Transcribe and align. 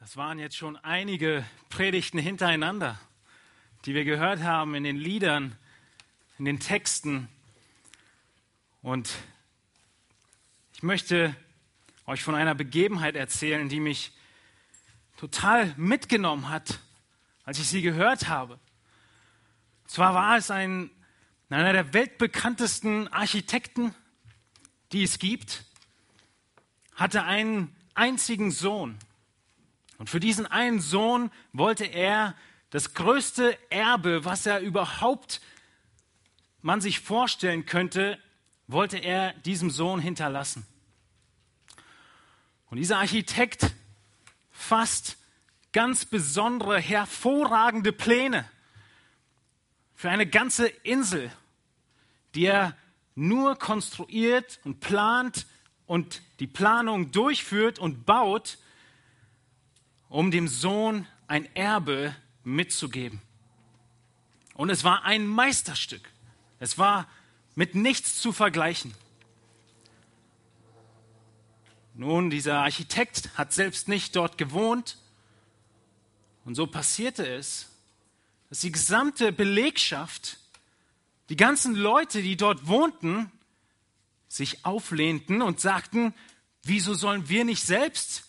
Das 0.00 0.16
waren 0.16 0.38
jetzt 0.38 0.56
schon 0.56 0.78
einige 0.78 1.44
Predigten 1.68 2.18
hintereinander, 2.18 2.98
die 3.84 3.94
wir 3.94 4.06
gehört 4.06 4.40
haben 4.40 4.74
in 4.74 4.82
den 4.82 4.96
Liedern, 4.96 5.54
in 6.38 6.46
den 6.46 6.58
Texten. 6.58 7.28
Und 8.80 9.12
ich 10.72 10.82
möchte 10.82 11.36
euch 12.06 12.22
von 12.22 12.34
einer 12.34 12.54
Begebenheit 12.54 13.14
erzählen, 13.14 13.68
die 13.68 13.78
mich 13.78 14.12
total 15.18 15.74
mitgenommen 15.76 16.48
hat, 16.48 16.80
als 17.44 17.58
ich 17.58 17.68
sie 17.68 17.82
gehört 17.82 18.26
habe. 18.26 18.54
Und 18.54 19.90
zwar 19.90 20.14
war 20.14 20.38
es 20.38 20.50
ein, 20.50 20.90
einer 21.50 21.74
der 21.74 21.92
weltbekanntesten 21.92 23.08
Architekten, 23.08 23.94
die 24.92 25.02
es 25.02 25.18
gibt, 25.18 25.66
hatte 26.94 27.24
einen 27.24 27.76
einzigen 27.92 28.50
Sohn. 28.50 28.98
Und 30.00 30.08
für 30.08 30.18
diesen 30.18 30.46
einen 30.46 30.80
Sohn 30.80 31.30
wollte 31.52 31.84
er 31.84 32.34
das 32.70 32.94
größte 32.94 33.58
Erbe, 33.68 34.24
was 34.24 34.46
er 34.46 34.60
überhaupt 34.60 35.42
man 36.62 36.80
sich 36.80 37.00
vorstellen 37.00 37.66
könnte, 37.66 38.18
wollte 38.66 38.96
er 38.96 39.34
diesem 39.40 39.68
Sohn 39.68 40.00
hinterlassen. 40.00 40.66
Und 42.70 42.78
dieser 42.78 42.96
Architekt 42.96 43.74
fasst 44.50 45.18
ganz 45.70 46.06
besondere, 46.06 46.78
hervorragende 46.78 47.92
Pläne 47.92 48.48
für 49.94 50.08
eine 50.08 50.26
ganze 50.26 50.66
Insel, 50.66 51.30
die 52.34 52.46
er 52.46 52.74
nur 53.14 53.54
konstruiert 53.56 54.60
und 54.64 54.80
plant 54.80 55.46
und 55.84 56.22
die 56.38 56.46
Planung 56.46 57.12
durchführt 57.12 57.78
und 57.78 58.06
baut, 58.06 58.56
um 60.10 60.30
dem 60.30 60.48
Sohn 60.48 61.06
ein 61.28 61.48
Erbe 61.54 62.14
mitzugeben. 62.44 63.22
Und 64.54 64.68
es 64.68 64.84
war 64.84 65.04
ein 65.04 65.26
Meisterstück. 65.26 66.02
Es 66.58 66.76
war 66.76 67.08
mit 67.54 67.74
nichts 67.74 68.20
zu 68.20 68.32
vergleichen. 68.32 68.92
Nun, 71.94 72.28
dieser 72.28 72.58
Architekt 72.58 73.30
hat 73.38 73.52
selbst 73.52 73.88
nicht 73.88 74.16
dort 74.16 74.36
gewohnt. 74.36 74.98
Und 76.44 76.56
so 76.56 76.66
passierte 76.66 77.26
es, 77.26 77.68
dass 78.48 78.60
die 78.60 78.72
gesamte 78.72 79.32
Belegschaft, 79.32 80.38
die 81.28 81.36
ganzen 81.36 81.76
Leute, 81.76 82.20
die 82.20 82.36
dort 82.36 82.66
wohnten, 82.66 83.30
sich 84.26 84.64
auflehnten 84.64 85.40
und 85.40 85.60
sagten, 85.60 86.14
wieso 86.64 86.94
sollen 86.94 87.28
wir 87.28 87.44
nicht 87.44 87.64
selbst 87.64 88.24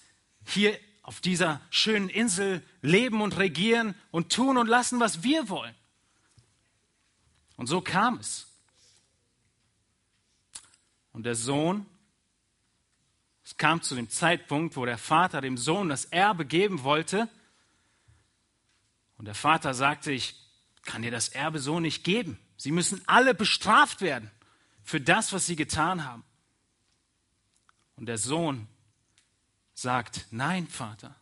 hier 0.46 0.78
auf 1.02 1.20
dieser 1.20 1.62
schönen 1.70 2.10
Insel 2.10 2.64
leben 2.82 3.22
und 3.22 3.38
regieren 3.38 3.96
und 4.12 4.32
tun 4.32 4.58
und 4.58 4.68
lassen, 4.68 5.00
was 5.00 5.24
wir 5.24 5.50
wollen. 5.50 5.76
Und 7.58 7.68
so 7.68 7.82
kam 7.82 8.18
es. 8.20 8.48
Und 11.12 11.24
der 11.24 11.36
Sohn, 11.36 11.86
es 13.44 13.58
kam 13.58 13.82
zu 13.82 13.96
dem 13.96 14.10
Zeitpunkt, 14.10 14.76
wo 14.76 14.86
der 14.86 14.98
Vater 14.98 15.42
dem 15.42 15.58
Sohn 15.58 15.90
das 15.90 16.06
Erbe 16.06 16.46
geben 16.46 16.84
wollte. 16.84 17.28
Und 19.18 19.26
der 19.26 19.36
Vater 19.36 19.74
sagte, 19.74 20.12
ich 20.12 20.36
kann 20.84 21.02
dir 21.02 21.12
das 21.12 21.30
Erbe 21.30 21.60
so 21.60 21.80
nicht 21.80 22.04
geben. 22.04 22.40
Sie 22.58 22.72
müssen 22.72 23.02
alle 23.08 23.34
bestraft 23.34 24.02
werden 24.02 24.32
für 24.84 25.02
das, 25.02 25.34
was 25.34 25.46
sie 25.46 25.56
getan 25.56 26.06
haben. 26.06 26.24
Und 27.96 28.06
der 28.06 28.18
Sohn 28.18 28.68
sagt, 29.74 30.28
nein, 30.32 30.68
Vater, 30.68 31.16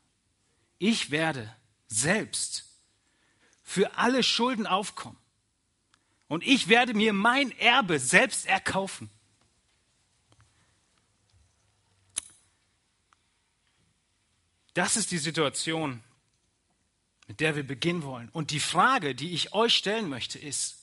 ich 0.77 1.11
werde 1.11 1.53
selbst 1.87 2.65
für 3.63 3.97
alle 3.97 4.23
Schulden 4.23 4.65
aufkommen. 4.65 5.17
Und 6.27 6.43
ich 6.45 6.67
werde 6.67 6.93
mir 6.93 7.13
mein 7.13 7.51
Erbe 7.57 7.99
selbst 7.99 8.45
erkaufen. 8.45 9.09
Das 14.73 14.95
ist 14.95 15.11
die 15.11 15.17
Situation, 15.17 16.03
mit 17.27 17.39
der 17.39 17.55
wir 17.55 17.63
beginnen 17.63 18.03
wollen. 18.03 18.29
Und 18.29 18.51
die 18.51 18.59
Frage, 18.59 19.15
die 19.15 19.33
ich 19.33 19.53
euch 19.53 19.75
stellen 19.75 20.07
möchte, 20.07 20.39
ist, 20.39 20.77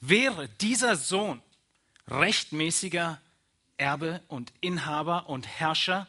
wäre 0.00 0.48
dieser 0.48 0.96
Sohn 0.96 1.42
rechtmäßiger 2.08 3.20
Erbe 3.76 4.22
und 4.28 4.52
Inhaber 4.60 5.28
und 5.28 5.46
Herrscher 5.46 6.06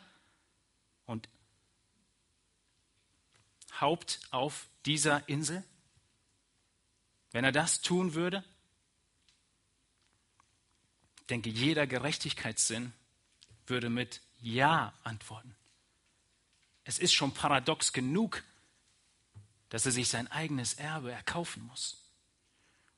und 1.06 1.28
Haupt 3.82 4.20
auf 4.32 4.68
dieser 4.86 5.28
Insel? 5.30 5.64
Wenn 7.32 7.44
er 7.44 7.52
das 7.52 7.82
tun 7.82 8.14
würde? 8.14 8.44
Ich 11.22 11.28
denke, 11.28 11.50
jeder 11.50 11.86
Gerechtigkeitssinn 11.88 12.94
würde 13.66 13.90
mit 13.90 14.22
Ja 14.40 14.94
antworten. 15.04 15.56
Es 16.84 17.00
ist 17.00 17.14
schon 17.14 17.34
paradox 17.34 17.92
genug, 17.92 18.44
dass 19.70 19.86
er 19.86 19.92
sich 19.92 20.08
sein 20.08 20.32
eigenes 20.32 20.76
Erbe 20.76 21.12
erkaufen 21.12 21.64
muss. 21.64 22.02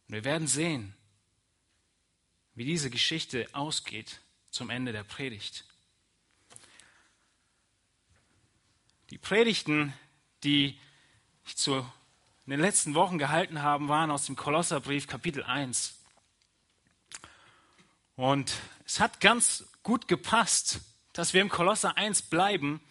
Und 0.08 0.14
wir 0.14 0.24
werden 0.24 0.48
sehen, 0.48 0.94
wie 2.54 2.66
diese 2.66 2.90
Geschichte 2.90 3.48
ausgeht 3.54 4.22
zum 4.52 4.70
Ende 4.70 4.92
der 4.92 5.04
Predigt. 5.04 5.66
Die 9.10 9.18
Predigten, 9.18 9.94
die 10.44 10.80
ich 11.46 11.58
zu, 11.58 11.78
in 12.46 12.52
den 12.52 12.60
letzten 12.60 12.96
Wochen 12.96 13.18
gehalten 13.18 13.62
habe, 13.62 13.88
waren 13.88 14.12
aus 14.12 14.26
dem 14.26 14.36
Kolosserbrief 14.36 15.08
Kapitel 15.08 15.44
1. 15.44 15.96
Und 18.16 18.54
es 18.86 19.00
hat 19.00 19.22
ganz 19.22 19.66
gut 19.84 20.08
gepasst, 20.08 20.82
dass 21.14 21.34
wir 21.34 21.42
im 21.42 21.50
Kolosser 21.50 21.98
1 21.98 22.24
bleiben 22.24 22.82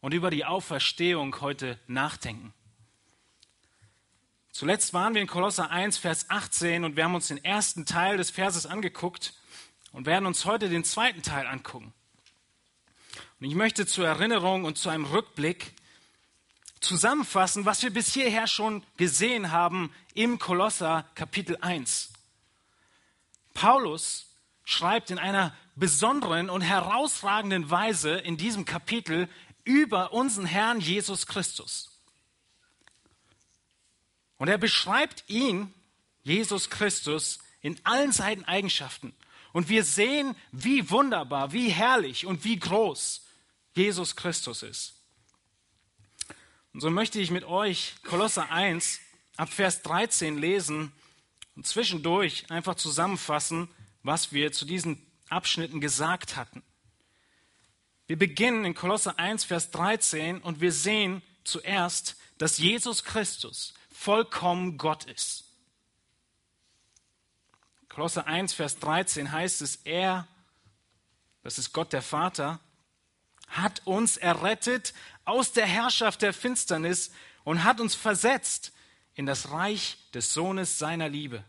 und 0.00 0.14
über 0.14 0.30
die 0.30 0.44
Auferstehung 0.44 1.40
heute 1.40 1.78
nachdenken. 1.86 2.52
Zuletzt 4.52 4.94
waren 4.94 5.14
wir 5.14 5.20
in 5.20 5.26
Kolosser 5.26 5.70
1, 5.70 5.98
Vers 5.98 6.30
18 6.30 6.84
und 6.84 6.96
wir 6.96 7.04
haben 7.04 7.14
uns 7.14 7.28
den 7.28 7.44
ersten 7.44 7.84
Teil 7.84 8.16
des 8.16 8.30
Verses 8.30 8.64
angeguckt 8.66 9.34
und 9.92 10.06
werden 10.06 10.26
uns 10.26 10.44
heute 10.44 10.68
den 10.68 10.84
zweiten 10.84 11.22
Teil 11.22 11.46
angucken. 11.46 11.92
Und 13.38 13.46
ich 13.46 13.54
möchte 13.54 13.86
zur 13.86 14.06
Erinnerung 14.06 14.64
und 14.64 14.78
zu 14.78 14.88
einem 14.88 15.04
Rückblick 15.04 15.74
zusammenfassen, 16.86 17.64
was 17.64 17.82
wir 17.82 17.90
bis 17.90 18.12
hierher 18.12 18.46
schon 18.46 18.82
gesehen 18.96 19.50
haben 19.50 19.92
im 20.14 20.38
Kolosser 20.38 21.04
Kapitel 21.14 21.58
1. 21.60 22.12
Paulus 23.54 24.28
schreibt 24.64 25.10
in 25.10 25.18
einer 25.18 25.54
besonderen 25.74 26.48
und 26.48 26.60
herausragenden 26.60 27.70
Weise 27.70 28.12
in 28.12 28.36
diesem 28.36 28.64
Kapitel 28.64 29.28
über 29.64 30.12
unseren 30.12 30.46
Herrn 30.46 30.80
Jesus 30.80 31.26
Christus. 31.26 31.90
Und 34.38 34.48
er 34.48 34.58
beschreibt 34.58 35.24
ihn, 35.28 35.74
Jesus 36.22 36.70
Christus, 36.70 37.40
in 37.62 37.80
allen 37.84 38.12
seinen 38.12 38.44
Eigenschaften. 38.44 39.14
Und 39.52 39.68
wir 39.68 39.82
sehen, 39.82 40.36
wie 40.52 40.88
wunderbar, 40.90 41.52
wie 41.52 41.68
herrlich 41.68 42.26
und 42.26 42.44
wie 42.44 42.58
groß 42.58 43.22
Jesus 43.74 44.14
Christus 44.14 44.62
ist. 44.62 44.95
Und 46.76 46.82
so 46.82 46.90
möchte 46.90 47.18
ich 47.18 47.30
mit 47.30 47.44
euch 47.44 47.94
Kolosser 48.02 48.50
1 48.50 49.00
ab 49.38 49.48
Vers 49.48 49.80
13 49.80 50.36
lesen 50.36 50.92
und 51.54 51.66
zwischendurch 51.66 52.50
einfach 52.50 52.74
zusammenfassen, 52.74 53.70
was 54.02 54.30
wir 54.32 54.52
zu 54.52 54.66
diesen 54.66 55.00
Abschnitten 55.30 55.80
gesagt 55.80 56.36
hatten. 56.36 56.62
Wir 58.08 58.18
beginnen 58.18 58.66
in 58.66 58.74
Kolosser 58.74 59.18
1, 59.18 59.44
Vers 59.44 59.70
13 59.70 60.42
und 60.42 60.60
wir 60.60 60.70
sehen 60.70 61.22
zuerst, 61.44 62.16
dass 62.36 62.58
Jesus 62.58 63.04
Christus 63.04 63.72
vollkommen 63.90 64.76
Gott 64.76 65.04
ist. 65.04 65.44
Kolosser 67.88 68.26
1, 68.26 68.52
Vers 68.52 68.78
13 68.80 69.32
heißt 69.32 69.62
es, 69.62 69.76
er, 69.84 70.28
das 71.42 71.58
ist 71.58 71.72
Gott 71.72 71.94
der 71.94 72.02
Vater, 72.02 72.60
hat 73.48 73.80
uns 73.86 74.18
errettet 74.18 74.92
aus 75.26 75.52
der 75.52 75.66
Herrschaft 75.66 76.22
der 76.22 76.32
Finsternis 76.32 77.10
und 77.44 77.64
hat 77.64 77.80
uns 77.80 77.94
versetzt 77.94 78.72
in 79.14 79.26
das 79.26 79.50
Reich 79.50 79.98
des 80.14 80.32
Sohnes 80.32 80.78
seiner 80.78 81.08
Liebe, 81.08 81.44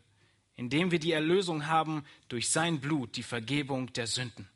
indem 0.56 0.92
wir 0.92 1.00
die 1.00 1.12
Erlösung 1.14 1.68
haben 1.68 2.06
durch 2.28 2.50
sein 2.50 2.82
Blut, 2.82 3.16
die 3.16 3.24
Vergebung 3.24 3.94
der 3.94 4.08
Sünden. 4.08 4.50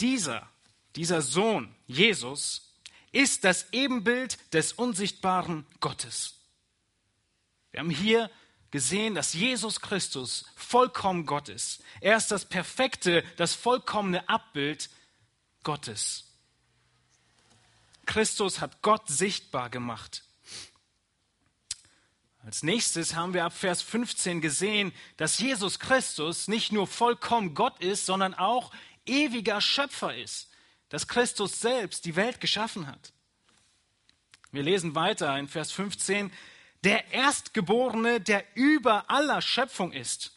Dieser, 0.00 0.48
dieser 0.96 1.22
Sohn, 1.22 1.74
Jesus, 1.86 2.72
ist 3.12 3.44
das 3.44 3.72
Ebenbild 3.72 4.38
des 4.54 4.72
unsichtbaren 4.72 5.66
Gottes. 5.80 6.34
Wir 7.70 7.80
haben 7.80 7.90
hier 7.90 8.30
gesehen, 8.70 9.14
dass 9.14 9.34
Jesus 9.34 9.80
Christus 9.80 10.46
vollkommen 10.56 11.26
Gott 11.26 11.48
ist. 11.48 11.82
Er 12.00 12.16
ist 12.16 12.32
das 12.32 12.44
perfekte, 12.44 13.24
das 13.36 13.54
vollkommene 13.54 14.28
Abbild 14.28 14.90
Gottes. 15.62 16.33
Christus 18.06 18.60
hat 18.60 18.82
Gott 18.82 19.08
sichtbar 19.08 19.70
gemacht. 19.70 20.24
Als 22.44 22.62
nächstes 22.62 23.14
haben 23.14 23.32
wir 23.32 23.44
ab 23.44 23.54
Vers 23.54 23.80
15 23.80 24.42
gesehen, 24.42 24.92
dass 25.16 25.38
Jesus 25.38 25.78
Christus 25.78 26.46
nicht 26.46 26.72
nur 26.72 26.86
vollkommen 26.86 27.54
Gott 27.54 27.80
ist, 27.80 28.04
sondern 28.04 28.34
auch 28.34 28.70
ewiger 29.06 29.60
Schöpfer 29.60 30.14
ist, 30.14 30.50
dass 30.90 31.08
Christus 31.08 31.60
selbst 31.60 32.04
die 32.04 32.16
Welt 32.16 32.40
geschaffen 32.40 32.86
hat. 32.86 33.12
Wir 34.52 34.62
lesen 34.62 34.94
weiter 34.94 35.36
in 35.38 35.48
Vers 35.48 35.72
15, 35.72 36.30
der 36.84 37.12
Erstgeborene, 37.12 38.20
der 38.20 38.44
über 38.54 39.10
aller 39.10 39.40
Schöpfung 39.40 39.92
ist. 39.92 40.32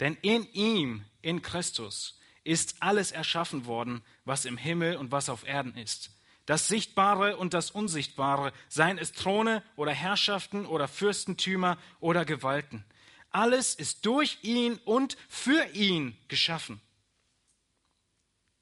Denn 0.00 0.16
in 0.22 0.50
ihm, 0.52 1.04
in 1.20 1.42
Christus, 1.42 2.18
ist 2.42 2.76
alles 2.80 3.12
erschaffen 3.12 3.66
worden, 3.66 4.02
was 4.24 4.46
im 4.46 4.56
Himmel 4.56 4.96
und 4.96 5.12
was 5.12 5.28
auf 5.28 5.46
Erden 5.46 5.76
ist. 5.76 6.10
Das 6.46 6.68
Sichtbare 6.68 7.36
und 7.36 7.54
das 7.54 7.70
Unsichtbare, 7.70 8.52
seien 8.68 8.98
es 8.98 9.12
Throne 9.12 9.62
oder 9.76 9.92
Herrschaften 9.92 10.66
oder 10.66 10.88
Fürstentümer 10.88 11.78
oder 12.00 12.24
Gewalten. 12.24 12.84
Alles 13.30 13.74
ist 13.74 14.04
durch 14.04 14.38
ihn 14.42 14.78
und 14.84 15.16
für 15.28 15.64
ihn 15.72 16.16
geschaffen. 16.28 16.80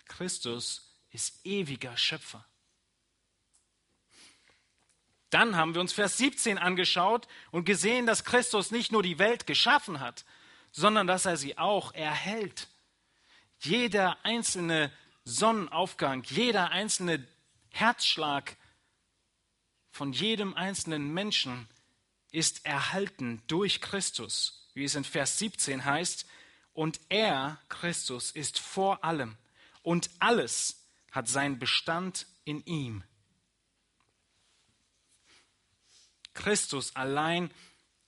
Christus 0.06 0.94
ist 1.10 1.44
ewiger 1.44 1.96
Schöpfer. 1.96 2.44
Dann 5.30 5.56
haben 5.56 5.74
wir 5.74 5.80
uns 5.80 5.92
Vers 5.92 6.18
17 6.18 6.58
angeschaut 6.58 7.28
und 7.52 7.64
gesehen, 7.64 8.06
dass 8.06 8.24
Christus 8.24 8.72
nicht 8.72 8.90
nur 8.90 9.02
die 9.02 9.18
Welt 9.18 9.46
geschaffen 9.46 10.00
hat, 10.00 10.24
sondern 10.72 11.06
dass 11.06 11.24
er 11.24 11.36
sie 11.36 11.56
auch 11.56 11.94
erhält. 11.94 12.68
Jeder 13.60 14.18
einzelne 14.24 14.92
Sonnenaufgang, 15.24 16.24
jeder 16.24 16.70
einzelne 16.70 17.26
Herzschlag 17.70 18.56
von 19.90 20.12
jedem 20.12 20.54
einzelnen 20.54 21.12
Menschen 21.12 21.68
ist 22.30 22.64
erhalten 22.64 23.42
durch 23.46 23.80
Christus, 23.80 24.68
wie 24.74 24.84
es 24.84 24.94
in 24.94 25.04
Vers 25.04 25.38
17 25.38 25.84
heißt, 25.84 26.26
und 26.72 27.00
er, 27.08 27.58
Christus, 27.68 28.30
ist 28.30 28.58
vor 28.58 29.04
allem 29.04 29.36
und 29.82 30.10
alles 30.18 30.86
hat 31.10 31.28
seinen 31.28 31.58
Bestand 31.58 32.26
in 32.44 32.64
ihm. 32.64 33.02
Christus 36.34 36.94
allein 36.94 37.50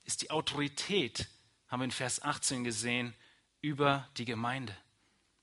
ist 0.05 0.23
die 0.23 0.31
Autorität, 0.31 1.29
haben 1.69 1.81
wir 1.81 1.87
in 1.87 1.91
Vers 1.91 2.23
18 2.23 2.65
gesehen, 2.65 3.15
über 3.61 4.09
die 4.17 4.25
Gemeinde. 4.25 4.77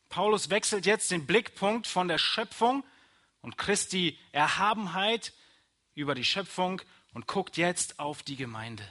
Paulus 0.09 0.49
wechselt 0.49 0.85
jetzt 0.85 1.11
den 1.11 1.25
Blickpunkt 1.25 1.87
von 1.87 2.07
der 2.07 2.17
Schöpfung 2.17 2.83
und 3.41 3.57
Christi 3.57 4.17
Erhabenheit 4.31 5.33
über 5.95 6.15
die 6.15 6.25
Schöpfung 6.25 6.81
und 7.13 7.27
guckt 7.27 7.57
jetzt 7.57 7.99
auf 7.99 8.23
die 8.23 8.35
Gemeinde 8.35 8.83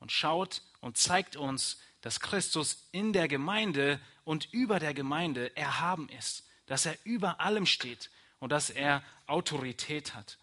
und 0.00 0.12
schaut 0.12 0.62
und 0.80 0.96
zeigt 0.96 1.36
uns, 1.36 1.78
dass 2.00 2.20
Christus 2.20 2.88
in 2.92 3.12
der 3.12 3.28
Gemeinde 3.28 4.00
und 4.24 4.52
über 4.52 4.78
der 4.78 4.94
Gemeinde 4.94 5.56
erhaben 5.56 6.08
ist, 6.10 6.46
dass 6.66 6.86
er 6.86 6.96
über 7.04 7.40
allem 7.40 7.66
steht 7.66 8.10
und 8.38 8.50
dass 8.50 8.70
er 8.70 9.02
Autorität 9.26 10.14
hat. 10.14 10.38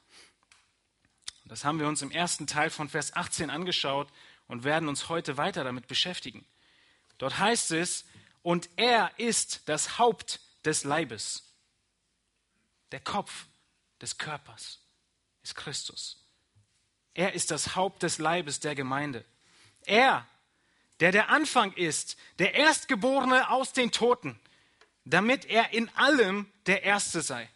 Das 1.46 1.64
haben 1.64 1.80
wir 1.80 1.88
uns 1.88 2.02
im 2.02 2.12
ersten 2.12 2.48
Teil 2.48 2.70
von 2.70 2.90
Vers 2.90 3.16
18 3.16 3.50
angeschaut 3.50 4.08
und 4.48 4.64
werden 4.64 4.90
uns 4.90 5.10
heute 5.10 5.38
weiter 5.38 5.64
damit 5.64 5.88
beschäftigen. 5.88 6.46
Dort 7.18 7.38
heißt 7.38 7.72
es, 7.72 8.06
und 8.42 8.70
er 8.76 9.12
ist 9.18 9.62
das 9.70 9.98
Haupt 9.98 10.40
des 10.66 10.84
Leibes. 10.84 11.55
Der 12.92 13.00
Kopf 13.00 13.46
des 14.02 14.18
Körpers 14.18 14.80
ist 15.44 15.56
Christus. 15.56 16.22
Er 17.14 17.34
ist 17.34 17.52
das 17.52 17.76
Haupt 17.76 18.04
des 18.04 18.18
Leibes 18.18 18.60
der 18.60 18.76
Gemeinde. 18.76 19.24
Er, 19.86 20.28
der 21.00 21.12
der 21.12 21.30
Anfang 21.30 21.74
ist, 21.74 22.18
der 22.40 22.56
Erstgeborene 22.56 23.50
aus 23.50 23.74
den 23.74 23.92
Toten, 23.92 24.40
damit 25.06 25.46
er 25.46 25.72
in 25.72 25.90
allem 25.90 26.52
der 26.66 26.84
Erste 26.84 27.22
sei. 27.22 27.50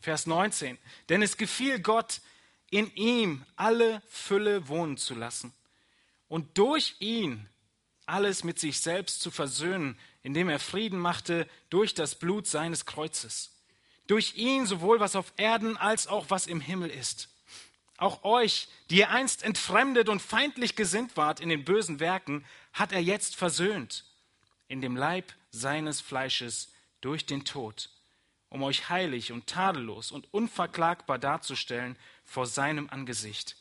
Vers 0.00 0.26
19. 0.26 0.78
Denn 1.08 1.22
es 1.22 1.36
gefiel 1.36 1.80
Gott, 1.80 2.20
in 2.70 2.92
ihm 2.94 3.44
alle 3.54 4.02
Fülle 4.08 4.68
wohnen 4.68 4.96
zu 4.96 5.14
lassen 5.14 5.52
und 6.28 6.58
durch 6.58 6.96
ihn 6.98 7.48
alles 8.06 8.44
mit 8.44 8.58
sich 8.58 8.80
selbst 8.80 9.20
zu 9.20 9.30
versöhnen, 9.30 9.98
indem 10.26 10.48
er 10.48 10.58
Frieden 10.58 10.98
machte 10.98 11.48
durch 11.70 11.94
das 11.94 12.16
Blut 12.16 12.48
seines 12.48 12.84
Kreuzes. 12.84 13.52
Durch 14.08 14.34
ihn 14.34 14.66
sowohl 14.66 14.98
was 14.98 15.14
auf 15.14 15.32
Erden 15.36 15.76
als 15.76 16.08
auch 16.08 16.30
was 16.30 16.48
im 16.48 16.60
Himmel 16.60 16.90
ist. 16.90 17.28
Auch 17.96 18.24
euch, 18.24 18.66
die 18.90 18.96
ihr 18.96 19.10
einst 19.10 19.44
entfremdet 19.44 20.08
und 20.08 20.20
feindlich 20.20 20.74
gesinnt 20.74 21.16
wart 21.16 21.38
in 21.38 21.48
den 21.48 21.64
bösen 21.64 22.00
Werken, 22.00 22.44
hat 22.72 22.90
er 22.90 23.00
jetzt 23.00 23.36
versöhnt 23.36 24.04
in 24.66 24.80
dem 24.80 24.96
Leib 24.96 25.32
seines 25.52 26.00
Fleisches 26.00 26.72
durch 27.00 27.26
den 27.26 27.44
Tod, 27.44 27.88
um 28.48 28.64
euch 28.64 28.88
heilig 28.88 29.30
und 29.30 29.46
tadellos 29.46 30.10
und 30.10 30.26
unverklagbar 30.34 31.20
darzustellen 31.20 31.96
vor 32.24 32.46
seinem 32.46 32.90
Angesicht. 32.90 33.54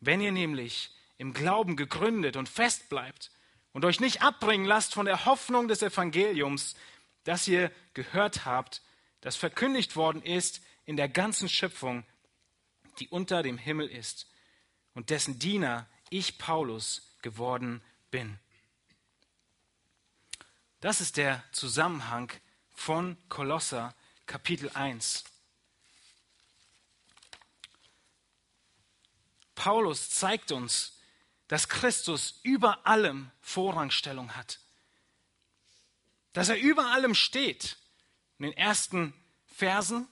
Wenn 0.00 0.20
ihr 0.20 0.32
nämlich 0.32 0.90
im 1.16 1.32
Glauben 1.32 1.74
gegründet 1.74 2.36
und 2.36 2.50
fest 2.50 2.90
bleibt 2.90 3.30
und 3.72 3.84
euch 3.84 4.00
nicht 4.00 4.22
abbringen 4.22 4.66
lasst 4.66 4.94
von 4.94 5.06
der 5.06 5.24
Hoffnung 5.24 5.68
des 5.68 5.82
Evangeliums, 5.82 6.74
das 7.24 7.48
ihr 7.48 7.70
gehört 7.94 8.44
habt, 8.44 8.82
das 9.20 9.36
verkündigt 9.36 9.96
worden 9.96 10.22
ist 10.22 10.60
in 10.84 10.96
der 10.96 11.08
ganzen 11.08 11.48
Schöpfung, 11.48 12.04
die 12.98 13.08
unter 13.08 13.42
dem 13.42 13.58
Himmel 13.58 13.88
ist 13.88 14.26
und 14.94 15.10
dessen 15.10 15.38
Diener 15.38 15.88
ich 16.10 16.38
Paulus 16.38 17.16
geworden 17.22 17.82
bin. 18.10 18.38
Das 20.80 21.00
ist 21.00 21.16
der 21.16 21.42
Zusammenhang 21.52 22.30
von 22.74 23.16
Kolosser 23.28 23.94
Kapitel 24.26 24.68
1. 24.74 25.24
Paulus 29.54 30.10
zeigt 30.10 30.50
uns, 30.50 30.98
dass 31.52 31.68
Christus 31.68 32.40
über 32.44 32.86
allem 32.86 33.30
Vorrangstellung 33.42 34.34
hat. 34.36 34.58
Dass 36.32 36.48
er 36.48 36.58
über 36.58 36.92
allem 36.92 37.14
steht. 37.14 37.76
In 38.38 38.44
den 38.44 38.56
ersten 38.56 39.12
Versen 39.44 40.08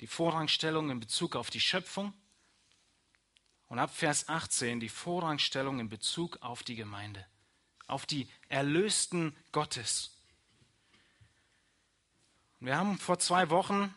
die 0.00 0.06
Vorrangstellung 0.06 0.90
in 0.90 1.00
Bezug 1.00 1.36
auf 1.36 1.48
die 1.48 1.58
Schöpfung 1.58 2.12
und 3.68 3.78
ab 3.78 3.96
Vers 3.96 4.28
18 4.28 4.78
die 4.78 4.90
Vorrangstellung 4.90 5.80
in 5.80 5.88
Bezug 5.88 6.36
auf 6.42 6.64
die 6.64 6.76
Gemeinde, 6.76 7.24
auf 7.86 8.04
die 8.04 8.28
Erlösten 8.50 9.34
Gottes. 9.52 10.18
Wir 12.58 12.76
haben 12.76 12.98
vor 12.98 13.18
zwei 13.20 13.48
Wochen 13.48 13.94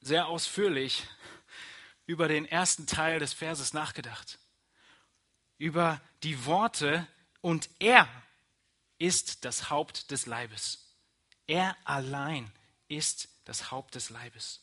sehr 0.00 0.26
ausführlich 0.26 1.06
über 2.04 2.26
den 2.26 2.46
ersten 2.46 2.88
Teil 2.88 3.20
des 3.20 3.32
Verses 3.32 3.74
nachgedacht 3.74 4.40
über 5.64 5.98
die 6.22 6.44
Worte, 6.44 7.06
und 7.40 7.70
er 7.78 8.06
ist 8.98 9.46
das 9.46 9.70
Haupt 9.70 10.10
des 10.10 10.26
Leibes. 10.26 10.94
Er 11.46 11.74
allein 11.84 12.52
ist 12.88 13.30
das 13.46 13.70
Haupt 13.70 13.94
des 13.94 14.10
Leibes. 14.10 14.62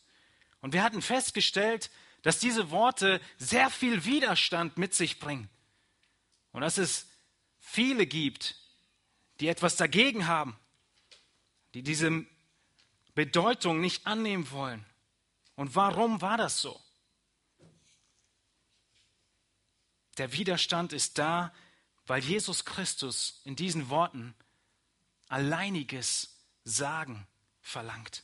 Und 0.61 0.73
wir 0.73 0.83
hatten 0.83 1.01
festgestellt, 1.01 1.89
dass 2.21 2.37
diese 2.37 2.69
Worte 2.69 3.19
sehr 3.39 3.71
viel 3.71 4.05
Widerstand 4.05 4.77
mit 4.77 4.93
sich 4.93 5.17
bringen. 5.17 5.49
Und 6.51 6.61
dass 6.61 6.77
es 6.77 7.07
viele 7.59 8.05
gibt, 8.05 8.55
die 9.39 9.47
etwas 9.47 9.77
dagegen 9.77 10.27
haben, 10.27 10.55
die 11.73 11.81
diese 11.81 12.27
Bedeutung 13.15 13.81
nicht 13.81 14.05
annehmen 14.05 14.51
wollen. 14.51 14.85
Und 15.55 15.75
warum 15.75 16.21
war 16.21 16.37
das 16.37 16.61
so? 16.61 16.79
Der 20.17 20.33
Widerstand 20.33 20.93
ist 20.93 21.17
da, 21.17 21.53
weil 22.05 22.23
Jesus 22.23 22.65
Christus 22.65 23.41
in 23.45 23.55
diesen 23.55 23.89
Worten 23.89 24.35
alleiniges 25.27 26.35
Sagen 26.63 27.25
verlangt. 27.61 28.23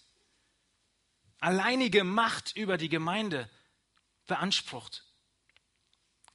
Alleinige 1.40 2.04
Macht 2.04 2.56
über 2.56 2.78
die 2.78 2.90
Gemeinde 2.90 3.50
beansprucht. 4.26 5.06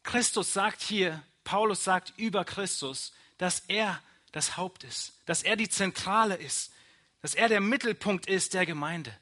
Christus 0.03 0.53
sagt 0.53 0.83
hier, 0.83 1.23
Paulus 1.45 1.85
sagt 1.85 2.15
über 2.17 2.45
Christus, 2.45 3.13
dass 3.39 3.61
er 3.69 4.03
das 4.33 4.57
Haupt 4.57 4.85
ist, 4.85 5.13
dass 5.27 5.43
er 5.43 5.57
die 5.57 5.69
Zentrale 5.69 6.37
ist, 6.37 6.73
dass 7.21 7.35
er 7.35 7.49
der 7.49 7.61
Mittelpunkt 7.61 8.27
ist 8.27 8.55
der 8.55 8.67
Gemeinde. 8.67 9.17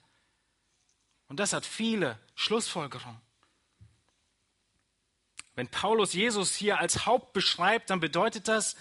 Und 1.28 1.38
das 1.38 1.52
hat 1.52 1.66
viele 1.66 2.18
Schlussfolgerungen. 2.34 3.20
Wenn 5.54 5.68
Paulus 5.68 6.12
Jesus 6.12 6.54
hier 6.54 6.78
als 6.78 7.06
Haupt 7.06 7.32
beschreibt, 7.32 7.90
dann 7.90 8.00
bedeutet 8.00 8.48
das, 8.48 8.76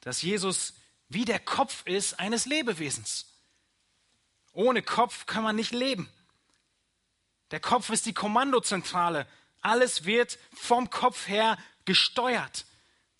dass 0.00 0.22
Jesus 0.22 0.74
wie 1.08 1.24
der 1.24 1.40
Kopf 1.40 1.84
ist 1.86 2.18
eines 2.18 2.46
Lebewesens. 2.46 3.26
Ohne 4.52 4.82
Kopf 4.82 5.26
kann 5.26 5.42
man 5.42 5.56
nicht 5.56 5.72
leben. 5.72 6.08
Der 7.50 7.60
Kopf 7.60 7.90
ist 7.90 8.06
die 8.06 8.14
Kommandozentrale. 8.14 9.26
Alles 9.60 10.04
wird 10.04 10.38
vom 10.54 10.90
Kopf 10.90 11.28
her 11.28 11.58
gesteuert. 11.84 12.64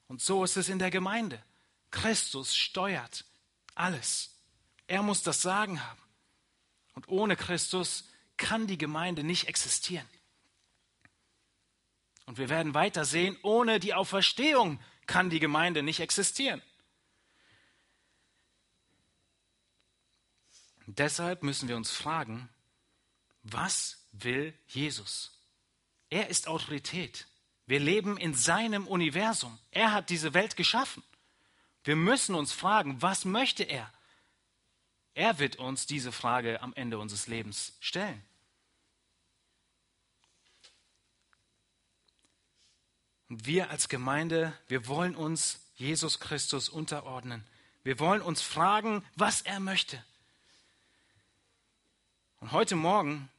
Und 0.07 0.23
so 0.23 0.45
ist 0.45 0.57
es 0.57 0.69
in 0.69 0.79
der 0.79 0.91
Gemeinde. 0.91 1.43
Christus 1.91 2.57
steuert 2.57 3.25
alles. 3.75 4.31
Er 4.87 5.03
muss 5.03 5.23
das 5.23 5.43
Sagen 5.43 5.85
haben. 5.85 6.01
Und 6.95 7.09
ohne 7.09 7.37
Christus 7.37 8.05
kann 8.37 8.67
die 8.67 8.79
Gemeinde 8.79 9.25
nicht 9.25 9.49
existieren. 9.49 10.07
Und 12.31 12.39
wir 12.39 12.49
werden 12.49 12.75
weiter 12.75 13.05
sehen, 13.05 13.37
ohne 13.43 13.81
die 13.81 13.93
Auferstehung 13.93 14.79
kann 15.07 15.31
die 15.31 15.41
Gemeinde 15.41 15.83
nicht 15.83 15.99
existieren. 15.99 16.63
Deshalb 20.87 21.43
müssen 21.43 21.69
wir 21.69 21.77
uns 21.77 21.91
fragen, 21.91 22.49
was 23.43 24.07
will 24.13 24.57
Jesus? 24.69 25.41
Er 26.09 26.29
ist 26.29 26.47
Autorität. 26.47 27.27
Wir 27.67 27.81
leben 27.81 28.17
in 28.17 28.35
seinem 28.35 28.87
Universum. 28.87 29.59
Er 29.73 29.91
hat 29.91 30.09
diese 30.09 30.33
Welt 30.33 30.55
geschaffen. 30.55 31.03
Wir 31.83 31.97
müssen 31.97 32.37
uns 32.37 32.53
fragen, 32.53 33.03
was 33.03 33.25
möchte 33.25 33.65
er? 33.65 33.93
Er 35.15 35.41
wird 35.41 35.57
uns 35.57 35.87
diese 35.87 36.13
Frage 36.13 36.63
am 36.63 36.75
Ende 36.75 37.01
unseres 37.01 37.27
Lebens 37.27 37.77
stellen. 37.81 38.23
Und 43.31 43.47
wir 43.47 43.71
als 43.71 43.89
Gemeinde, 43.89 44.53
wir 44.67 44.89
wollen 44.89 45.15
uns 45.15 45.61
Jesus 45.77 46.19
Christus 46.19 46.69
unterordnen. 46.69 47.47
Wir 47.85 48.01
wollen 48.01 48.23
uns 48.23 48.43
fragen, 48.43 49.07
was 49.15 49.41
er 49.41 49.61
möchte. 49.61 50.05
Und 52.41 52.51
heute 52.51 52.75
Morgen 52.75 53.31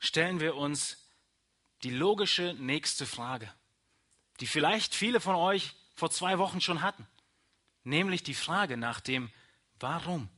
stellen 0.00 0.40
wir 0.40 0.56
uns 0.56 0.98
die 1.84 1.90
logische 1.90 2.54
nächste 2.58 3.06
Frage, 3.06 3.48
die 4.40 4.48
vielleicht 4.48 4.96
viele 4.96 5.20
von 5.20 5.36
euch 5.36 5.76
vor 5.94 6.10
zwei 6.10 6.38
Wochen 6.38 6.60
schon 6.60 6.82
hatten, 6.82 7.06
nämlich 7.84 8.24
die 8.24 8.34
Frage 8.34 8.76
nach 8.76 8.98
dem 8.98 9.30
Warum. 9.78 10.28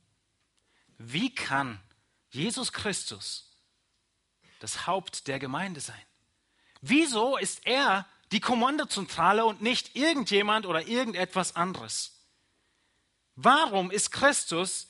Wie 0.98 1.34
kann 1.34 1.80
Jesus 2.28 2.74
Christus 2.74 3.50
das 4.58 4.86
Haupt 4.86 5.28
der 5.28 5.38
Gemeinde 5.38 5.80
sein? 5.80 6.02
Wieso 6.82 7.38
ist 7.38 7.66
er 7.66 8.06
die 8.32 8.40
Kommandozentrale 8.40 9.44
und 9.44 9.62
nicht 9.62 9.96
irgendjemand 9.96 10.66
oder 10.66 10.86
irgendetwas 10.86 11.56
anderes? 11.56 12.18
Warum 13.36 13.90
ist 13.90 14.10
Christus 14.10 14.88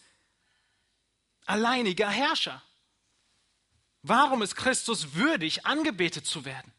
alleiniger 1.44 2.08
Herrscher? 2.08 2.62
Warum 4.02 4.42
ist 4.42 4.56
Christus 4.56 5.14
würdig, 5.14 5.66
angebetet 5.66 6.26
zu 6.26 6.44
werden? 6.44 6.72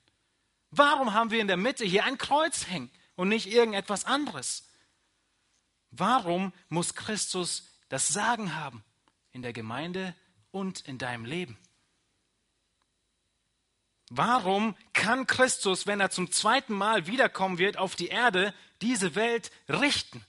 Warum 0.72 1.14
haben 1.14 1.32
wir 1.32 1.42
in 1.42 1.48
der 1.48 1.58
Mitte 1.58 1.86
hier 1.86 2.06
ein 2.06 2.18
Kreuz 2.18 2.68
hängen 2.68 2.92
und 3.16 3.30
nicht 3.30 3.48
irgendetwas 3.48 4.06
anderes? 4.06 4.68
Warum 5.92 6.54
muss 6.70 6.96
Christus 6.96 7.68
das 7.90 8.08
Sagen 8.08 8.56
haben 8.56 8.84
in 9.32 9.42
der 9.42 9.54
Gemeinde 9.54 10.16
und 10.52 10.82
in 10.82 10.98
deinem 10.98 11.26
Leben? 11.26 11.58
Warum 14.10 14.76
kann 14.94 15.28
Christus, 15.28 15.88
wenn 15.88 16.00
er 16.00 16.10
zum 16.10 16.32
zweiten 16.32 16.74
Mal 16.74 17.08
wiederkommen 17.08 17.58
wird 17.58 17.78
auf 17.78 17.96
die 17.96 18.08
Erde, 18.08 18.54
diese 18.82 19.16
Welt 19.16 19.52
richten? 19.68 20.26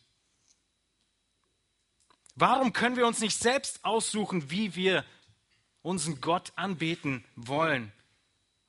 Warum 2.34 2.72
können 2.72 2.96
wir 2.96 3.06
uns 3.06 3.20
nicht 3.20 3.38
selbst 3.38 3.84
aussuchen, 3.84 4.50
wie 4.50 4.74
wir 4.74 5.04
unseren 5.82 6.20
Gott 6.20 6.52
anbeten 6.56 7.24
wollen 7.36 7.92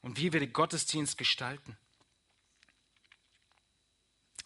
und 0.01 0.17
wie 0.17 0.33
wir 0.33 0.39
den 0.39 0.53
Gottesdienst 0.53 1.17
gestalten. 1.17 1.77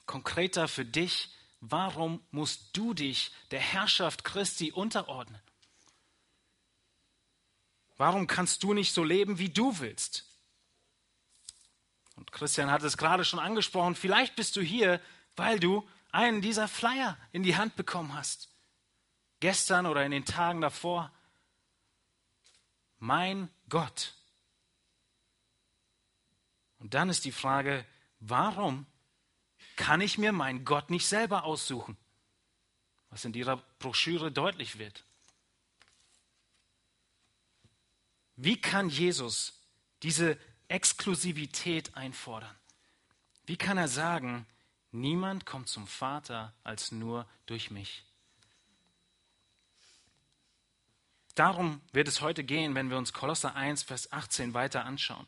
Konkreter 0.05 0.67
für 0.67 0.85
dich, 0.85 1.29
warum 1.61 2.23
musst 2.31 2.77
du 2.77 2.93
dich 2.93 3.31
der 3.51 3.59
Herrschaft 3.59 4.23
Christi 4.23 4.71
unterordnen? 4.71 5.41
Warum 7.97 8.27
kannst 8.27 8.61
du 8.63 8.73
nicht 8.73 8.93
so 8.93 9.03
leben, 9.03 9.39
wie 9.39 9.49
du 9.49 9.79
willst? 9.79 10.25
Und 12.15 12.31
Christian 12.31 12.71
hat 12.71 12.83
es 12.83 12.97
gerade 12.97 13.25
schon 13.25 13.39
angesprochen, 13.39 13.95
vielleicht 13.95 14.35
bist 14.35 14.55
du 14.55 14.61
hier, 14.61 15.01
weil 15.35 15.59
du 15.59 15.87
einen 16.11 16.41
dieser 16.41 16.67
Flyer 16.67 17.17
in 17.31 17.43
die 17.43 17.57
Hand 17.57 17.75
bekommen 17.75 18.13
hast. 18.13 18.49
Gestern 19.41 19.85
oder 19.85 20.05
in 20.05 20.11
den 20.11 20.25
Tagen 20.25 20.61
davor 20.61 21.11
mein 22.97 23.49
Gott. 23.69 24.13
Und 26.79 26.93
dann 26.93 27.09
ist 27.09 27.25
die 27.25 27.31
Frage, 27.31 27.85
warum 28.19 28.85
kann 29.75 30.01
ich 30.01 30.17
mir 30.17 30.31
meinen 30.31 30.65
Gott 30.65 30.89
nicht 30.89 31.07
selber 31.07 31.43
aussuchen? 31.43 31.97
Was 33.09 33.25
in 33.25 33.33
Ihrer 33.33 33.57
Broschüre 33.79 34.31
deutlich 34.31 34.79
wird. 34.79 35.03
Wie 38.35 38.59
kann 38.59 38.89
Jesus 38.89 39.61
diese 40.03 40.37
Exklusivität 40.67 41.95
einfordern? 41.95 42.55
Wie 43.45 43.57
kann 43.57 43.77
er 43.77 43.87
sagen, 43.87 44.45
niemand 44.91 45.45
kommt 45.45 45.69
zum 45.69 45.87
Vater 45.87 46.53
als 46.63 46.91
nur 46.91 47.27
durch 47.45 47.71
mich? 47.71 48.03
Darum 51.35 51.81
wird 51.91 52.07
es 52.07 52.21
heute 52.21 52.43
gehen, 52.43 52.75
wenn 52.75 52.89
wir 52.89 52.97
uns 52.97 53.11
Kolosser 53.11 53.55
1, 53.55 53.83
Vers 53.83 54.11
18 54.11 54.53
weiter 54.53 54.85
anschauen. 54.85 55.27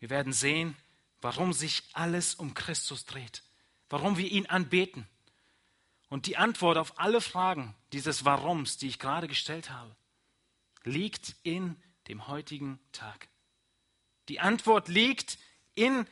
Wir 0.00 0.10
werden 0.10 0.32
sehen, 0.32 0.76
warum 1.20 1.52
sich 1.52 1.84
alles 1.92 2.34
um 2.34 2.52
Christus 2.54 3.06
dreht, 3.06 3.44
warum 3.88 4.16
wir 4.16 4.28
ihn 4.30 4.46
anbeten. 4.46 5.06
Und 6.08 6.26
die 6.26 6.36
Antwort 6.36 6.76
auf 6.76 6.98
alle 6.98 7.20
Fragen 7.20 7.74
dieses 7.92 8.24
Warums, 8.24 8.76
die 8.76 8.88
ich 8.88 8.98
gerade 8.98 9.28
gestellt 9.28 9.70
habe, 9.70 9.94
liegt 10.82 11.36
in 11.44 11.80
dem 12.08 12.26
heutigen 12.26 12.80
Tag. 12.90 13.28
Die 14.28 14.40
Antwort 14.40 14.88
liegt 14.88 15.38
in 15.74 16.06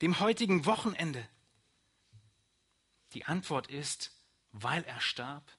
dem 0.00 0.20
heutigen 0.20 0.66
Wochenende. 0.66 1.28
Die 3.12 3.24
Antwort 3.24 3.68
ist, 3.68 4.12
weil 4.52 4.82
er 4.84 5.00
starb 5.00 5.50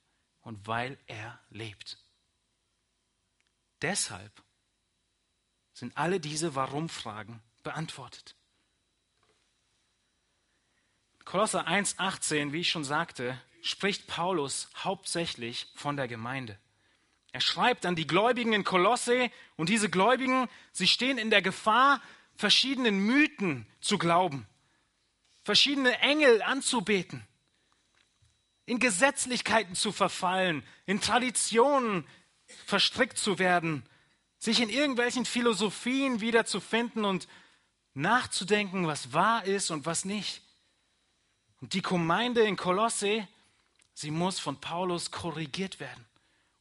und 0.42 0.68
weil 0.68 0.98
er 1.08 1.40
lebt. 1.50 1.98
Deshalb 3.82 4.44
sind 5.74 5.96
alle 5.98 6.20
diese 6.20 6.56
Warum-Fragen 6.56 7.42
beantwortet. 7.64 8.36
Kolosser 11.26 11.68
1,18, 11.68 12.52
wie 12.52 12.62
ich 12.62 12.70
schon 12.70 12.84
sagte, 12.84 13.42
spricht 13.62 14.08
Paulus 14.08 14.70
hauptsächlich 14.76 15.72
von 15.76 15.98
der 15.98 16.08
Gemeinde. 16.08 16.60
Er 17.36 17.42
schreibt 17.42 17.86
an 17.86 17.98
die 17.98 18.08
Gläubigen 18.08 18.54
in 18.54 18.64
Kolosse 18.64 19.30
und 19.58 19.68
diese 19.68 19.90
Gläubigen, 19.90 20.48
sie 20.72 20.88
stehen 20.88 21.18
in 21.18 21.30
der 21.30 21.42
Gefahr, 21.42 22.02
verschiedenen 22.38 22.98
Mythen 22.98 23.68
zu 23.82 23.98
glauben, 23.98 24.48
verschiedene 25.44 26.00
Engel 26.00 26.42
anzubeten, 26.42 27.28
in 28.66 28.80
Gesetzlichkeiten 28.80 29.76
zu 29.76 29.92
verfallen, 29.92 30.64
in 30.86 31.02
Traditionen 31.02 32.08
verstrickt 32.68 33.18
zu 33.18 33.38
werden, 33.38 33.84
sich 34.38 34.62
in 34.62 34.70
irgendwelchen 34.70 35.26
Philosophien 35.26 36.22
wiederzufinden 36.22 37.04
und 37.04 37.28
nachzudenken, 37.96 38.88
was 38.88 39.12
wahr 39.12 39.44
ist 39.44 39.72
und 39.72 39.86
was 39.86 40.06
nicht. 40.06 40.42
Und 41.60 41.74
die 41.74 41.82
Gemeinde 41.82 42.44
in 42.44 42.56
Kolosse, 42.56 43.28
sie 43.94 44.12
muss 44.12 44.40
von 44.40 44.62
Paulus 44.62 45.12
korrigiert 45.12 45.82
werden. 45.82 46.06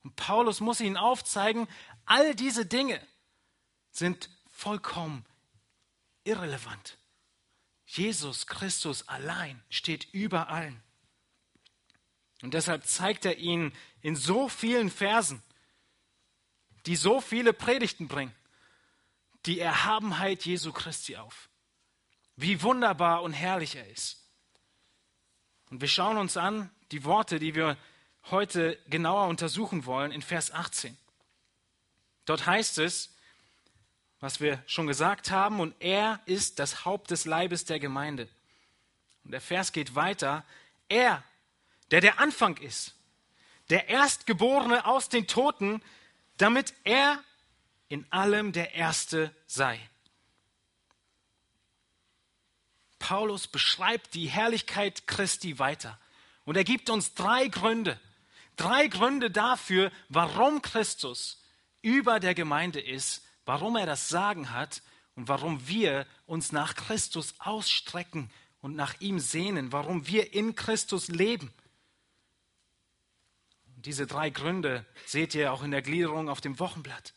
Und 0.04 0.16
Paulus 0.16 0.60
muss 0.60 0.80
ihnen 0.80 0.96
aufzeigen, 0.96 1.66
all 2.04 2.34
diese 2.34 2.66
Dinge 2.66 3.04
sind 3.90 4.28
vollkommen 4.52 5.24
irrelevant. 6.24 6.98
Jesus 7.86 8.46
Christus 8.46 9.08
allein 9.08 9.62
steht 9.70 10.12
über 10.12 10.48
allen. 10.48 10.82
Und 12.42 12.54
deshalb 12.54 12.86
zeigt 12.86 13.24
er 13.24 13.38
ihnen 13.38 13.72
in 14.02 14.16
so 14.16 14.48
vielen 14.48 14.90
Versen, 14.90 15.42
die 16.86 16.96
so 16.96 17.20
viele 17.20 17.54
Predigten 17.54 18.06
bringen, 18.06 18.34
die 19.46 19.58
Erhabenheit 19.58 20.44
Jesu 20.44 20.72
Christi 20.72 21.16
auf. 21.16 21.48
Wie 22.36 22.62
wunderbar 22.62 23.22
und 23.22 23.32
herrlich 23.32 23.76
er 23.76 23.88
ist. 23.88 24.28
Und 25.70 25.80
wir 25.80 25.88
schauen 25.88 26.18
uns 26.18 26.36
an 26.36 26.70
die 26.90 27.04
Worte, 27.04 27.38
die 27.38 27.54
wir 27.54 27.78
heute 28.30 28.78
genauer 28.88 29.28
untersuchen 29.28 29.86
wollen, 29.86 30.12
in 30.12 30.22
Vers 30.22 30.52
18. 30.52 30.96
Dort 32.24 32.46
heißt 32.46 32.78
es, 32.78 33.14
was 34.20 34.40
wir 34.40 34.62
schon 34.66 34.86
gesagt 34.86 35.30
haben, 35.30 35.60
und 35.60 35.74
er 35.80 36.20
ist 36.24 36.58
das 36.58 36.84
Haupt 36.84 37.10
des 37.10 37.26
Leibes 37.26 37.64
der 37.64 37.78
Gemeinde. 37.78 38.28
Und 39.24 39.32
der 39.32 39.40
Vers 39.40 39.72
geht 39.72 39.94
weiter, 39.94 40.44
er, 40.88 41.22
der 41.90 42.00
der 42.00 42.18
Anfang 42.18 42.56
ist, 42.56 42.94
der 43.70 43.88
Erstgeborene 43.88 44.86
aus 44.86 45.08
den 45.08 45.26
Toten, 45.26 45.82
damit 46.36 46.74
er 46.84 47.22
in 47.88 48.06
allem 48.10 48.52
der 48.52 48.74
Erste 48.74 49.34
sei. 49.46 49.78
Paulus 52.98 53.46
beschreibt 53.46 54.14
die 54.14 54.28
Herrlichkeit 54.28 55.06
Christi 55.06 55.58
weiter. 55.58 55.98
Und 56.46 56.56
er 56.56 56.64
gibt 56.64 56.88
uns 56.88 57.14
drei 57.14 57.48
Gründe. 57.48 58.00
Drei 58.56 58.86
Gründe 58.86 59.30
dafür, 59.30 59.90
warum 60.08 60.62
Christus 60.62 61.42
über 61.82 62.20
der 62.20 62.34
Gemeinde 62.34 62.80
ist, 62.80 63.24
warum 63.44 63.76
er 63.76 63.86
das 63.86 64.08
Sagen 64.08 64.50
hat 64.50 64.82
und 65.16 65.28
warum 65.28 65.68
wir 65.68 66.06
uns 66.26 66.52
nach 66.52 66.74
Christus 66.74 67.34
ausstrecken 67.38 68.30
und 68.60 68.74
nach 68.74 69.00
ihm 69.00 69.18
sehnen, 69.18 69.72
warum 69.72 70.06
wir 70.06 70.32
in 70.32 70.54
Christus 70.54 71.08
leben. 71.08 71.52
Und 73.76 73.86
diese 73.86 74.06
drei 74.06 74.30
Gründe 74.30 74.86
seht 75.04 75.34
ihr 75.34 75.52
auch 75.52 75.62
in 75.62 75.70
der 75.70 75.82
Gliederung 75.82 76.28
auf 76.28 76.40
dem 76.40 76.58
Wochenblatt. 76.58 77.12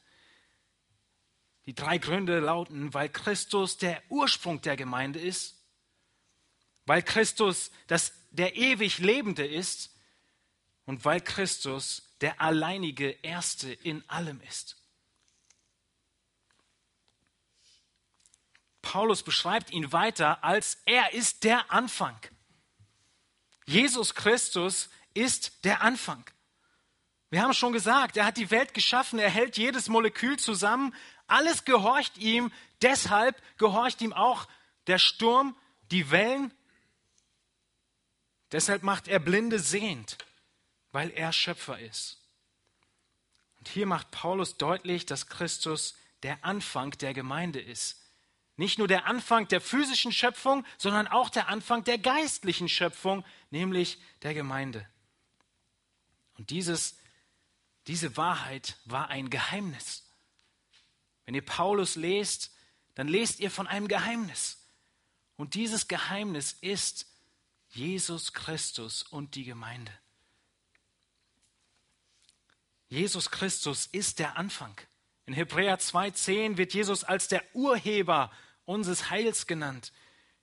Die 1.65 1.75
drei 1.75 1.97
Gründe 1.97 2.39
lauten, 2.39 2.93
weil 2.93 3.09
Christus 3.09 3.77
der 3.77 4.01
Ursprung 4.09 4.61
der 4.61 4.77
Gemeinde 4.77 5.19
ist, 5.19 5.55
weil 6.85 7.03
Christus 7.03 7.71
das, 7.87 8.13
der 8.31 8.55
ewig 8.55 8.99
Lebende 8.99 9.45
ist 9.45 9.91
und 10.87 11.05
weil 11.05 11.21
Christus 11.21 12.01
der 12.21 12.41
alleinige 12.41 13.11
Erste 13.21 13.71
in 13.71 14.03
allem 14.09 14.41
ist. 14.41 14.77
Paulus 18.81 19.21
beschreibt 19.21 19.69
ihn 19.69 19.91
weiter 19.91 20.43
als 20.43 20.81
er 20.85 21.13
ist 21.13 21.43
der 21.43 21.71
Anfang. 21.71 22.17
Jesus 23.67 24.15
Christus 24.15 24.89
ist 25.13 25.63
der 25.63 25.81
Anfang. 25.81 26.23
Wir 27.29 27.43
haben 27.43 27.53
schon 27.53 27.73
gesagt, 27.73 28.17
er 28.17 28.25
hat 28.25 28.37
die 28.37 28.49
Welt 28.49 28.73
geschaffen, 28.73 29.19
er 29.19 29.29
hält 29.29 29.57
jedes 29.57 29.89
Molekül 29.89 30.39
zusammen, 30.39 30.95
alles 31.27 31.65
gehorcht 31.65 32.17
ihm, 32.17 32.51
deshalb 32.81 33.39
gehorcht 33.57 34.01
ihm 34.01 34.13
auch 34.13 34.47
der 34.87 34.97
Sturm, 34.97 35.53
die 35.91 36.09
Wellen, 36.09 36.53
Deshalb 38.51 38.83
macht 38.83 39.07
er 39.07 39.19
Blinde 39.19 39.59
sehend, 39.59 40.17
weil 40.91 41.09
er 41.11 41.33
Schöpfer 41.33 41.79
ist. 41.79 42.21
Und 43.59 43.69
hier 43.69 43.85
macht 43.85 44.11
Paulus 44.11 44.57
deutlich, 44.57 45.05
dass 45.05 45.27
Christus 45.27 45.95
der 46.23 46.43
Anfang 46.43 46.91
der 46.91 47.13
Gemeinde 47.13 47.59
ist. 47.59 48.01
Nicht 48.55 48.79
nur 48.79 48.87
der 48.87 49.05
Anfang 49.05 49.47
der 49.47 49.61
physischen 49.61 50.11
Schöpfung, 50.11 50.65
sondern 50.77 51.07
auch 51.07 51.29
der 51.29 51.47
Anfang 51.47 51.83
der 51.83 51.99
geistlichen 51.99 52.69
Schöpfung, 52.69 53.23
nämlich 53.51 53.99
der 54.23 54.33
Gemeinde. 54.33 54.87
Und 56.37 56.49
dieses, 56.49 56.97
diese 57.85 58.17
Wahrheit 58.17 58.77
war 58.85 59.09
ein 59.09 59.29
Geheimnis. 59.29 60.03
Wenn 61.25 61.35
ihr 61.35 61.45
Paulus 61.45 61.95
lest, 61.95 62.51
dann 62.95 63.07
lest 63.07 63.39
ihr 63.39 63.51
von 63.51 63.67
einem 63.67 63.87
Geheimnis. 63.87 64.57
Und 65.35 65.53
dieses 65.53 65.87
Geheimnis 65.87 66.53
ist, 66.61 67.05
Jesus 67.69 68.33
Christus 68.33 69.03
und 69.03 69.35
die 69.35 69.43
Gemeinde. 69.43 69.91
Jesus 72.89 73.31
Christus 73.31 73.87
ist 73.87 74.19
der 74.19 74.37
Anfang. 74.37 74.75
In 75.25 75.33
Hebräer 75.33 75.79
2.10 75.79 76.57
wird 76.57 76.73
Jesus 76.73 77.03
als 77.03 77.27
der 77.27 77.43
Urheber 77.53 78.31
unseres 78.65 79.09
Heils 79.09 79.45
genannt. 79.45 79.91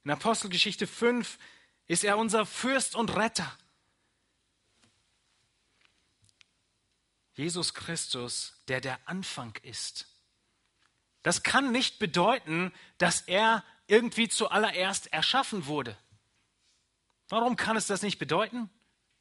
In 0.05 0.11
Apostelgeschichte 0.11 0.87
5 0.87 1.39
ist 1.87 2.05
er 2.05 2.19
unser 2.19 2.45
Fürst 2.45 2.95
und 2.95 3.17
Retter. 3.17 3.51
Jesus 7.35 7.75
Christus, 7.75 8.63
der 8.69 8.81
der 8.81 8.99
Anfang 9.09 9.57
ist. 9.63 10.07
Das 11.23 11.43
kann 11.43 11.73
nicht 11.73 11.99
bedeuten, 11.99 12.73
dass 12.99 13.23
er 13.23 13.65
irgendwie 13.87 14.29
zuallererst 14.29 15.13
erschaffen 15.13 15.67
wurde. 15.67 15.97
Warum 17.29 17.57
kann 17.57 17.77
es 17.77 17.87
das 17.87 18.03
nicht 18.03 18.19
bedeuten? 18.19 18.71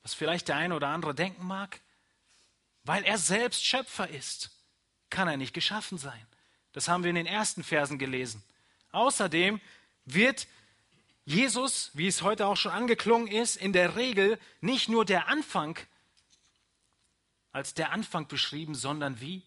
Was 0.02 0.14
vielleicht 0.14 0.50
der 0.50 0.58
eine 0.58 0.76
oder 0.76 0.90
andere 0.90 1.16
denken 1.16 1.46
mag? 1.48 1.80
Weil 2.84 3.04
er 3.04 3.18
selbst 3.18 3.66
Schöpfer 3.66 4.10
ist, 4.10 4.52
kann 5.10 5.28
er 5.28 5.38
nicht 5.38 5.54
geschaffen 5.54 5.98
sein. 5.98 6.26
Das 6.74 6.88
haben 6.88 7.04
wir 7.04 7.10
in 7.10 7.16
den 7.16 7.26
ersten 7.26 7.64
Versen 7.64 8.00
gelesen. 8.00 8.44
Außerdem 8.92 9.62
wird 10.06 10.48
Jesus, 11.26 11.92
wie 11.94 12.08
es 12.08 12.22
heute 12.22 12.48
auch 12.48 12.58
schon 12.58 12.72
angeklungen 12.72 13.28
ist, 13.28 13.56
in 13.56 13.72
der 13.74 13.96
Regel 13.96 14.40
nicht 14.60 14.90
nur 14.90 15.06
der 15.06 15.28
Anfang 15.28 15.78
als 17.54 17.76
der 17.76 17.92
Anfang 17.92 18.28
beschrieben, 18.28 18.76
sondern 18.76 19.22
wie 19.22 19.44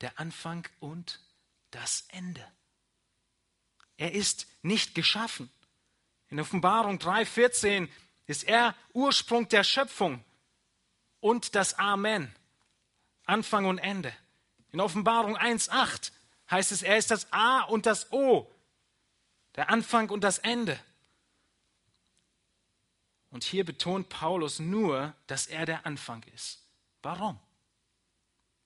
der 0.00 0.18
Anfang 0.18 0.66
und 0.78 1.20
das 1.70 2.04
Ende. 2.08 2.46
Er 3.96 4.12
ist 4.12 4.46
nicht 4.62 4.94
geschaffen. 4.94 5.50
In 6.28 6.40
Offenbarung 6.40 6.98
3,14 6.98 7.88
ist 8.26 8.44
er 8.44 8.74
Ursprung 8.92 9.48
der 9.48 9.64
Schöpfung 9.64 10.24
und 11.20 11.54
das 11.54 11.74
Amen, 11.74 12.34
Anfang 13.26 13.66
und 13.66 13.78
Ende. 13.78 14.12
In 14.72 14.80
Offenbarung 14.80 15.36
1,8 15.36 16.12
heißt 16.50 16.72
es, 16.72 16.82
er 16.82 16.96
ist 16.96 17.10
das 17.10 17.32
A 17.32 17.62
und 17.62 17.86
das 17.86 18.12
O, 18.12 18.50
der 19.56 19.70
Anfang 19.70 20.10
und 20.10 20.22
das 20.22 20.38
Ende. 20.38 20.78
Und 23.30 23.44
hier 23.44 23.64
betont 23.64 24.08
Paulus 24.08 24.60
nur, 24.60 25.14
dass 25.26 25.46
er 25.46 25.66
der 25.66 25.84
Anfang 25.84 26.22
ist. 26.34 26.62
Warum? 27.02 27.38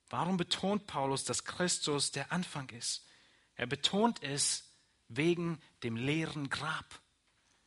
Warum 0.09 0.37
betont 0.37 0.87
Paulus, 0.87 1.23
dass 1.23 1.43
Christus 1.43 2.11
der 2.11 2.31
Anfang 2.31 2.69
ist? 2.69 3.05
Er 3.55 3.65
betont 3.65 4.21
es 4.23 4.69
wegen 5.07 5.61
dem 5.83 5.95
leeren 5.95 6.49
Grab. 6.49 6.85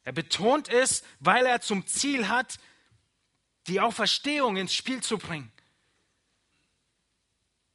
Er 0.02 0.12
betont 0.12 0.68
es, 0.68 1.02
weil 1.20 1.46
er 1.46 1.60
zum 1.60 1.86
Ziel 1.86 2.28
hat, 2.28 2.58
die 3.66 3.80
Auferstehung 3.80 4.56
ins 4.56 4.74
Spiel 4.74 5.02
zu 5.02 5.18
bringen. 5.18 5.50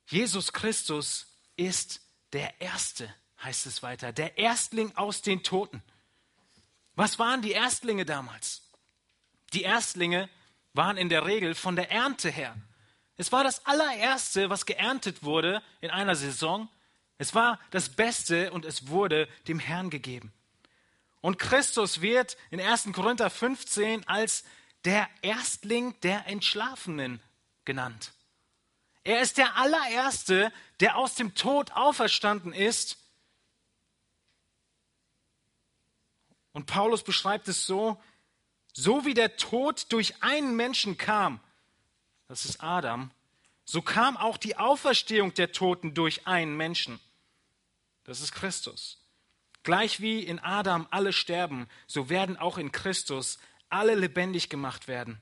Jesus 0.10 0.54
Christus 0.54 1.28
ist 1.56 2.02
der 2.34 2.60
Erste, 2.60 3.14
heißt 3.44 3.68
es 3.68 3.84
weiter, 3.84 4.12
der 4.12 4.38
Erstling 4.40 4.96
aus 4.96 5.22
den 5.22 5.44
Toten. 5.44 5.84
Was 6.96 7.20
waren 7.20 7.44
die 7.44 7.52
Erstlinge 7.52 8.06
damals? 8.06 8.64
Die 9.54 9.62
Erstlinge 9.62 10.28
waren 10.74 10.98
in 10.98 11.10
der 11.10 11.26
Regel 11.26 11.54
von 11.54 11.76
der 11.76 11.92
Ernte 11.92 12.30
her. 12.32 12.58
Es 13.18 13.32
war 13.32 13.44
das 13.44 13.66
allererste, 13.68 14.50
was 14.50 14.66
geerntet 14.66 15.24
wurde 15.24 15.62
in 15.80 15.92
einer 15.92 16.16
Saison. 16.16 16.70
Es 17.20 17.36
war 17.36 17.60
das 17.70 17.90
Beste 17.90 18.52
und 18.52 18.66
es 18.66 18.88
wurde 18.88 19.28
dem 19.48 19.60
Herrn 19.60 19.92
gegeben. 19.92 20.34
Und 21.22 21.38
Christus 21.38 22.02
wird 22.02 22.36
in 22.50 22.60
1. 22.60 22.90
Korinther 22.94 23.30
15 23.30 24.08
als 24.08 24.44
der 24.86 25.08
Erstling 25.22 26.00
der 26.02 26.26
Entschlafenen 26.28 27.22
genannt. 27.66 28.14
Er 29.04 29.22
ist 29.22 29.38
der 29.38 29.58
allererste, 29.58 30.52
der 30.80 30.98
aus 30.98 31.16
dem 31.16 31.36
Tod 31.36 31.72
auferstanden 31.72 32.54
ist. 32.54 32.98
Und 36.52 36.66
Paulus 36.66 37.04
beschreibt 37.04 37.48
es 37.48 37.66
so, 37.66 38.02
so 38.74 39.06
wie 39.06 39.14
der 39.14 39.38
Tod 39.38 39.92
durch 39.92 40.22
einen 40.22 40.56
Menschen 40.56 40.98
kam, 40.98 41.40
das 42.28 42.46
ist 42.46 42.62
Adam, 42.64 43.12
so 43.66 43.82
kam 43.82 44.18
auch 44.18 44.38
die 44.38 44.58
Auferstehung 44.58 45.34
der 45.34 45.52
Toten 45.52 45.94
durch 45.94 46.28
einen 46.28 46.56
Menschen, 46.58 47.00
das 48.04 48.22
ist 48.22 48.32
Christus. 48.34 48.98
Gleich 49.64 50.00
wie 50.00 50.24
in 50.24 50.40
Adam 50.40 50.88
alle 50.90 51.14
sterben, 51.14 51.68
so 51.86 52.10
werden 52.10 52.38
auch 52.38 52.58
in 52.58 52.72
Christus 52.72 53.40
alle 53.70 53.96
lebendig 53.96 54.50
gemacht 54.50 54.88
werden. 54.88 55.22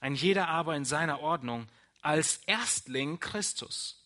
Ein 0.00 0.14
jeder 0.14 0.48
aber 0.48 0.76
in 0.76 0.84
seiner 0.84 1.20
Ordnung, 1.20 1.66
als 2.02 2.38
Erstling 2.46 3.18
Christus. 3.20 3.98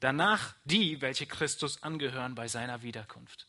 Danach 0.00 0.54
die, 0.64 1.00
welche 1.00 1.26
Christus 1.26 1.82
angehören 1.82 2.34
bei 2.34 2.48
seiner 2.48 2.82
Wiederkunft. 2.82 3.46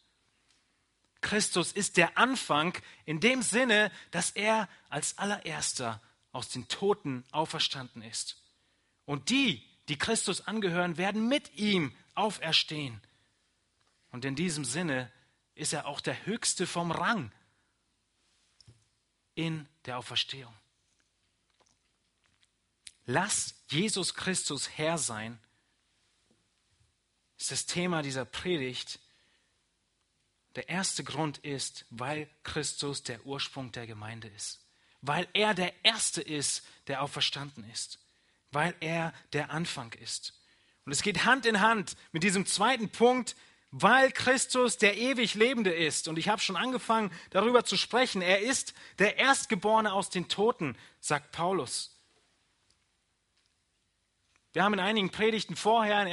Christus 1.21 1.71
ist 1.71 1.97
der 1.97 2.17
Anfang 2.17 2.77
in 3.05 3.19
dem 3.19 3.41
Sinne, 3.41 3.91
dass 4.09 4.31
er 4.31 4.67
als 4.89 5.17
allererster 5.17 6.01
aus 6.31 6.49
den 6.49 6.67
Toten 6.67 7.23
auferstanden 7.31 8.01
ist. 8.01 8.41
Und 9.05 9.29
die, 9.29 9.63
die 9.87 9.97
Christus 9.97 10.47
angehören, 10.47 10.97
werden 10.97 11.27
mit 11.27 11.53
ihm 11.57 11.95
auferstehen. 12.15 13.01
Und 14.11 14.25
in 14.25 14.35
diesem 14.35 14.65
Sinne 14.65 15.11
ist 15.55 15.73
er 15.73 15.85
auch 15.85 16.01
der 16.01 16.25
Höchste 16.25 16.65
vom 16.67 16.91
Rang 16.91 17.31
in 19.35 19.67
der 19.85 19.97
Auferstehung. 19.97 20.53
Lass 23.05 23.55
Jesus 23.69 24.13
Christus 24.13 24.69
Herr 24.77 24.97
sein, 24.97 25.39
ist 27.37 27.51
das 27.51 27.65
Thema 27.65 28.03
dieser 28.03 28.25
Predigt. 28.25 28.99
Der 30.55 30.69
erste 30.69 31.03
Grund 31.03 31.39
ist, 31.39 31.85
weil 31.89 32.29
Christus 32.43 33.03
der 33.03 33.25
Ursprung 33.25 33.71
der 33.71 33.87
Gemeinde 33.87 34.27
ist, 34.27 34.59
weil 35.01 35.27
er 35.33 35.53
der 35.53 35.73
Erste 35.83 36.21
ist, 36.21 36.63
der 36.87 37.01
auferstanden 37.01 37.63
ist, 37.71 37.99
weil 38.51 38.75
er 38.79 39.13
der 39.33 39.49
Anfang 39.49 39.91
ist. 39.93 40.33
Und 40.85 40.91
es 40.91 41.01
geht 41.01 41.25
Hand 41.25 41.45
in 41.45 41.61
Hand 41.61 41.95
mit 42.11 42.23
diesem 42.23 42.45
zweiten 42.45 42.89
Punkt, 42.89 43.35
weil 43.71 44.11
Christus 44.11 44.77
der 44.77 44.97
ewig 44.97 45.33
Lebende 45.35 45.73
ist. 45.73 46.07
Und 46.07 46.17
ich 46.17 46.27
habe 46.27 46.41
schon 46.41 46.57
angefangen, 46.57 47.11
darüber 47.29 47.63
zu 47.63 47.77
sprechen. 47.77 48.21
Er 48.21 48.41
ist 48.41 48.73
der 48.99 49.17
Erstgeborene 49.17 49.93
aus 49.93 50.09
den 50.09 50.27
Toten, 50.27 50.77
sagt 50.99 51.31
Paulus. 51.31 51.95
Wir 54.53 54.63
haben 54.63 54.73
in 54.73 54.79
einigen 54.79 55.11
Predigten 55.11 55.55
vorher, 55.55 56.05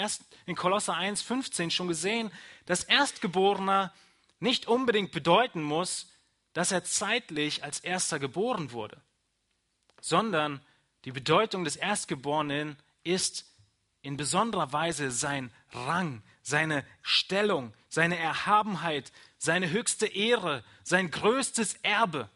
in 0.47 0.55
Kolosser 0.55 0.95
1, 0.95 1.23
15 1.23 1.71
schon 1.71 1.89
gesehen, 1.89 2.31
dass 2.67 2.85
Erstgeborener 2.85 3.93
nicht 4.39 4.69
unbedingt 4.69 5.11
bedeuten 5.11 5.63
muss, 5.63 6.09
dass 6.53 6.71
er 6.71 6.85
zeitlich 6.85 7.65
als 7.65 7.81
Erster 7.81 8.19
geboren 8.19 8.71
wurde, 8.73 9.01
sondern 10.01 10.61
die 11.05 11.13
Bedeutung 11.13 11.65
des 11.65 11.77
Erstgeborenen 11.77 12.77
ist 13.03 13.45
in 14.03 14.17
besonderer 14.17 14.73
Weise 14.73 15.11
sein 15.11 15.51
Rang, 15.73 16.23
seine 16.43 16.85
Stellung, 17.03 17.75
seine 17.89 18.17
Erhabenheit, 18.17 19.13
seine 19.39 19.71
höchste 19.71 20.07
Ehre, 20.07 20.65
sein 20.85 21.11
größtes 21.11 21.75
Erbe 21.83 22.29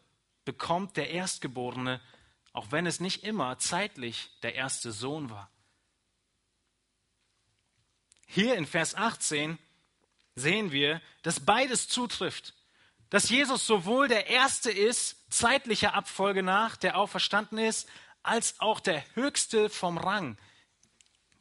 bekommt 0.43 0.97
der 0.97 1.09
Erstgeborene, 1.11 2.01
auch 2.51 2.71
wenn 2.71 2.85
es 2.85 2.99
nicht 2.99 3.23
immer 3.23 3.57
zeitlich 3.57 4.29
der 4.43 4.55
erste 4.55 4.91
Sohn 4.91 5.29
war. 5.29 5.49
Hier 8.27 8.55
in 8.55 8.65
Vers 8.65 8.95
18 8.95 9.57
sehen 10.35 10.71
wir, 10.71 11.01
dass 11.21 11.39
beides 11.39 11.87
zutrifft. 11.87 12.53
Dass 13.09 13.29
Jesus 13.29 13.67
sowohl 13.67 14.07
der 14.07 14.27
Erste 14.27 14.71
ist, 14.71 15.17
zeitlicher 15.31 15.93
Abfolge 15.93 16.41
nach, 16.41 16.75
der 16.75 16.97
auferstanden 16.97 17.59
ist, 17.59 17.87
als 18.23 18.59
auch 18.59 18.79
der 18.79 19.03
Höchste 19.15 19.69
vom 19.69 19.97
Rang 19.97 20.37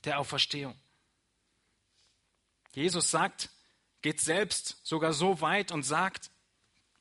der 0.04 0.18
Auferstehung. 0.18 0.78
Jesus 2.74 3.10
sagt, 3.10 3.50
geht 4.02 4.20
selbst 4.20 4.78
sogar 4.82 5.12
so 5.12 5.40
weit 5.40 5.72
und 5.72 5.84
sagt 5.84 6.30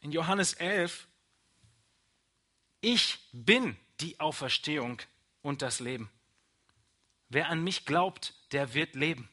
in 0.01 0.11
Johannes 0.11 0.53
11, 0.53 1.07
ich 2.81 3.19
bin 3.31 3.77
die 3.99 4.19
Auferstehung 4.19 5.01
und 5.41 5.61
das 5.61 5.79
Leben. 5.79 6.09
Wer 7.29 7.49
an 7.49 7.63
mich 7.63 7.85
glaubt, 7.85 8.33
der 8.51 8.73
wird 8.73 8.95
leben, 8.95 9.29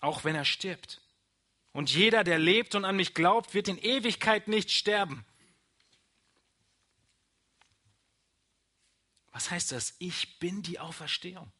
auch 0.00 0.24
wenn 0.24 0.34
er 0.34 0.44
stirbt. 0.44 1.00
Und 1.72 1.90
jeder, 1.94 2.24
der 2.24 2.38
lebt 2.38 2.74
und 2.74 2.84
an 2.84 2.96
mich 2.96 3.14
glaubt, 3.14 3.54
wird 3.54 3.68
in 3.68 3.78
Ewigkeit 3.78 4.48
nicht 4.48 4.70
sterben. 4.70 5.24
Was 9.32 9.50
heißt 9.50 9.72
das? 9.72 9.94
Ich 9.98 10.38
bin 10.38 10.62
die 10.62 10.80
Auferstehung. 10.80 11.52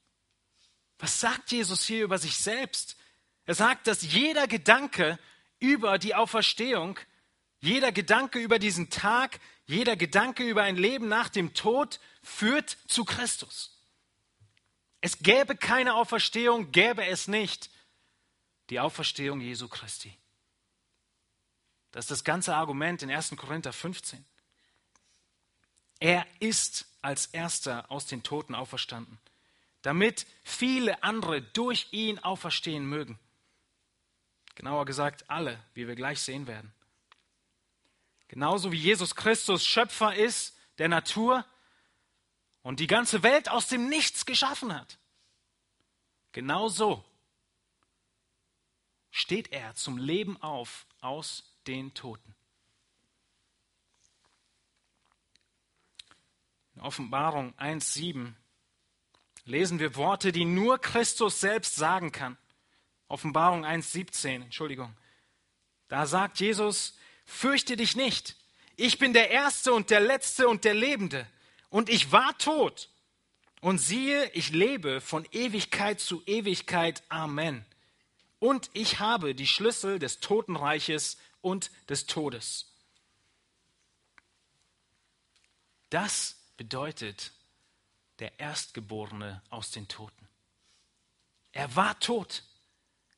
Was 0.99 1.21
sagt 1.21 1.53
Jesus 1.53 1.85
hier 1.85 2.03
über 2.03 2.19
sich 2.19 2.37
selbst? 2.37 2.97
Er 3.47 3.55
sagt, 3.55 3.87
dass 3.87 4.03
jeder 4.03 4.49
Gedanke 4.49 5.19
über 5.61 5.99
die 5.99 6.15
Auferstehung, 6.15 6.99
jeder 7.61 7.93
Gedanke 7.93 8.39
über 8.41 8.59
diesen 8.59 8.91
Tag, 8.91 9.39
jeder 9.67 9.97
Gedanke 9.97 10.43
über 10.43 10.63
ein 10.63 10.77
Leben 10.77 11.09
nach 11.09 11.29
dem 11.29 11.55
Tod 11.55 12.01
führt 12.23 12.77
zu 12.89 13.05
Christus. 13.05 13.79
Es 15.01 15.21
gäbe 15.21 15.57
keine 15.57 15.95
Auferstehung, 15.95 16.73
gäbe 16.73 17.07
es 17.07 17.29
nicht 17.29 17.71
die 18.71 18.81
Auferstehung 18.81 19.41
Jesu 19.41 19.69
Christi. 19.69 20.17
Das 21.91 22.05
ist 22.05 22.11
das 22.11 22.25
ganze 22.25 22.55
Argument 22.55 23.03
in 23.03 23.11
1. 23.11 23.35
Korinther 23.37 23.73
15. 23.73 24.25
Er 26.01 26.27
ist 26.39 26.87
als 27.03 27.27
erster 27.27 27.91
aus 27.91 28.07
den 28.07 28.23
Toten 28.23 28.55
auferstanden, 28.55 29.19
damit 29.83 30.27
viele 30.45 31.03
andere 31.03 31.43
durch 31.43 31.89
ihn 31.93 32.19
auferstehen 32.19 32.85
mögen. 32.87 33.19
Genauer 34.55 34.85
gesagt 34.87 35.29
alle, 35.31 35.59
wie 35.75 35.87
wir 35.87 35.95
gleich 35.95 36.21
sehen 36.21 36.47
werden. 36.47 36.73
Genauso 38.29 38.73
wie 38.73 38.77
Jesus 38.77 39.15
Christus 39.15 39.65
Schöpfer 39.65 40.15
ist 40.15 40.57
der 40.79 40.89
Natur 40.89 41.45
und 42.63 42.81
die 42.81 42.87
ganze 42.87 43.23
Welt 43.23 43.49
aus 43.49 43.69
dem 43.69 43.89
Nichts 43.89 44.27
geschaffen 44.27 44.75
hat. 44.75 44.99
Genauso 46.33 47.05
steht 49.19 49.53
er 49.53 49.75
zum 49.75 49.99
Leben 49.99 50.41
auf 50.43 50.87
aus 51.01 51.43
den 51.67 51.93
Toten. 51.93 52.35
In 56.77 56.83
Offenbarung 56.83 57.53
1.7 57.59 58.33
lesen 59.45 59.81
wir 59.81 59.97
Worte, 59.97 60.31
die 60.31 60.45
nur 60.45 60.79
Christus 60.79 61.41
selbst 61.41 61.75
sagen 61.75 62.13
kann. 62.13 62.39
Offenbarung 63.09 63.65
1.17, 63.65 64.43
Entschuldigung. 64.45 64.97
Da 65.89 66.07
sagt 66.07 66.39
Jesus, 66.39 66.97
fürchte 67.25 67.77
dich 67.77 67.97
nicht. 67.97 68.37
Ich 68.77 68.99
bin 68.99 69.13
der 69.15 69.31
Erste 69.31 69.73
und 69.73 69.91
der 69.91 70.01
Letzte 70.01 70.47
und 70.47 70.65
der 70.65 70.75
Lebende. 70.75 71.27
Und 71.71 71.89
ich 71.89 72.13
war 72.13 72.39
tot. 72.39 72.89
Und 73.61 73.79
siehe, 73.79 74.31
ich 74.31 74.51
lebe 74.51 75.01
von 75.01 75.27
Ewigkeit 75.33 75.99
zu 75.99 76.23
Ewigkeit. 76.27 77.03
Amen. 77.09 77.67
Und 78.39 78.71
ich 78.73 79.01
habe 79.01 79.35
die 79.35 79.47
Schlüssel 79.47 79.99
des 79.99 80.21
Totenreiches 80.21 81.19
und 81.41 81.71
des 81.89 82.07
Todes. 82.07 82.73
Das 85.91 86.37
bedeutet 86.57 87.33
der 88.19 88.39
Erstgeborene 88.39 89.43
aus 89.51 89.71
den 89.71 89.89
Toten. 89.89 90.29
Er 91.53 91.75
war 91.77 91.99
tot. 91.99 92.45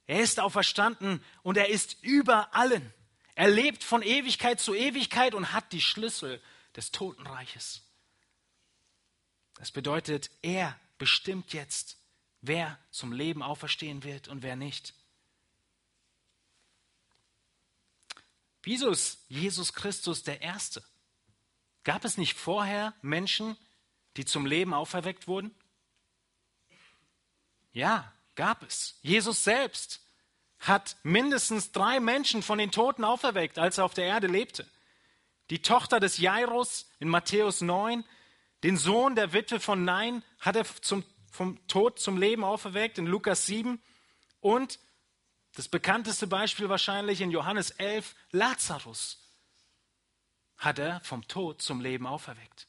Er 0.06 0.20
ist 0.20 0.40
auferstanden 0.40 1.22
und 1.42 1.56
er 1.56 1.68
ist 1.68 2.02
über 2.02 2.54
allen. 2.54 2.92
Er 3.34 3.48
lebt 3.48 3.84
von 3.84 4.02
Ewigkeit 4.02 4.60
zu 4.60 4.74
Ewigkeit 4.74 5.34
und 5.34 5.52
hat 5.52 5.72
die 5.72 5.80
Schlüssel 5.80 6.40
des 6.76 6.90
Totenreiches. 6.92 7.82
Das 9.54 9.70
bedeutet, 9.70 10.30
er 10.42 10.78
bestimmt 10.98 11.52
jetzt, 11.52 11.96
wer 12.40 12.78
zum 12.90 13.12
Leben 13.12 13.42
auferstehen 13.42 14.04
wird 14.04 14.28
und 14.28 14.42
wer 14.42 14.56
nicht. 14.56 14.94
Wieso 18.62 18.94
Jesus 19.28 19.72
Christus 19.72 20.22
der 20.22 20.42
Erste? 20.42 20.82
Gab 21.84 22.04
es 22.04 22.18
nicht 22.18 22.36
vorher 22.36 22.94
Menschen, 23.02 23.56
die 24.16 24.24
zum 24.24 24.46
Leben 24.46 24.74
auferweckt 24.74 25.28
wurden? 25.28 25.54
Ja, 27.72 28.12
Gab 28.40 28.62
es. 28.62 28.98
Jesus 29.02 29.44
selbst 29.44 30.00
hat 30.60 30.96
mindestens 31.02 31.72
drei 31.72 32.00
Menschen 32.00 32.42
von 32.42 32.56
den 32.56 32.70
Toten 32.70 33.04
auferweckt, 33.04 33.58
als 33.58 33.76
er 33.76 33.84
auf 33.84 33.92
der 33.92 34.06
Erde 34.06 34.28
lebte. 34.28 34.66
Die 35.50 35.60
Tochter 35.60 36.00
des 36.00 36.16
Jairus 36.16 36.88
in 37.00 37.08
Matthäus 37.10 37.60
9, 37.60 38.02
den 38.62 38.78
Sohn 38.78 39.14
der 39.14 39.34
Witwe 39.34 39.60
von 39.60 39.84
Nein 39.84 40.22
hat 40.38 40.56
er 40.56 40.64
zum, 40.80 41.04
vom 41.30 41.66
Tod 41.66 41.98
zum 41.98 42.16
Leben 42.16 42.42
auferweckt 42.42 42.96
in 42.96 43.04
Lukas 43.04 43.44
7 43.44 43.78
und 44.40 44.78
das 45.54 45.68
bekannteste 45.68 46.26
Beispiel 46.26 46.68
wahrscheinlich 46.68 47.20
in 47.20 47.30
Johannes 47.30 47.70
11, 47.72 48.14
Lazarus 48.30 49.18
hat 50.56 50.78
er 50.78 51.00
vom 51.00 51.26
Tod 51.26 51.62
zum 51.62 51.80
Leben 51.80 52.06
auferweckt. 52.06 52.66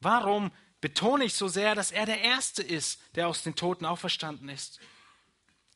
Warum 0.00 0.50
betone 0.82 1.24
ich 1.24 1.34
so 1.34 1.48
sehr, 1.48 1.74
dass 1.74 1.92
er 1.92 2.04
der 2.04 2.20
Erste 2.20 2.62
ist, 2.62 3.00
der 3.14 3.28
aus 3.28 3.42
den 3.42 3.54
Toten 3.54 3.86
auferstanden 3.86 4.50
ist. 4.50 4.80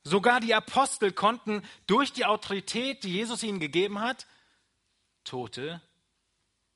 Sogar 0.02 0.40
die 0.40 0.54
Apostel 0.54 1.12
konnten 1.12 1.62
durch 1.86 2.12
die 2.12 2.26
Autorität, 2.26 3.04
die 3.04 3.12
Jesus 3.12 3.42
ihnen 3.42 3.60
gegeben 3.60 4.00
hat, 4.00 4.26
Tote 5.24 5.80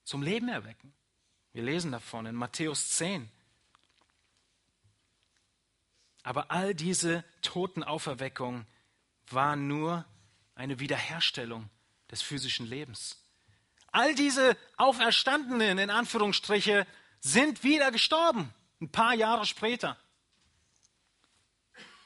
zum 0.05 0.23
Leben 0.23 0.49
erwecken. 0.49 0.95
Wir 1.53 1.65
lesen 1.65 1.93
davon 1.93 2.25
in 2.27 2.37
Matthäus 2.37 2.91
10. 2.91 3.29
Aber 6.23 6.51
all 6.53 6.75
diese 6.75 7.25
Totenauferweckung 7.43 8.65
war 9.33 9.57
nur 9.57 10.05
eine 10.55 10.79
Wiederherstellung 10.79 11.69
des 12.11 12.23
physischen 12.23 12.67
Lebens. 12.67 13.23
All 13.93 14.15
diese 14.15 14.57
Auferstandenen, 14.77 15.79
in 15.79 15.91
Anführungsstriche, 15.91 16.87
sind 17.21 17.65
wieder 17.65 17.91
gestorben, 17.91 18.53
ein 18.81 18.91
paar 18.91 19.15
Jahre 19.15 19.47
später. 19.47 19.97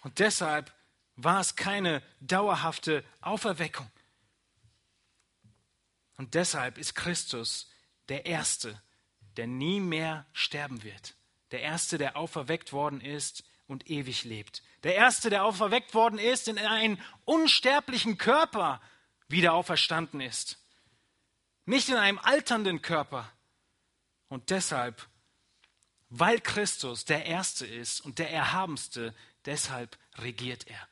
Und 0.02 0.18
deshalb 0.18 0.72
war 1.16 1.40
es 1.40 1.56
keine 1.56 2.02
dauerhafte 2.20 3.04
Auferweckung. 3.20 3.90
Und 6.16 6.34
deshalb 6.34 6.78
ist 6.78 6.94
Christus 6.94 7.70
der 8.08 8.26
Erste, 8.26 8.80
der 9.36 9.46
nie 9.46 9.80
mehr 9.80 10.26
sterben 10.32 10.82
wird. 10.82 11.14
Der 11.50 11.62
Erste, 11.62 11.98
der 11.98 12.16
auferweckt 12.16 12.72
worden 12.72 13.00
ist 13.00 13.44
und 13.66 13.90
ewig 13.90 14.24
lebt. 14.24 14.62
Der 14.82 14.94
Erste, 14.94 15.30
der 15.30 15.44
auferweckt 15.44 15.94
worden 15.94 16.18
ist, 16.18 16.48
in 16.48 16.58
einen 16.58 17.00
unsterblichen 17.24 18.18
Körper 18.18 18.80
wieder 19.28 19.54
auferstanden 19.54 20.20
ist. 20.20 20.58
Nicht 21.64 21.88
in 21.88 21.96
einem 21.96 22.18
alternden 22.18 22.82
Körper, 22.82 23.30
und 24.28 24.50
deshalb, 24.50 25.06
weil 26.08 26.40
Christus 26.40 27.04
der 27.04 27.26
Erste 27.26 27.66
ist 27.66 28.00
und 28.00 28.18
der 28.18 28.30
Erhabenste, 28.30 29.14
Deshalb 29.44 29.98
regiert 30.14 30.66
er. 30.66 30.88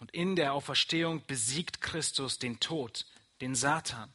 Und 0.00 0.10
in 0.12 0.36
der 0.36 0.52
Auferstehung 0.52 1.24
besiegt 1.26 1.80
Christus 1.80 2.38
den 2.38 2.60
Tod, 2.60 3.06
den 3.40 3.54
Satan. 3.54 4.12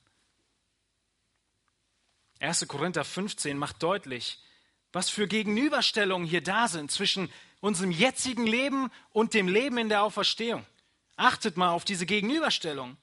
1. 2.39 2.67
Korinther 2.67 3.03
15 3.05 3.57
macht 3.57 3.81
deutlich, 3.81 4.39
was 4.91 5.09
für 5.09 5.27
Gegenüberstellungen 5.27 6.27
hier 6.27 6.41
da 6.41 6.67
sind 6.67 6.91
zwischen 6.91 7.29
unserem 7.59 7.91
jetzigen 7.91 8.45
Leben 8.45 8.91
und 9.11 9.33
dem 9.33 9.47
Leben 9.47 9.77
in 9.77 9.89
der 9.89 10.03
Auferstehung. 10.03 10.65
Achtet 11.15 11.57
mal 11.57 11.69
auf 11.69 11.85
diese 11.85 12.05
Gegenüberstellung. 12.05 12.97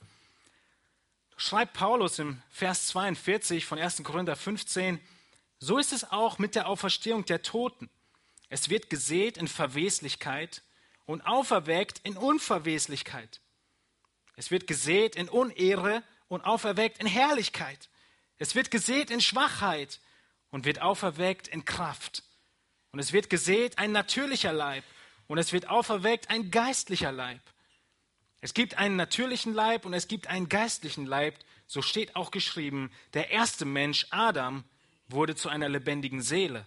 Schreibt 1.36 1.74
Paulus 1.74 2.18
im 2.20 2.40
Vers 2.50 2.86
42 2.88 3.66
von 3.66 3.78
1. 3.78 4.04
Korinther 4.04 4.36
15, 4.36 5.00
so 5.58 5.78
ist 5.78 5.92
es 5.92 6.10
auch 6.10 6.38
mit 6.38 6.54
der 6.54 6.68
Auferstehung 6.68 7.24
der 7.24 7.42
Toten. 7.42 7.90
Es 8.48 8.70
wird 8.70 8.88
gesät 8.88 9.36
in 9.36 9.48
Verweslichkeit 9.48 10.62
und 11.06 11.26
auferweckt 11.26 12.00
in 12.04 12.16
Unverweslichkeit. 12.16 13.40
Es 14.36 14.50
wird 14.50 14.66
gesät 14.66 15.16
in 15.16 15.28
Unehre 15.28 16.02
und 16.28 16.42
auferweckt 16.42 16.98
in 16.98 17.06
Herrlichkeit. 17.06 17.88
Es 18.38 18.54
wird 18.54 18.70
gesät 18.70 19.10
in 19.10 19.20
Schwachheit 19.20 20.00
und 20.54 20.64
wird 20.64 20.80
auferweckt 20.80 21.48
in 21.48 21.64
Kraft. 21.64 22.22
Und 22.92 23.00
es 23.00 23.12
wird 23.12 23.28
gesät 23.28 23.76
ein 23.76 23.90
natürlicher 23.90 24.52
Leib 24.52 24.84
und 25.26 25.36
es 25.38 25.52
wird 25.52 25.68
auferweckt 25.68 26.30
ein 26.30 26.52
geistlicher 26.52 27.10
Leib. 27.10 27.40
Es 28.40 28.54
gibt 28.54 28.78
einen 28.78 28.94
natürlichen 28.94 29.52
Leib 29.52 29.84
und 29.84 29.94
es 29.94 30.06
gibt 30.06 30.28
einen 30.28 30.48
geistlichen 30.48 31.06
Leib. 31.06 31.34
So 31.66 31.82
steht 31.82 32.14
auch 32.14 32.30
geschrieben, 32.30 32.92
der 33.14 33.30
erste 33.30 33.64
Mensch, 33.64 34.06
Adam, 34.10 34.62
wurde 35.08 35.34
zu 35.34 35.48
einer 35.48 35.68
lebendigen 35.68 36.22
Seele. 36.22 36.64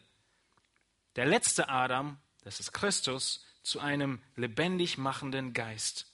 Der 1.15 1.25
letzte 1.25 1.69
Adam, 1.69 2.17
das 2.43 2.59
ist 2.59 2.73
Christus, 2.73 3.45
zu 3.63 3.79
einem 3.79 4.21
lebendig 4.35 4.97
machenden 4.97 5.53
Geist. 5.53 6.07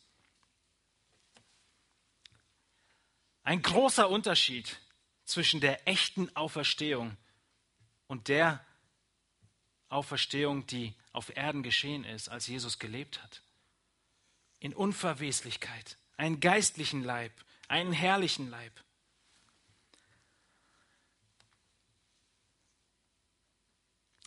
Ein 3.41 3.63
großer 3.63 4.11
Unterschied 4.11 4.79
zwischen 5.25 5.59
der 5.59 5.87
echten 5.87 6.29
Auferstehung 6.35 7.17
und 8.13 8.27
der 8.27 8.63
Auferstehung, 9.89 10.67
die 10.67 10.93
auf 11.13 11.35
Erden 11.35 11.63
geschehen 11.63 12.03
ist, 12.03 12.29
als 12.29 12.45
Jesus 12.45 12.77
gelebt 12.77 13.23
hat. 13.23 13.41
In 14.59 14.71
Unverweslichkeit, 14.75 15.97
einen 16.15 16.39
geistlichen 16.39 17.03
Leib, 17.03 17.31
einen 17.69 17.91
herrlichen 17.91 18.51
Leib. 18.51 18.71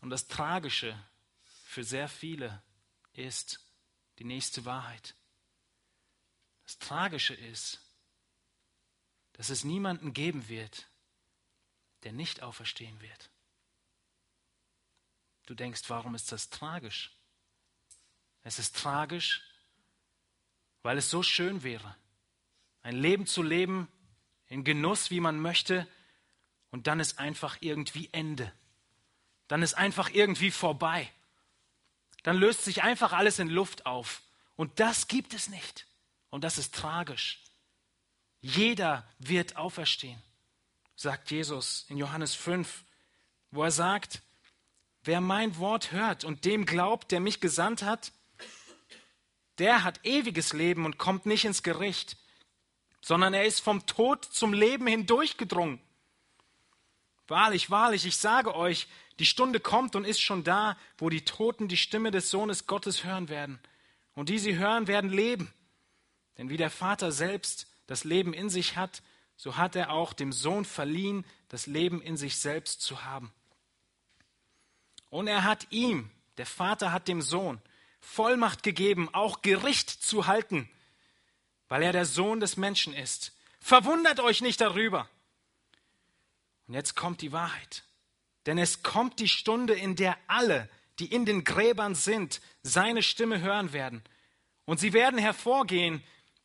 Und 0.00 0.10
das 0.10 0.26
Tragische 0.26 1.00
für 1.66 1.84
sehr 1.84 2.08
viele 2.08 2.60
ist 3.12 3.60
die 4.18 4.24
nächste 4.24 4.64
Wahrheit. 4.64 5.14
Das 6.64 6.80
Tragische 6.80 7.34
ist, 7.34 7.80
dass 9.34 9.48
es 9.50 9.62
niemanden 9.62 10.12
geben 10.12 10.48
wird, 10.48 10.88
der 12.02 12.10
nicht 12.10 12.42
auferstehen 12.42 13.00
wird. 13.00 13.30
Du 15.46 15.54
denkst, 15.54 15.82
warum 15.88 16.14
ist 16.14 16.32
das 16.32 16.50
tragisch? 16.50 17.12
Es 18.42 18.58
ist 18.58 18.76
tragisch, 18.76 19.42
weil 20.82 20.98
es 20.98 21.10
so 21.10 21.22
schön 21.22 21.62
wäre, 21.62 21.96
ein 22.82 22.96
Leben 22.96 23.26
zu 23.26 23.42
leben 23.42 23.88
in 24.48 24.62
Genuss, 24.62 25.10
wie 25.10 25.20
man 25.20 25.40
möchte, 25.40 25.88
und 26.70 26.86
dann 26.86 27.00
ist 27.00 27.18
einfach 27.18 27.56
irgendwie 27.60 28.08
Ende. 28.12 28.52
Dann 29.48 29.62
ist 29.62 29.74
einfach 29.74 30.10
irgendwie 30.10 30.50
vorbei. 30.50 31.10
Dann 32.22 32.36
löst 32.36 32.64
sich 32.64 32.82
einfach 32.82 33.12
alles 33.12 33.38
in 33.38 33.48
Luft 33.48 33.86
auf. 33.86 34.22
Und 34.56 34.78
das 34.80 35.08
gibt 35.08 35.32
es 35.32 35.48
nicht. 35.48 35.86
Und 36.30 36.44
das 36.44 36.58
ist 36.58 36.74
tragisch. 36.74 37.42
Jeder 38.40 39.08
wird 39.18 39.56
auferstehen, 39.56 40.22
sagt 40.94 41.30
Jesus 41.30 41.86
in 41.88 41.96
Johannes 41.96 42.34
5, 42.34 42.84
wo 43.50 43.64
er 43.64 43.70
sagt, 43.70 44.22
Wer 45.06 45.20
mein 45.20 45.56
Wort 45.58 45.92
hört 45.92 46.24
und 46.24 46.44
dem 46.44 46.66
glaubt, 46.66 47.12
der 47.12 47.20
mich 47.20 47.40
gesandt 47.40 47.84
hat, 47.84 48.10
der 49.58 49.84
hat 49.84 50.04
ewiges 50.04 50.52
Leben 50.52 50.84
und 50.84 50.98
kommt 50.98 51.26
nicht 51.26 51.44
ins 51.44 51.62
Gericht, 51.62 52.16
sondern 53.00 53.32
er 53.32 53.44
ist 53.44 53.60
vom 53.60 53.86
Tod 53.86 54.24
zum 54.24 54.52
Leben 54.52 54.88
hindurchgedrungen. 54.88 55.80
Wahrlich, 57.28 57.70
wahrlich, 57.70 58.04
ich 58.04 58.16
sage 58.16 58.56
euch, 58.56 58.88
die 59.20 59.26
Stunde 59.26 59.60
kommt 59.60 59.94
und 59.94 60.04
ist 60.04 60.20
schon 60.20 60.42
da, 60.42 60.76
wo 60.98 61.08
die 61.08 61.24
Toten 61.24 61.68
die 61.68 61.76
Stimme 61.76 62.10
des 62.10 62.28
Sohnes 62.28 62.66
Gottes 62.66 63.04
hören 63.04 63.28
werden. 63.28 63.60
Und 64.14 64.28
die 64.28 64.40
sie 64.40 64.56
hören, 64.58 64.88
werden 64.88 65.10
leben. 65.10 65.52
Denn 66.36 66.48
wie 66.50 66.56
der 66.56 66.70
Vater 66.70 67.12
selbst 67.12 67.68
das 67.86 68.02
Leben 68.02 68.34
in 68.34 68.50
sich 68.50 68.76
hat, 68.76 69.02
so 69.36 69.56
hat 69.56 69.76
er 69.76 69.90
auch 69.92 70.12
dem 70.12 70.32
Sohn 70.32 70.64
verliehen, 70.64 71.24
das 71.48 71.68
Leben 71.68 72.02
in 72.02 72.16
sich 72.16 72.38
selbst 72.38 72.80
zu 72.80 73.04
haben. 73.04 73.32
Und 75.10 75.26
er 75.26 75.44
hat 75.44 75.66
ihm, 75.70 76.10
der 76.36 76.46
Vater 76.46 76.92
hat 76.92 77.08
dem 77.08 77.22
Sohn, 77.22 77.60
Vollmacht 78.00 78.62
gegeben, 78.62 79.08
auch 79.12 79.42
Gericht 79.42 79.90
zu 79.90 80.26
halten, 80.26 80.68
weil 81.68 81.82
er 81.82 81.92
der 81.92 82.04
Sohn 82.04 82.40
des 82.40 82.56
Menschen 82.56 82.94
ist. 82.94 83.32
Verwundert 83.60 84.20
euch 84.20 84.42
nicht 84.42 84.60
darüber. 84.60 85.08
Und 86.66 86.74
jetzt 86.74 86.94
kommt 86.94 87.20
die 87.20 87.32
Wahrheit. 87.32 87.84
Denn 88.46 88.58
es 88.58 88.82
kommt 88.82 89.18
die 89.18 89.28
Stunde, 89.28 89.74
in 89.74 89.96
der 89.96 90.16
alle, 90.28 90.68
die 90.98 91.06
in 91.06 91.26
den 91.26 91.44
Gräbern 91.44 91.94
sind, 91.94 92.40
seine 92.62 93.02
Stimme 93.02 93.40
hören 93.40 93.72
werden. 93.72 94.02
Und 94.64 94.78
sie 94.78 94.92
werden 94.92 95.18
hervorgehen, 95.18 96.02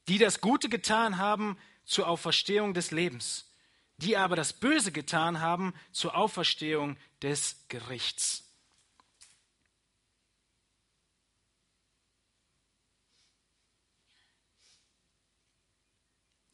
die 0.07 0.17
das 0.17 0.41
Gute 0.41 0.67
getan 0.67 1.17
haben 1.17 1.57
zur 1.85 2.07
Auferstehung 2.07 2.73
des 2.73 2.91
Lebens, 2.91 3.51
die 3.97 4.17
aber 4.17 4.35
das 4.35 4.53
Böse 4.53 4.91
getan 4.91 5.41
haben 5.41 5.73
zur 5.91 6.15
Auferstehung 6.15 6.97
des 7.21 7.65
Gerichts. 7.67 8.50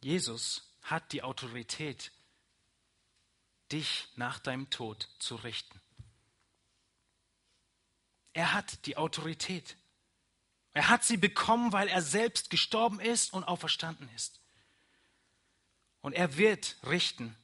Jesus 0.00 0.74
hat 0.82 1.12
die 1.12 1.22
Autorität, 1.22 2.12
dich 3.72 4.08
nach 4.16 4.38
deinem 4.38 4.70
Tod 4.70 5.08
zu 5.18 5.36
richten. 5.36 5.80
Er 8.32 8.54
hat 8.54 8.86
die 8.86 8.96
Autorität. 8.96 9.76
Er 10.72 10.88
hat 10.88 11.04
sie 11.04 11.16
bekommen, 11.16 11.72
weil 11.72 11.88
er 11.88 12.02
selbst 12.02 12.50
gestorben 12.50 13.00
ist 13.00 13.32
und 13.32 13.44
auferstanden 13.44 14.08
ist. 14.14 14.40
Und 16.00 16.12
er 16.12 16.36
wird 16.36 16.76
richten. 16.86 17.36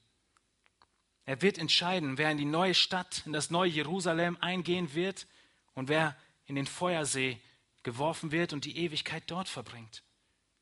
Er 1.27 1.43
wird 1.43 1.59
entscheiden, 1.59 2.19
wer 2.19 2.31
in 2.31 2.39
die 2.39 2.45
neue 2.45 2.75
Stadt, 2.75 3.23
in 3.27 3.33
das 3.33 3.51
neue 3.51 3.71
Jerusalem 3.71 4.37
eingehen 4.41 4.95
wird 4.95 5.27
und 5.75 5.89
wer 5.89 6.17
in 6.47 6.55
den 6.55 6.67
Feuersee 6.67 7.41
geworfen 7.83 8.31
wird 8.31 8.53
und 8.53 8.65
die 8.65 8.79
Ewigkeit 8.79 9.25
dort 9.27 9.49
verbringt. 9.49 10.03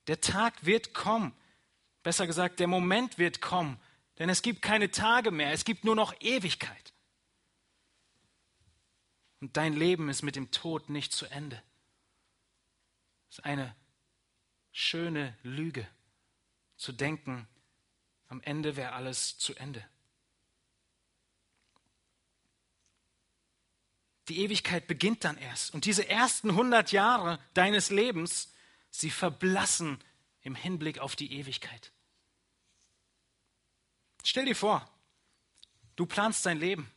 Der 0.06 0.20
Tag 0.20 0.64
wird 0.64 0.94
kommen, 0.94 1.34
Besser 2.02 2.26
gesagt, 2.26 2.60
der 2.60 2.66
Moment 2.66 3.18
wird 3.18 3.40
kommen, 3.40 3.80
denn 4.18 4.28
es 4.28 4.42
gibt 4.42 4.62
keine 4.62 4.90
Tage 4.90 5.30
mehr, 5.30 5.52
es 5.52 5.64
gibt 5.64 5.84
nur 5.84 5.96
noch 5.96 6.14
Ewigkeit. 6.20 6.92
Und 9.40 9.56
dein 9.56 9.72
Leben 9.72 10.08
ist 10.08 10.22
mit 10.22 10.36
dem 10.36 10.50
Tod 10.50 10.88
nicht 10.88 11.12
zu 11.12 11.26
Ende. 11.26 11.60
Es 13.30 13.38
ist 13.38 13.44
eine 13.44 13.74
schöne 14.70 15.36
Lüge 15.42 15.86
zu 16.76 16.92
denken, 16.92 17.48
am 18.28 18.40
Ende 18.42 18.76
wäre 18.76 18.92
alles 18.92 19.38
zu 19.38 19.54
Ende. 19.54 19.84
Die 24.28 24.38
Ewigkeit 24.38 24.86
beginnt 24.86 25.24
dann 25.24 25.36
erst. 25.36 25.74
Und 25.74 25.84
diese 25.84 26.08
ersten 26.08 26.50
100 26.50 26.92
Jahre 26.92 27.38
deines 27.54 27.90
Lebens, 27.90 28.54
sie 28.90 29.10
verblassen 29.10 29.98
im 30.42 30.54
Hinblick 30.54 30.98
auf 30.98 31.16
die 31.16 31.32
Ewigkeit. 31.32 31.92
Stell 34.24 34.44
dir 34.44 34.56
vor, 34.56 34.88
du 35.96 36.06
planst 36.06 36.46
dein 36.46 36.58
Leben 36.58 36.90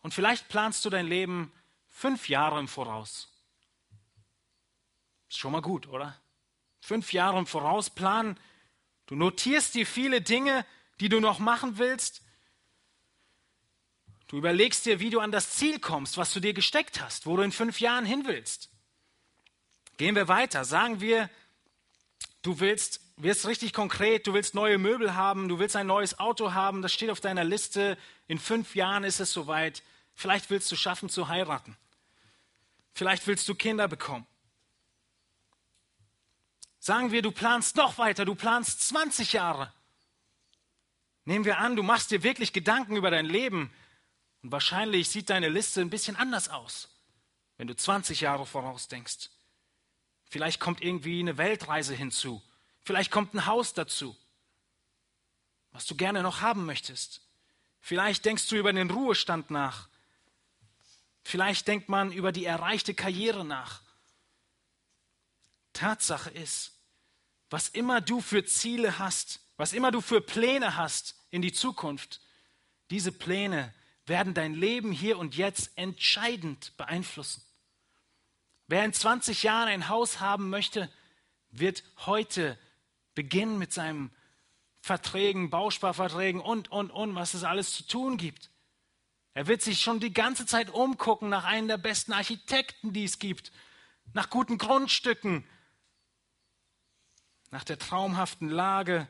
und 0.00 0.14
vielleicht 0.14 0.48
planst 0.48 0.84
du 0.84 0.90
dein 0.90 1.06
Leben 1.06 1.52
fünf 1.88 2.28
Jahre 2.28 2.58
im 2.58 2.68
Voraus. 2.68 3.28
Ist 5.28 5.38
schon 5.38 5.52
mal 5.52 5.62
gut, 5.62 5.86
oder? 5.88 6.20
Fünf 6.80 7.12
Jahre 7.12 7.38
im 7.38 7.46
Voraus 7.46 7.90
planen. 7.90 8.38
Du 9.06 9.16
notierst 9.16 9.74
dir 9.74 9.86
viele 9.86 10.20
Dinge, 10.20 10.64
die 11.00 11.08
du 11.08 11.20
noch 11.20 11.38
machen 11.38 11.78
willst. 11.78 12.22
Du 14.28 14.36
überlegst 14.36 14.86
dir, 14.86 15.00
wie 15.00 15.10
du 15.10 15.20
an 15.20 15.30
das 15.30 15.52
Ziel 15.52 15.78
kommst, 15.78 16.16
was 16.16 16.32
du 16.32 16.40
dir 16.40 16.52
gesteckt 16.52 17.00
hast, 17.00 17.26
wo 17.26 17.36
du 17.36 17.42
in 17.42 17.52
fünf 17.52 17.80
Jahren 17.80 18.04
hin 18.04 18.24
willst. 18.26 18.70
Gehen 19.96 20.14
wir 20.14 20.28
weiter. 20.28 20.64
Sagen 20.64 21.00
wir, 21.00 21.30
Du 22.46 22.60
willst, 22.60 23.00
wirst 23.16 23.48
richtig 23.48 23.72
konkret, 23.72 24.28
du 24.28 24.32
willst 24.32 24.54
neue 24.54 24.78
Möbel 24.78 25.16
haben, 25.16 25.48
du 25.48 25.58
willst 25.58 25.74
ein 25.74 25.88
neues 25.88 26.20
Auto 26.20 26.54
haben, 26.54 26.80
das 26.80 26.92
steht 26.92 27.10
auf 27.10 27.18
deiner 27.18 27.42
Liste. 27.42 27.98
In 28.28 28.38
fünf 28.38 28.76
Jahren 28.76 29.02
ist 29.02 29.18
es 29.18 29.32
soweit. 29.32 29.82
Vielleicht 30.14 30.48
willst 30.48 30.70
du 30.70 30.76
schaffen 30.76 31.08
zu 31.08 31.26
heiraten. 31.26 31.76
Vielleicht 32.92 33.26
willst 33.26 33.48
du 33.48 33.56
Kinder 33.56 33.88
bekommen. 33.88 34.28
Sagen 36.78 37.10
wir, 37.10 37.20
du 37.20 37.32
planst 37.32 37.74
noch 37.74 37.98
weiter, 37.98 38.24
du 38.24 38.36
planst 38.36 38.80
20 38.90 39.32
Jahre. 39.32 39.72
Nehmen 41.24 41.44
wir 41.44 41.58
an, 41.58 41.74
du 41.74 41.82
machst 41.82 42.12
dir 42.12 42.22
wirklich 42.22 42.52
Gedanken 42.52 42.94
über 42.94 43.10
dein 43.10 43.26
Leben 43.26 43.72
und 44.44 44.52
wahrscheinlich 44.52 45.08
sieht 45.08 45.30
deine 45.30 45.48
Liste 45.48 45.80
ein 45.80 45.90
bisschen 45.90 46.14
anders 46.14 46.48
aus, 46.48 46.90
wenn 47.56 47.66
du 47.66 47.74
20 47.74 48.20
Jahre 48.20 48.46
vorausdenkst. 48.46 49.30
Vielleicht 50.28 50.60
kommt 50.60 50.82
irgendwie 50.82 51.20
eine 51.20 51.38
Weltreise 51.38 51.94
hinzu. 51.94 52.42
Vielleicht 52.82 53.10
kommt 53.10 53.34
ein 53.34 53.46
Haus 53.46 53.74
dazu, 53.74 54.16
was 55.72 55.86
du 55.86 55.94
gerne 55.94 56.22
noch 56.22 56.40
haben 56.40 56.66
möchtest. 56.66 57.20
Vielleicht 57.80 58.24
denkst 58.24 58.48
du 58.48 58.56
über 58.56 58.72
den 58.72 58.90
Ruhestand 58.90 59.50
nach. 59.50 59.88
Vielleicht 61.22 61.68
denkt 61.68 61.88
man 61.88 62.12
über 62.12 62.32
die 62.32 62.44
erreichte 62.44 62.94
Karriere 62.94 63.44
nach. 63.44 63.82
Tatsache 65.72 66.30
ist, 66.30 66.72
was 67.50 67.68
immer 67.68 68.00
du 68.00 68.20
für 68.20 68.44
Ziele 68.44 68.98
hast, 68.98 69.40
was 69.56 69.72
immer 69.72 69.90
du 69.90 70.00
für 70.00 70.20
Pläne 70.20 70.76
hast 70.76 71.14
in 71.30 71.42
die 71.42 71.52
Zukunft, 71.52 72.20
diese 72.90 73.12
Pläne 73.12 73.74
werden 74.06 74.34
dein 74.34 74.54
Leben 74.54 74.92
hier 74.92 75.18
und 75.18 75.36
jetzt 75.36 75.76
entscheidend 75.76 76.76
beeinflussen. 76.76 77.42
Wer 78.68 78.84
in 78.84 78.92
20 78.92 79.42
Jahren 79.42 79.68
ein 79.68 79.88
Haus 79.88 80.20
haben 80.20 80.50
möchte, 80.50 80.90
wird 81.50 81.84
heute 82.04 82.58
beginnen 83.14 83.58
mit 83.58 83.72
seinen 83.72 84.10
Verträgen, 84.80 85.50
Bausparverträgen 85.50 86.40
und, 86.40 86.70
und, 86.70 86.90
und, 86.90 87.14
was 87.14 87.34
es 87.34 87.44
alles 87.44 87.72
zu 87.72 87.86
tun 87.86 88.16
gibt. 88.16 88.50
Er 89.34 89.46
wird 89.46 89.62
sich 89.62 89.80
schon 89.80 90.00
die 90.00 90.12
ganze 90.12 90.46
Zeit 90.46 90.70
umgucken 90.70 91.28
nach 91.28 91.44
einem 91.44 91.68
der 91.68 91.76
besten 91.76 92.12
Architekten, 92.12 92.92
die 92.92 93.04
es 93.04 93.18
gibt, 93.18 93.52
nach 94.12 94.30
guten 94.30 94.58
Grundstücken, 94.58 95.44
nach 97.50 97.64
der 97.64 97.78
traumhaften 97.78 98.48
Lage, 98.48 99.08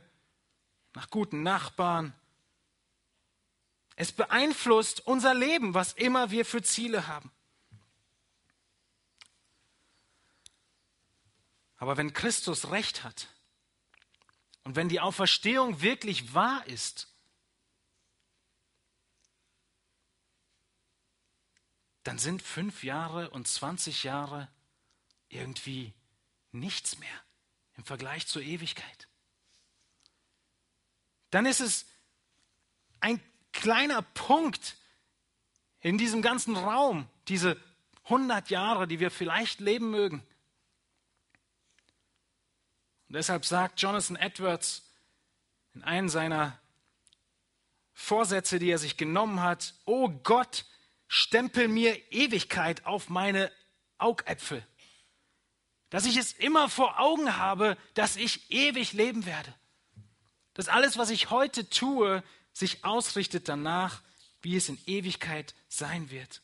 nach 0.95 1.11
guten 1.11 1.43
Nachbarn. 1.43 2.15
Es 3.95 4.13
beeinflusst 4.13 5.07
unser 5.07 5.35
Leben, 5.35 5.75
was 5.75 5.93
immer 5.93 6.31
wir 6.31 6.45
für 6.45 6.63
Ziele 6.63 7.07
haben. 7.07 7.31
Aber 11.77 11.97
wenn 11.97 12.13
Christus 12.13 12.71
recht 12.71 13.05
hat 13.05 13.29
und 14.65 14.77
wenn 14.77 14.89
die 14.89 15.01
Auferstehung 15.01 15.81
wirklich 15.81 16.35
wahr 16.35 16.67
ist, 16.67 17.09
dann 22.03 22.19
sind 22.19 22.41
fünf 22.41 22.85
Jahre 22.85 23.31
und 23.31 23.49
20 23.49 24.05
Jahre 24.05 24.49
irgendwie 25.29 25.93
nichts 26.53 26.99
mehr 26.99 27.23
im 27.77 27.85
Vergleich 27.85 28.27
zur 28.27 28.43
Ewigkeit. 28.43 29.09
Dann 31.31 31.47
ist 31.47 31.61
es 31.61 31.87
ein 33.01 33.21
kleiner 33.53 34.03
Punkt 34.03 34.77
in 35.81 35.99
diesem 35.99 36.23
ganzen 36.23 36.57
Raum, 36.57 37.09
diese 37.29 37.61
100 38.05 38.51
Jahre, 38.51 38.87
die 38.87 39.01
wir 39.01 39.11
vielleicht 39.11 39.61
leben 39.61 39.91
mögen. 39.91 40.27
Und 43.09 43.15
deshalb 43.15 43.45
sagt 43.45 43.81
Jonathan 43.81 44.17
Edwards 44.17 44.91
in 45.75 45.83
einem 45.83 46.09
seiner 46.09 46.59
Vorsätze, 47.93 48.59
die 48.59 48.71
er 48.71 48.79
sich 48.79 48.97
genommen 48.97 49.43
hat, 49.43 49.75
oh 49.85 50.09
Gott, 50.09 50.65
stempel 51.09 51.69
mir 51.69 51.97
Ewigkeit 52.13 52.85
auf 52.85 53.09
meine 53.09 53.51
Augäpfel. 53.99 54.67
Dass 55.91 56.05
ich 56.05 56.17
es 56.17 56.33
immer 56.33 56.69
vor 56.69 56.99
Augen 56.99 57.37
habe, 57.37 57.79
dass 57.95 58.17
ich 58.17 58.51
ewig 58.51 58.93
leben 58.93 59.25
werde. 59.25 59.55
Dass 60.55 60.69
alles, 60.69 60.99
was 60.99 61.11
ich 61.11 61.31
heute 61.31 61.69
tue, 61.71 62.23
sich 62.53 62.85
ausrichtet 62.85 63.49
danach, 63.49 64.03
wie 64.43 64.57
es 64.57 64.69
in 64.69 64.79
Ewigkeit 64.87 65.55
sein 65.69 66.11
wird. 66.11 66.43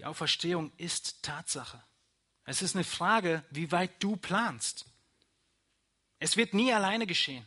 Die 0.00 0.06
Auferstehung 0.06 0.72
ist 0.78 1.22
Tatsache. 1.22 1.84
Es 2.46 2.62
ist 2.62 2.74
eine 2.74 2.84
Frage, 2.84 3.44
wie 3.50 3.70
weit 3.70 4.02
du 4.02 4.16
planst. 4.16 4.86
Es 6.18 6.38
wird 6.38 6.54
nie 6.54 6.72
alleine 6.72 7.06
geschehen. 7.06 7.46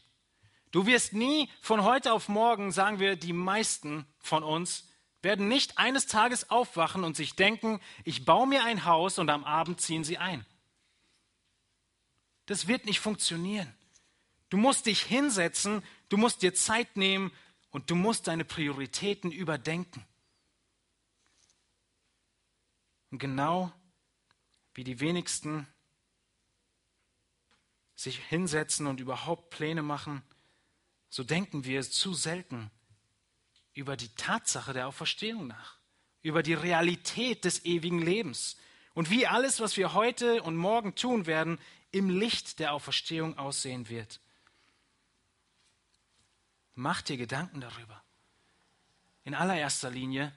Du 0.70 0.86
wirst 0.86 1.14
nie 1.14 1.50
von 1.62 1.84
heute 1.84 2.14
auf 2.14 2.30
morgen, 2.30 2.72
sagen 2.72 3.00
wir, 3.00 3.16
die 3.16 3.34
meisten 3.34 4.06
von 4.20 4.44
uns 4.44 4.88
werden 5.24 5.48
nicht 5.48 5.80
eines 5.80 6.06
Tages 6.06 6.52
aufwachen 6.52 7.04
und 7.04 7.16
sich 7.16 7.36
denken, 7.36 7.82
ich 8.04 8.24
baue 8.24 8.46
mir 8.46 8.64
ein 8.66 8.86
Haus 8.86 9.18
und 9.18 9.32
am 9.32 9.46
Abend 9.46 9.82
ziehen 9.82 10.04
sie 10.04 10.20
ein. 10.20 10.46
Das 12.46 12.68
wird 12.68 12.86
nicht 12.86 13.00
funktionieren. 13.00 13.74
Du 14.52 14.58
musst 14.58 14.86
dich 14.86 15.02
hinsetzen, 15.02 15.84
du 16.08 16.18
musst 16.18 16.44
dir 16.44 16.54
Zeit 16.54 16.98
nehmen 16.98 17.32
und 17.72 17.90
du 17.90 17.96
musst 17.96 18.28
deine 18.28 18.46
Prioritäten 18.46 19.32
überdenken. 19.32 20.06
Und 23.14 23.20
genau 23.20 23.72
wie 24.74 24.84
die 24.84 25.00
wenigsten 25.00 25.68
sich 27.94 28.18
hinsetzen 28.18 28.88
und 28.88 29.00
überhaupt 29.00 29.52
Pläne 29.52 29.84
machen, 29.84 30.24
so 31.10 31.24
denken 31.24 31.64
wir 31.64 31.84
zu 31.84 32.16
selten 32.16 32.72
über 33.76 33.98
die 33.98 34.10
Tatsache 34.16 34.74
der 34.74 34.88
Auferstehung 34.88 35.46
nach, 35.46 35.78
über 36.24 36.42
die 36.42 36.56
Realität 36.56 37.46
des 37.46 37.66
ewigen 37.66 38.00
Lebens 38.02 38.58
und 38.96 39.12
wie 39.12 39.28
alles, 39.28 39.60
was 39.60 39.78
wir 39.78 39.94
heute 39.94 40.42
und 40.42 40.56
morgen 40.56 40.96
tun 40.96 41.28
werden, 41.28 41.60
im 41.92 42.10
Licht 42.10 42.58
der 42.58 42.74
Auferstehung 42.74 43.38
aussehen 43.38 43.90
wird. 43.90 44.22
Mach 46.74 47.04
dir 47.04 47.18
Gedanken 47.18 47.62
darüber. 47.62 48.04
In 49.24 49.36
allererster 49.36 49.92
Linie, 49.92 50.36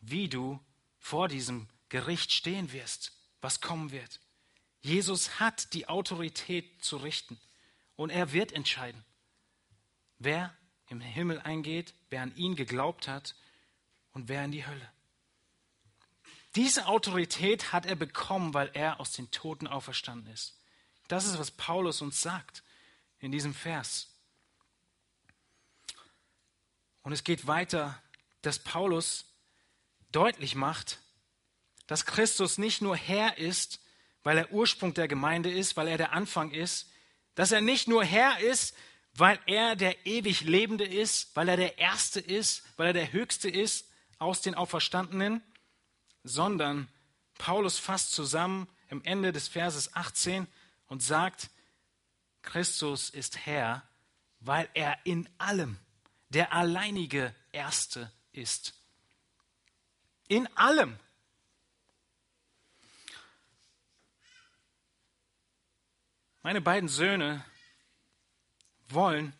wie 0.00 0.28
du 0.28 0.60
vor 0.98 1.28
diesem 1.28 1.66
Gericht 1.88 2.32
stehen 2.32 2.72
wirst, 2.72 3.12
was 3.40 3.60
kommen 3.60 3.90
wird. 3.90 4.20
Jesus 4.80 5.40
hat 5.40 5.72
die 5.74 5.88
Autorität 5.88 6.84
zu 6.84 6.96
richten 6.96 7.38
und 7.96 8.10
er 8.10 8.32
wird 8.32 8.52
entscheiden 8.52 9.04
wer 10.18 10.54
im 10.88 11.00
Himmel 11.00 11.40
eingeht, 11.40 11.94
wer 12.10 12.22
an 12.22 12.34
ihn 12.36 12.56
geglaubt 12.56 13.08
hat 13.08 13.34
und 14.12 14.28
wer 14.28 14.44
in 14.44 14.52
die 14.52 14.66
Hölle. 14.66 14.92
Diese 16.54 16.86
Autorität 16.86 17.72
hat 17.72 17.86
er 17.86 17.94
bekommen, 17.94 18.54
weil 18.54 18.70
er 18.74 19.00
aus 19.00 19.12
den 19.12 19.30
Toten 19.30 19.66
auferstanden 19.66 20.32
ist. 20.32 20.58
Das 21.06 21.24
ist, 21.24 21.38
was 21.38 21.50
Paulus 21.50 22.02
uns 22.02 22.20
sagt 22.20 22.62
in 23.20 23.32
diesem 23.32 23.54
Vers. 23.54 24.08
Und 27.02 27.12
es 27.12 27.24
geht 27.24 27.46
weiter, 27.46 28.02
dass 28.42 28.58
Paulus 28.58 29.26
deutlich 30.10 30.54
macht, 30.54 30.98
dass 31.88 32.06
Christus 32.06 32.58
nicht 32.58 32.80
nur 32.80 32.96
Herr 32.96 33.38
ist, 33.38 33.80
weil 34.22 34.38
er 34.38 34.52
Ursprung 34.52 34.94
der 34.94 35.08
Gemeinde 35.08 35.50
ist, 35.50 35.76
weil 35.76 35.88
er 35.88 35.98
der 35.98 36.12
Anfang 36.12 36.52
ist, 36.52 36.88
dass 37.34 37.50
er 37.50 37.60
nicht 37.60 37.88
nur 37.88 38.04
Herr 38.04 38.38
ist, 38.38 38.76
weil 39.14 39.40
er 39.46 39.74
der 39.74 40.06
ewig 40.06 40.42
Lebende 40.42 40.84
ist, 40.84 41.34
weil 41.34 41.48
er 41.48 41.56
der 41.56 41.78
Erste 41.78 42.20
ist, 42.20 42.62
weil 42.76 42.88
er 42.88 42.92
der 42.92 43.12
Höchste 43.12 43.48
ist 43.48 43.88
aus 44.18 44.42
den 44.42 44.54
Auferstandenen, 44.54 45.42
sondern 46.22 46.88
Paulus 47.38 47.78
fasst 47.78 48.12
zusammen 48.12 48.68
im 48.90 49.02
Ende 49.04 49.32
des 49.32 49.48
Verses 49.48 49.94
18 49.94 50.46
und 50.86 51.02
sagt, 51.02 51.50
Christus 52.42 53.10
ist 53.10 53.46
Herr, 53.46 53.82
weil 54.40 54.68
er 54.74 54.98
in 55.04 55.28
allem 55.38 55.78
der 56.28 56.52
alleinige 56.52 57.34
Erste 57.52 58.12
ist. 58.32 58.74
In 60.28 60.46
allem. 60.56 60.98
Meine 66.48 66.62
beiden 66.62 66.88
Söhne 66.88 67.44
wollen 68.88 69.34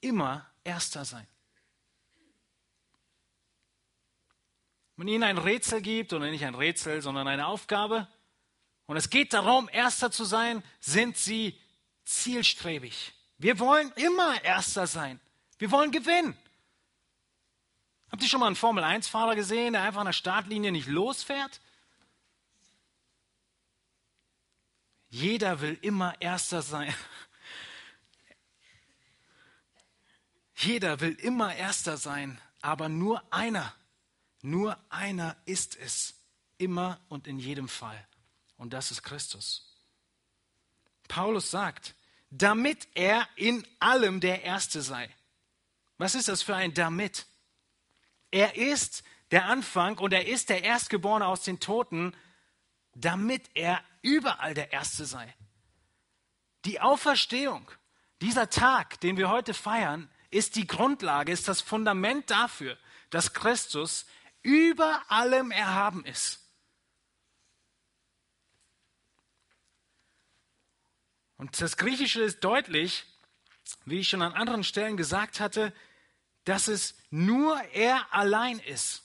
immer 0.00 0.48
Erster 0.62 1.04
sein. 1.04 1.26
Wenn 4.94 5.08
ihnen 5.08 5.24
ein 5.24 5.38
Rätsel 5.38 5.82
gibt, 5.82 6.12
oder 6.12 6.30
nicht 6.30 6.44
ein 6.44 6.54
Rätsel, 6.54 7.02
sondern 7.02 7.26
eine 7.26 7.48
Aufgabe, 7.48 8.06
und 8.86 8.96
es 8.96 9.10
geht 9.10 9.32
darum, 9.32 9.68
Erster 9.72 10.12
zu 10.12 10.24
sein, 10.24 10.62
sind 10.78 11.16
sie 11.16 11.60
zielstrebig. 12.04 13.12
Wir 13.38 13.58
wollen 13.58 13.90
immer 13.96 14.40
Erster 14.44 14.86
sein. 14.86 15.18
Wir 15.58 15.72
wollen 15.72 15.90
gewinnen. 15.90 16.38
Habt 18.12 18.22
ihr 18.22 18.28
schon 18.28 18.38
mal 18.38 18.46
einen 18.46 18.54
Formel-1-Fahrer 18.54 19.34
gesehen, 19.34 19.72
der 19.72 19.82
einfach 19.82 20.02
an 20.02 20.06
der 20.06 20.12
Startlinie 20.12 20.70
nicht 20.70 20.86
losfährt? 20.86 21.60
Jeder 25.14 25.60
will 25.60 25.78
immer 25.80 26.20
Erster 26.20 26.60
sein. 26.60 26.92
Jeder 30.56 30.98
will 30.98 31.12
immer 31.12 31.54
Erster 31.54 31.96
sein, 31.96 32.40
aber 32.62 32.88
nur 32.88 33.22
einer, 33.32 33.72
nur 34.42 34.76
einer 34.90 35.36
ist 35.44 35.76
es, 35.76 36.14
immer 36.58 37.00
und 37.08 37.28
in 37.28 37.38
jedem 37.38 37.68
Fall. 37.68 38.08
Und 38.56 38.72
das 38.72 38.90
ist 38.90 39.04
Christus. 39.04 39.72
Paulus 41.06 41.48
sagt, 41.48 41.94
damit 42.30 42.88
er 42.94 43.28
in 43.36 43.64
allem 43.78 44.18
der 44.18 44.42
Erste 44.42 44.82
sei. 44.82 45.08
Was 45.96 46.16
ist 46.16 46.26
das 46.26 46.42
für 46.42 46.56
ein 46.56 46.74
damit? 46.74 47.26
Er 48.32 48.56
ist 48.56 49.04
der 49.30 49.44
Anfang 49.44 49.96
und 49.98 50.12
er 50.12 50.26
ist 50.26 50.48
der 50.48 50.64
Erstgeborene 50.64 51.24
aus 51.24 51.44
den 51.44 51.60
Toten, 51.60 52.16
damit 52.96 53.48
er 53.54 53.80
überall 54.04 54.54
der 54.54 54.72
Erste 54.72 55.06
sei. 55.06 55.34
Die 56.64 56.80
Auferstehung, 56.80 57.68
dieser 58.20 58.50
Tag, 58.50 59.00
den 59.00 59.16
wir 59.16 59.28
heute 59.28 59.54
feiern, 59.54 60.10
ist 60.30 60.56
die 60.56 60.66
Grundlage, 60.66 61.32
ist 61.32 61.48
das 61.48 61.60
Fundament 61.60 62.30
dafür, 62.30 62.78
dass 63.10 63.32
Christus 63.32 64.06
über 64.42 65.02
allem 65.08 65.50
erhaben 65.50 66.04
ist. 66.04 66.40
Und 71.36 71.60
das 71.60 71.76
Griechische 71.76 72.22
ist 72.22 72.40
deutlich, 72.44 73.04
wie 73.84 74.00
ich 74.00 74.08
schon 74.08 74.22
an 74.22 74.32
anderen 74.32 74.64
Stellen 74.64 74.96
gesagt 74.96 75.40
hatte, 75.40 75.72
dass 76.44 76.68
es 76.68 76.94
nur 77.10 77.60
er 77.72 78.12
allein 78.12 78.58
ist. 78.60 79.02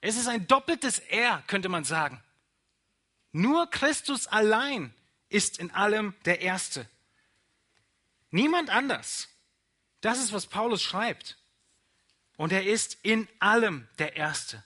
Es 0.00 0.16
ist 0.16 0.28
ein 0.28 0.46
doppeltes 0.46 0.98
Er, 0.98 1.42
könnte 1.46 1.68
man 1.68 1.84
sagen. 1.84 2.22
Nur 3.32 3.68
Christus 3.70 4.26
allein 4.26 4.92
ist 5.28 5.58
in 5.58 5.70
allem 5.70 6.14
der 6.24 6.40
Erste. 6.40 6.88
Niemand 8.30 8.70
anders. 8.70 9.28
Das 10.00 10.18
ist, 10.18 10.32
was 10.32 10.46
Paulus 10.46 10.82
schreibt. 10.82 11.36
Und 12.36 12.52
er 12.52 12.64
ist 12.66 12.98
in 13.02 13.28
allem 13.38 13.86
der 13.98 14.16
Erste. 14.16 14.64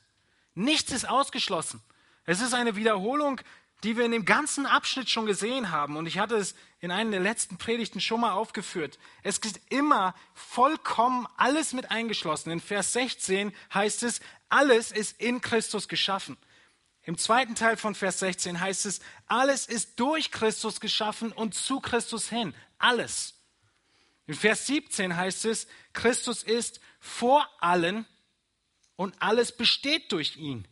Nichts 0.54 0.92
ist 0.92 1.08
ausgeschlossen. 1.08 1.82
Es 2.24 2.40
ist 2.40 2.54
eine 2.54 2.76
Wiederholung, 2.76 3.40
die 3.82 3.96
wir 3.96 4.04
in 4.04 4.12
dem 4.12 4.24
ganzen 4.24 4.64
Abschnitt 4.64 5.10
schon 5.10 5.26
gesehen 5.26 5.70
haben. 5.70 5.96
Und 5.96 6.06
ich 6.06 6.18
hatte 6.18 6.36
es 6.36 6.54
in 6.80 6.90
einer 6.90 7.10
der 7.10 7.20
letzten 7.20 7.58
Predigten 7.58 8.00
schon 8.00 8.20
mal 8.20 8.32
aufgeführt. 8.32 8.98
Es 9.22 9.38
ist 9.38 9.60
immer 9.68 10.14
vollkommen 10.32 11.26
alles 11.36 11.72
mit 11.74 11.90
eingeschlossen. 11.90 12.50
In 12.50 12.60
Vers 12.60 12.94
16 12.94 13.54
heißt 13.74 14.04
es, 14.04 14.20
alles 14.48 14.90
ist 14.90 15.20
in 15.20 15.40
Christus 15.40 15.88
geschaffen. 15.88 16.38
Im 17.04 17.18
zweiten 17.18 17.54
Teil 17.54 17.76
von 17.76 17.94
Vers 17.94 18.20
16 18.20 18.60
heißt 18.60 18.86
es, 18.86 19.00
alles 19.26 19.66
ist 19.66 20.00
durch 20.00 20.30
Christus 20.30 20.80
geschaffen 20.80 21.32
und 21.32 21.54
zu 21.54 21.80
Christus 21.80 22.28
hin. 22.28 22.54
Alles. 22.78 23.34
In 24.26 24.34
Vers 24.34 24.66
17 24.66 25.14
heißt 25.14 25.44
es, 25.44 25.66
Christus 25.92 26.42
ist 26.42 26.80
vor 26.98 27.46
allen 27.60 28.06
und 28.96 29.20
alles 29.20 29.54
besteht 29.54 30.12
durch 30.12 30.36
ihn. 30.36 30.66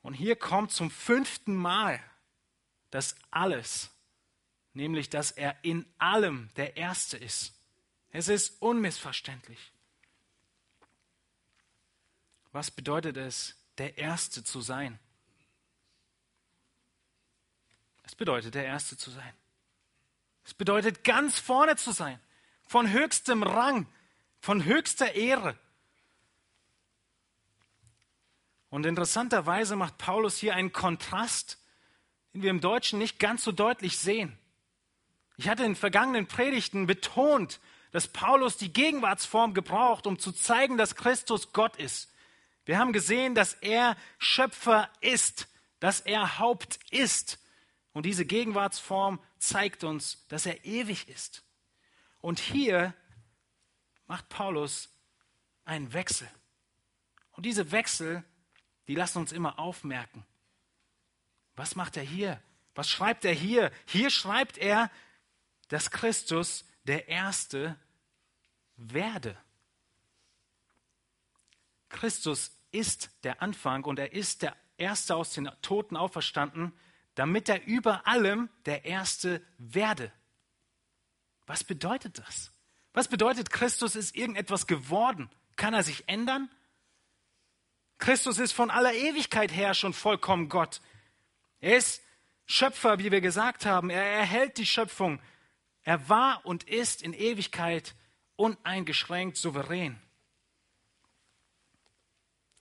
Und 0.00 0.14
hier 0.14 0.36
kommt 0.36 0.72
zum 0.72 0.90
fünften 0.90 1.54
Mal 1.54 2.02
das 2.90 3.16
alles, 3.30 3.90
nämlich 4.72 5.10
dass 5.10 5.30
er 5.30 5.62
in 5.62 5.84
allem 5.98 6.48
der 6.56 6.78
Erste 6.78 7.18
ist. 7.18 7.52
Es 8.12 8.28
ist 8.28 8.62
unmissverständlich. 8.62 9.72
Was 12.52 12.70
bedeutet 12.70 13.18
es, 13.18 13.56
der 13.78 13.98
Erste 13.98 14.44
zu 14.44 14.60
sein? 14.60 14.98
Es 18.04 18.14
bedeutet, 18.14 18.54
der 18.54 18.64
Erste 18.64 18.96
zu 18.96 19.10
sein. 19.10 19.32
Es 20.44 20.54
bedeutet, 20.54 21.02
ganz 21.02 21.38
vorne 21.38 21.76
zu 21.76 21.90
sein, 21.90 22.20
von 22.66 22.90
höchstem 22.90 23.42
Rang, 23.42 23.86
von 24.40 24.64
höchster 24.64 25.14
Ehre. 25.14 25.58
Und 28.70 28.86
interessanterweise 28.86 29.74
macht 29.74 29.98
Paulus 29.98 30.38
hier 30.38 30.54
einen 30.54 30.72
Kontrast, 30.72 31.58
den 32.32 32.42
wir 32.42 32.50
im 32.50 32.60
Deutschen 32.60 32.98
nicht 32.98 33.18
ganz 33.18 33.42
so 33.42 33.50
deutlich 33.50 33.98
sehen. 33.98 34.38
Ich 35.36 35.48
hatte 35.48 35.64
in 35.64 35.76
vergangenen 35.76 36.26
Predigten 36.26 36.86
betont, 36.86 37.60
dass 37.90 38.08
Paulus 38.08 38.56
die 38.56 38.72
Gegenwartsform 38.72 39.54
gebraucht, 39.54 40.06
um 40.06 40.18
zu 40.18 40.32
zeigen, 40.32 40.76
dass 40.76 40.94
Christus 40.94 41.52
Gott 41.52 41.76
ist. 41.76 42.12
Wir 42.66 42.78
haben 42.78 42.92
gesehen, 42.92 43.34
dass 43.34 43.54
er 43.54 43.96
Schöpfer 44.18 44.90
ist, 45.00 45.48
dass 45.80 46.00
er 46.00 46.38
Haupt 46.38 46.78
ist. 46.90 47.38
Und 47.92 48.04
diese 48.04 48.26
Gegenwartsform 48.26 49.20
zeigt 49.38 49.84
uns, 49.84 50.26
dass 50.28 50.46
er 50.46 50.64
ewig 50.64 51.08
ist. 51.08 51.44
Und 52.20 52.40
hier 52.40 52.92
macht 54.08 54.28
Paulus 54.28 54.90
einen 55.64 55.92
Wechsel. 55.92 56.28
Und 57.30 57.46
diese 57.46 57.70
Wechsel, 57.70 58.24
die 58.88 58.96
lassen 58.96 59.18
uns 59.18 59.30
immer 59.30 59.58
aufmerken. 59.60 60.26
Was 61.54 61.76
macht 61.76 61.96
er 61.96 62.02
hier? 62.02 62.42
Was 62.74 62.90
schreibt 62.90 63.24
er 63.24 63.32
hier? 63.32 63.70
Hier 63.86 64.10
schreibt 64.10 64.58
er, 64.58 64.90
dass 65.68 65.90
Christus 65.90 66.64
der 66.84 67.08
Erste 67.08 67.78
werde. 68.76 69.36
Christus 71.88 72.55
ist 72.76 73.10
der 73.24 73.42
Anfang 73.42 73.84
und 73.84 73.98
er 73.98 74.12
ist 74.12 74.42
der 74.42 74.56
Erste 74.76 75.16
aus 75.16 75.32
den 75.32 75.50
Toten 75.62 75.96
auferstanden, 75.96 76.72
damit 77.14 77.48
er 77.48 77.64
über 77.66 78.06
allem 78.06 78.50
der 78.66 78.84
Erste 78.84 79.42
werde. 79.56 80.12
Was 81.46 81.64
bedeutet 81.64 82.18
das? 82.18 82.52
Was 82.92 83.08
bedeutet, 83.08 83.50
Christus 83.50 83.96
ist 83.96 84.14
irgendetwas 84.14 84.66
geworden? 84.66 85.30
Kann 85.56 85.74
er 85.74 85.82
sich 85.82 86.08
ändern? 86.08 86.50
Christus 87.98 88.38
ist 88.38 88.52
von 88.52 88.70
aller 88.70 88.92
Ewigkeit 88.92 89.54
her 89.54 89.72
schon 89.72 89.94
vollkommen 89.94 90.48
Gott. 90.48 90.82
Er 91.60 91.78
ist 91.78 92.02
Schöpfer, 92.44 92.98
wie 92.98 93.10
wir 93.10 93.20
gesagt 93.20 93.64
haben. 93.64 93.90
Er 93.90 94.04
erhält 94.04 94.58
die 94.58 94.66
Schöpfung. 94.66 95.20
Er 95.82 96.08
war 96.08 96.44
und 96.44 96.64
ist 96.64 97.02
in 97.02 97.14
Ewigkeit 97.14 97.94
uneingeschränkt 98.36 99.36
souverän. 99.38 99.98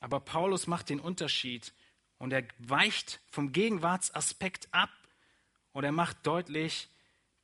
Aber 0.05 0.19
Paulus 0.19 0.67
macht 0.67 0.89
den 0.89 0.99
Unterschied 0.99 1.73
und 2.19 2.31
er 2.31 2.43
weicht 2.59 3.21
vom 3.31 3.51
Gegenwartsaspekt 3.51 4.67
ab 4.71 4.91
und 5.71 5.83
er 5.83 5.91
macht 5.91 6.27
deutlich, 6.27 6.91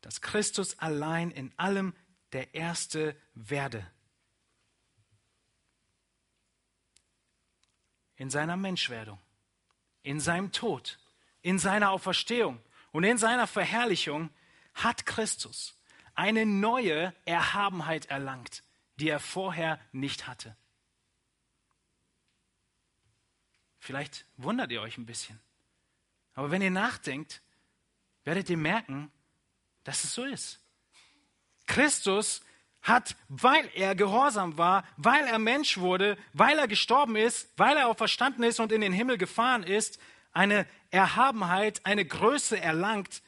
dass 0.02 0.22
Christus 0.22 0.78
allein 0.78 1.32
in 1.32 1.52
allem 1.58 1.96
der 2.34 2.54
Erste 2.54 3.20
werde. 3.34 3.84
In 8.16 8.30
seiner 8.30 8.58
Menschwerdung, 8.58 9.18
in 10.04 10.20
seinem 10.20 10.52
Tod, 10.52 11.00
in 11.42 11.58
seiner 11.58 11.90
Auferstehung 11.90 12.62
und 12.92 13.04
in 13.04 13.18
seiner 13.18 13.48
Verherrlichung 13.48 14.30
hat 14.76 15.08
Christus 15.08 15.76
eine 16.14 16.46
neue 16.46 17.12
Erhabenheit 17.26 18.06
erlangt, 18.06 18.62
die 18.98 19.10
er 19.10 19.20
vorher 19.20 19.80
nicht 19.92 20.28
hatte. 20.28 20.56
Vielleicht 23.82 24.26
wundert 24.38 24.72
ihr 24.72 24.80
euch 24.80 25.00
ein 25.00 25.08
bisschen. 25.08 25.40
Aber 26.36 26.52
wenn 26.52 26.62
ihr 26.62 26.70
nachdenkt, 26.70 27.42
werdet 28.24 28.48
ihr 28.48 28.58
merken, 28.58 29.12
dass 29.84 30.04
es 30.04 30.14
so 30.14 30.24
ist. 30.24 30.60
Christus 31.66 32.42
hat, 32.84 33.16
weil 33.28 33.68
er 33.74 33.96
gehorsam 33.96 34.60
war, 34.60 34.84
weil 34.98 35.26
er 35.26 35.40
Mensch 35.40 35.80
wurde, 35.80 36.16
weil 36.32 36.60
er 36.60 36.68
gestorben 36.68 37.16
ist, 37.16 37.50
weil 37.58 37.76
er 37.76 37.88
auch 37.88 37.98
verstanden 37.98 38.44
ist 38.44 38.60
und 38.60 38.72
in 38.72 38.82
den 38.82 38.94
Himmel 38.94 39.18
gefahren 39.18 39.64
ist, 39.64 40.00
eine 40.32 40.68
Erhabenheit, 40.92 41.84
eine 41.84 42.06
Größe 42.06 42.62
erlangt, 42.62 43.24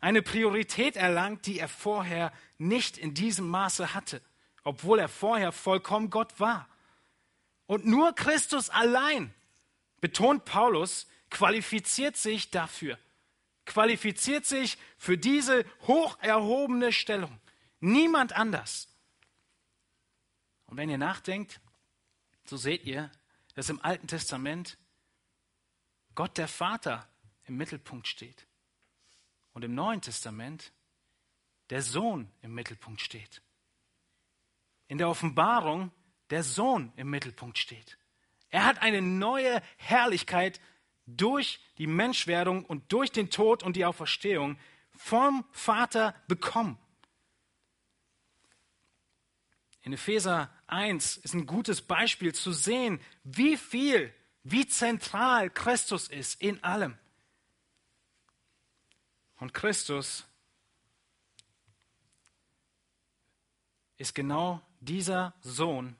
eine 0.00 0.20
Priorität 0.20 0.96
erlangt, 0.96 1.46
die 1.46 1.58
er 1.58 1.68
vorher 1.68 2.30
nicht 2.58 2.98
in 2.98 3.14
diesem 3.14 3.48
Maße 3.48 3.94
hatte, 3.94 4.20
obwohl 4.64 4.98
er 4.98 5.08
vorher 5.08 5.50
vollkommen 5.50 6.10
Gott 6.10 6.38
war. 6.38 6.68
Und 7.64 7.86
nur 7.86 8.14
Christus 8.14 8.68
allein 8.68 9.32
betont 10.00 10.44
Paulus, 10.44 11.06
qualifiziert 11.30 12.16
sich 12.16 12.50
dafür, 12.50 12.98
qualifiziert 13.64 14.46
sich 14.46 14.78
für 14.96 15.18
diese 15.18 15.64
hoch 15.86 16.18
erhobene 16.20 16.92
Stellung. 16.92 17.40
Niemand 17.80 18.32
anders. 18.32 18.88
Und 20.66 20.76
wenn 20.76 20.90
ihr 20.90 20.98
nachdenkt, 20.98 21.60
so 22.44 22.56
seht 22.56 22.84
ihr, 22.84 23.10
dass 23.54 23.68
im 23.68 23.80
Alten 23.80 24.06
Testament 24.06 24.78
Gott 26.14 26.38
der 26.38 26.48
Vater 26.48 27.08
im 27.44 27.56
Mittelpunkt 27.56 28.06
steht 28.06 28.46
und 29.52 29.64
im 29.64 29.74
Neuen 29.74 30.00
Testament 30.00 30.72
der 31.70 31.82
Sohn 31.82 32.30
im 32.42 32.54
Mittelpunkt 32.54 33.00
steht. 33.00 33.42
In 34.88 34.98
der 34.98 35.08
Offenbarung 35.08 35.90
der 36.30 36.42
Sohn 36.42 36.92
im 36.96 37.10
Mittelpunkt 37.10 37.58
steht. 37.58 37.98
Er 38.56 38.64
hat 38.64 38.80
eine 38.80 39.02
neue 39.02 39.60
Herrlichkeit 39.76 40.62
durch 41.06 41.60
die 41.76 41.86
Menschwerdung 41.86 42.64
und 42.64 42.90
durch 42.90 43.12
den 43.12 43.28
Tod 43.28 43.62
und 43.62 43.76
die 43.76 43.84
Auferstehung 43.84 44.58
vom 44.94 45.44
Vater 45.52 46.14
bekommen. 46.26 46.78
in 49.82 49.92
Epheser 49.92 50.50
1 50.68 51.18
ist 51.18 51.34
ein 51.34 51.44
gutes 51.44 51.82
Beispiel 51.82 52.34
zu 52.34 52.50
sehen, 52.50 52.98
wie 53.24 53.58
viel, 53.58 54.10
wie 54.42 54.66
zentral 54.66 55.50
Christus 55.50 56.08
ist 56.08 56.40
in 56.40 56.64
allem. 56.64 56.96
Und 59.36 59.52
Christus 59.52 60.24
ist 63.98 64.14
genau 64.14 64.62
dieser 64.80 65.34
Sohn, 65.42 65.94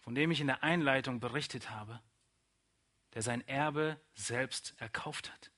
von 0.00 0.14
dem 0.14 0.30
ich 0.30 0.40
in 0.40 0.46
der 0.46 0.62
Einleitung 0.62 1.20
berichtet 1.20 1.70
habe, 1.70 2.00
der 3.14 3.22
sein 3.22 3.46
Erbe 3.46 4.00
selbst 4.14 4.74
erkauft 4.78 5.32
hat. 5.32 5.50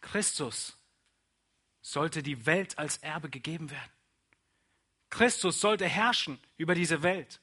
Christus 0.00 0.76
sollte 1.80 2.22
die 2.22 2.46
Welt 2.46 2.78
als 2.78 2.98
Erbe 2.98 3.30
gegeben 3.30 3.70
werden. 3.70 3.92
Christus 5.10 5.60
sollte 5.60 5.86
herrschen 5.86 6.40
über 6.56 6.74
diese 6.74 7.02
Welt. 7.02 7.40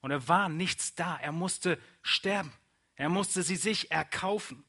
Und 0.00 0.10
er 0.10 0.28
war 0.28 0.48
nichts 0.48 0.94
da. 0.94 1.16
Er 1.16 1.32
musste 1.32 1.78
sterben. 2.02 2.52
Er 2.94 3.08
musste 3.08 3.42
sie 3.42 3.56
sich 3.56 3.90
erkaufen. 3.90 4.64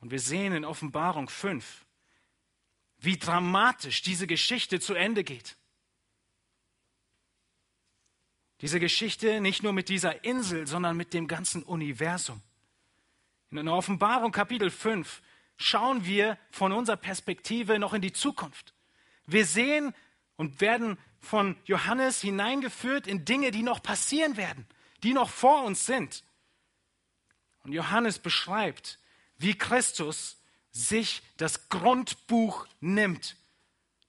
Und 0.00 0.10
wir 0.10 0.20
sehen 0.20 0.54
in 0.54 0.64
Offenbarung 0.64 1.28
5, 1.28 1.84
wie 2.98 3.18
dramatisch 3.18 4.02
diese 4.02 4.26
Geschichte 4.26 4.80
zu 4.80 4.94
Ende 4.94 5.24
geht. 5.24 5.56
Diese 8.60 8.78
Geschichte 8.78 9.40
nicht 9.40 9.62
nur 9.62 9.72
mit 9.72 9.88
dieser 9.88 10.24
Insel, 10.24 10.66
sondern 10.66 10.96
mit 10.96 11.14
dem 11.14 11.26
ganzen 11.26 11.62
Universum. 11.62 12.42
In 13.50 13.64
der 13.64 13.74
Offenbarung 13.74 14.32
Kapitel 14.32 14.70
5 14.70 15.22
schauen 15.56 16.04
wir 16.04 16.38
von 16.50 16.72
unserer 16.72 16.96
Perspektive 16.96 17.78
noch 17.78 17.94
in 17.94 18.02
die 18.02 18.12
Zukunft. 18.12 18.74
Wir 19.26 19.46
sehen 19.46 19.94
und 20.36 20.60
werden 20.60 20.98
von 21.20 21.56
Johannes 21.64 22.20
hineingeführt 22.20 23.06
in 23.06 23.24
Dinge, 23.24 23.50
die 23.50 23.62
noch 23.62 23.82
passieren 23.82 24.36
werden, 24.36 24.66
die 25.02 25.12
noch 25.12 25.30
vor 25.30 25.64
uns 25.64 25.86
sind. 25.86 26.22
Und 27.64 27.72
Johannes 27.72 28.18
beschreibt, 28.18 28.98
wie 29.36 29.56
Christus 29.56 30.38
sich 30.70 31.22
das 31.36 31.68
Grundbuch 31.68 32.66
nimmt, 32.80 33.36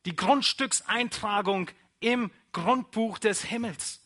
die 0.06 0.16
Grundstückseintragung 0.16 1.70
im 2.00 2.32
Grundbuch 2.52 3.18
des 3.18 3.44
Himmels, 3.44 4.01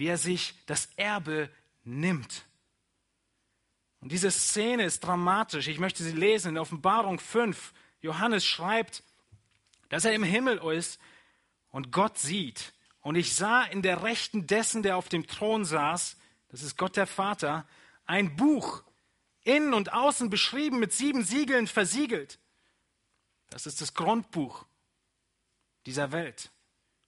wie 0.00 0.06
er 0.06 0.16
sich 0.16 0.54
das 0.64 0.88
Erbe 0.96 1.50
nimmt. 1.84 2.46
Und 4.00 4.10
diese 4.10 4.30
Szene 4.30 4.84
ist 4.84 5.00
dramatisch. 5.00 5.68
Ich 5.68 5.78
möchte 5.78 6.02
sie 6.02 6.12
lesen 6.12 6.52
in 6.52 6.58
Offenbarung 6.58 7.18
5. 7.18 7.74
Johannes 8.00 8.46
schreibt, 8.46 9.02
dass 9.90 10.06
er 10.06 10.14
im 10.14 10.24
Himmel 10.24 10.56
ist 10.72 10.98
und 11.68 11.92
Gott 11.92 12.16
sieht. 12.16 12.72
Und 13.02 13.16
ich 13.16 13.34
sah 13.34 13.62
in 13.62 13.82
der 13.82 14.02
Rechten 14.02 14.46
dessen, 14.46 14.82
der 14.82 14.96
auf 14.96 15.10
dem 15.10 15.26
Thron 15.26 15.66
saß, 15.66 16.16
das 16.48 16.62
ist 16.62 16.78
Gott 16.78 16.96
der 16.96 17.06
Vater, 17.06 17.68
ein 18.06 18.36
Buch, 18.36 18.82
innen 19.42 19.74
und 19.74 19.92
außen 19.92 20.30
beschrieben, 20.30 20.78
mit 20.78 20.94
sieben 20.94 21.24
Siegeln 21.24 21.66
versiegelt. 21.66 22.38
Das 23.50 23.66
ist 23.66 23.82
das 23.82 23.92
Grundbuch 23.92 24.64
dieser 25.84 26.10
Welt. 26.10 26.50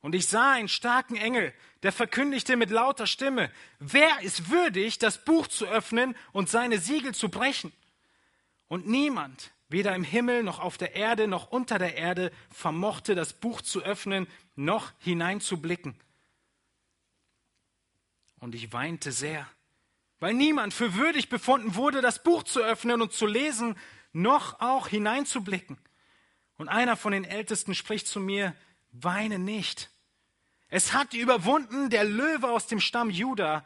Und 0.02 0.16
ich 0.16 0.26
sah 0.26 0.52
einen 0.52 0.68
starken 0.68 1.16
Engel, 1.16 1.54
der 1.84 1.92
verkündigte 1.92 2.56
mit 2.56 2.70
lauter 2.70 3.06
Stimme, 3.06 3.50
wer 3.78 4.20
ist 4.20 4.50
würdig, 4.50 4.98
das 4.98 5.24
Buch 5.24 5.46
zu 5.46 5.66
öffnen 5.66 6.16
und 6.32 6.50
seine 6.50 6.78
Siegel 6.78 7.14
zu 7.14 7.28
brechen? 7.28 7.72
Und 8.66 8.88
niemand, 8.88 9.52
weder 9.68 9.94
im 9.94 10.02
Himmel 10.02 10.42
noch 10.42 10.58
auf 10.58 10.76
der 10.76 10.96
Erde 10.96 11.28
noch 11.28 11.52
unter 11.52 11.78
der 11.78 11.96
Erde, 11.96 12.32
vermochte 12.50 13.14
das 13.14 13.32
Buch 13.32 13.62
zu 13.62 13.82
öffnen 13.82 14.26
noch 14.56 14.92
hineinzublicken. 14.98 15.94
Und 18.40 18.56
ich 18.56 18.72
weinte 18.72 19.12
sehr, 19.12 19.48
weil 20.18 20.34
niemand 20.34 20.74
für 20.74 20.94
würdig 20.94 21.28
befunden 21.28 21.76
wurde, 21.76 22.00
das 22.00 22.24
Buch 22.24 22.42
zu 22.42 22.60
öffnen 22.60 23.02
und 23.02 23.12
zu 23.12 23.26
lesen, 23.26 23.76
noch 24.12 24.60
auch 24.60 24.88
hineinzublicken. 24.88 25.78
Und 26.56 26.68
einer 26.68 26.96
von 26.96 27.12
den 27.12 27.24
Ältesten 27.24 27.74
spricht 27.74 28.08
zu 28.08 28.18
mir, 28.18 28.54
weine 28.92 29.38
nicht. 29.38 29.90
Es 30.68 30.92
hat 30.92 31.14
überwunden 31.14 31.90
der 31.90 32.04
Löwe 32.04 32.50
aus 32.50 32.66
dem 32.66 32.80
Stamm 32.80 33.10
Juda, 33.10 33.64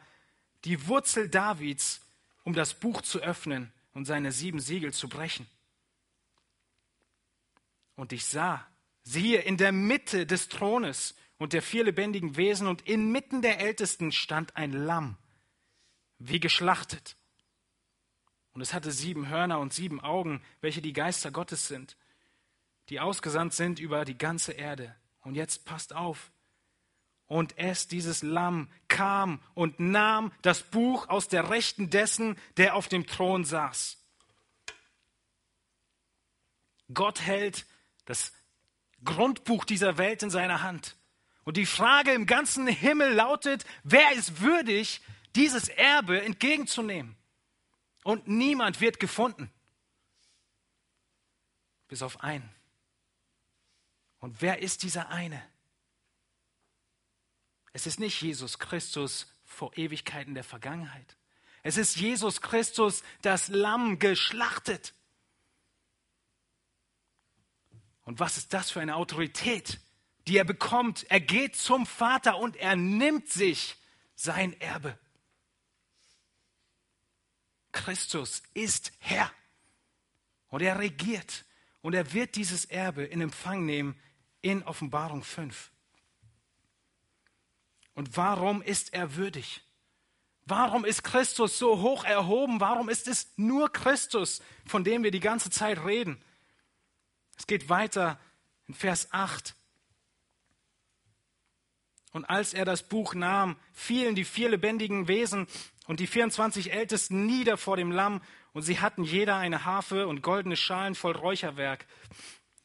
die 0.65 0.87
Wurzel 0.87 1.29
Davids, 1.29 2.01
um 2.43 2.53
das 2.53 2.73
Buch 2.73 3.01
zu 3.01 3.19
öffnen 3.19 3.71
und 3.93 4.05
seine 4.05 4.31
sieben 4.31 4.59
Siegel 4.59 4.93
zu 4.93 5.07
brechen. 5.07 5.47
Und 7.95 8.13
ich 8.13 8.25
sah, 8.25 8.65
siehe, 9.03 9.41
in 9.41 9.57
der 9.57 9.71
Mitte 9.71 10.25
des 10.25 10.49
Thrones 10.49 11.15
und 11.37 11.53
der 11.53 11.61
vier 11.61 11.83
lebendigen 11.83 12.35
Wesen 12.35 12.67
und 12.67 12.87
inmitten 12.87 13.41
der 13.41 13.59
Ältesten 13.59 14.11
stand 14.11 14.55
ein 14.55 14.71
Lamm, 14.71 15.17
wie 16.19 16.39
geschlachtet. 16.39 17.15
Und 18.53 18.61
es 18.61 18.73
hatte 18.73 18.91
sieben 18.91 19.29
Hörner 19.29 19.59
und 19.59 19.73
sieben 19.73 20.01
Augen, 20.01 20.41
welche 20.61 20.81
die 20.81 20.93
Geister 20.93 21.31
Gottes 21.31 21.67
sind, 21.67 21.95
die 22.89 22.99
ausgesandt 22.99 23.53
sind 23.53 23.79
über 23.79 24.03
die 24.03 24.17
ganze 24.17 24.51
Erde. 24.51 24.95
Und 25.27 25.35
jetzt 25.35 25.65
passt 25.65 25.93
auf, 25.93 26.31
und 27.25 27.57
es, 27.57 27.89
dieses 27.89 28.23
Lamm, 28.23 28.69
kam 28.87 29.41
und 29.55 29.77
nahm 29.77 30.31
das 30.41 30.63
Buch 30.63 31.09
aus 31.09 31.27
der 31.27 31.49
Rechten 31.49 31.89
dessen, 31.89 32.39
der 32.55 32.75
auf 32.75 32.87
dem 32.87 33.05
Thron 33.05 33.43
saß. 33.43 33.97
Gott 36.93 37.19
hält 37.19 37.65
das 38.05 38.31
Grundbuch 39.03 39.65
dieser 39.65 39.97
Welt 39.97 40.23
in 40.23 40.29
seiner 40.29 40.61
Hand. 40.61 40.95
Und 41.43 41.57
die 41.57 41.65
Frage 41.65 42.13
im 42.13 42.25
ganzen 42.25 42.65
Himmel 42.65 43.11
lautet, 43.11 43.65
wer 43.83 44.13
ist 44.13 44.39
würdig, 44.39 45.01
dieses 45.35 45.67
Erbe 45.67 46.21
entgegenzunehmen? 46.21 47.17
Und 48.05 48.29
niemand 48.29 48.79
wird 48.79 49.01
gefunden. 49.01 49.51
Bis 51.89 52.01
auf 52.01 52.23
einen. 52.23 52.56
Und 54.27 54.41
wer 54.41 54.61
ist 54.61 54.83
dieser 54.83 55.07
eine? 55.07 55.41
Es 57.71 57.87
ist 57.87 57.97
nicht 57.97 58.21
Jesus 58.21 58.59
Christus 58.59 59.31
vor 59.45 59.77
Ewigkeiten 59.77 60.33
der 60.33 60.43
Vergangenheit. 60.43 61.15
Es 61.63 61.77
ist 61.77 61.95
Jesus 61.95 62.41
Christus, 62.41 63.03
das 63.21 63.47
Lamm 63.47 63.99
geschlachtet. 63.99 64.93
Und 68.03 68.19
was 68.19 68.35
ist 68.35 68.53
das 68.53 68.69
für 68.69 68.81
eine 68.81 68.97
Autorität, 68.97 69.79
die 70.27 70.35
er 70.35 70.43
bekommt? 70.43 71.09
Er 71.09 71.21
geht 71.21 71.55
zum 71.55 71.85
Vater 71.85 72.37
und 72.37 72.57
er 72.57 72.75
nimmt 72.75 73.29
sich 73.29 73.77
sein 74.17 74.59
Erbe. 74.59 74.99
Christus 77.71 78.43
ist 78.53 78.91
Herr 78.99 79.31
und 80.49 80.61
er 80.61 80.79
regiert 80.79 81.45
und 81.79 81.93
er 81.93 82.11
wird 82.11 82.35
dieses 82.35 82.65
Erbe 82.65 83.05
in 83.05 83.21
Empfang 83.21 83.65
nehmen 83.65 83.97
in 84.51 84.63
Offenbarung 84.63 85.23
5. 85.23 85.71
Und 87.93 88.15
warum 88.15 88.61
ist 88.61 88.93
er 88.93 89.15
würdig? 89.15 89.61
Warum 90.45 90.85
ist 90.85 91.03
Christus 91.03 91.57
so 91.57 91.81
hoch 91.81 92.05
erhoben? 92.05 92.61
Warum 92.61 92.89
ist 92.89 93.07
es 93.07 93.33
nur 93.35 93.71
Christus, 93.71 94.41
von 94.65 94.83
dem 94.83 95.03
wir 95.03 95.11
die 95.11 95.19
ganze 95.19 95.49
Zeit 95.49 95.83
reden? 95.83 96.21
Es 97.37 97.47
geht 97.47 97.69
weiter 97.69 98.19
in 98.67 98.73
Vers 98.73 99.09
8. 99.11 99.55
Und 102.13 102.25
als 102.25 102.53
er 102.53 102.65
das 102.65 102.83
Buch 102.83 103.13
nahm, 103.13 103.57
fielen 103.73 104.15
die 104.15 104.23
vier 104.23 104.49
lebendigen 104.49 105.07
Wesen 105.07 105.47
und 105.87 105.99
die 105.99 106.07
24 106.07 106.71
Ältesten 106.71 107.25
nieder 107.25 107.57
vor 107.57 107.77
dem 107.77 107.91
Lamm, 107.91 108.21
und 108.53 108.63
sie 108.63 108.79
hatten 108.79 109.03
jeder 109.03 109.35
eine 109.35 109.65
Harfe 109.65 110.07
und 110.07 110.23
goldene 110.23 110.55
Schalen 110.55 110.95
voll 110.95 111.15
Räucherwerk, 111.15 111.85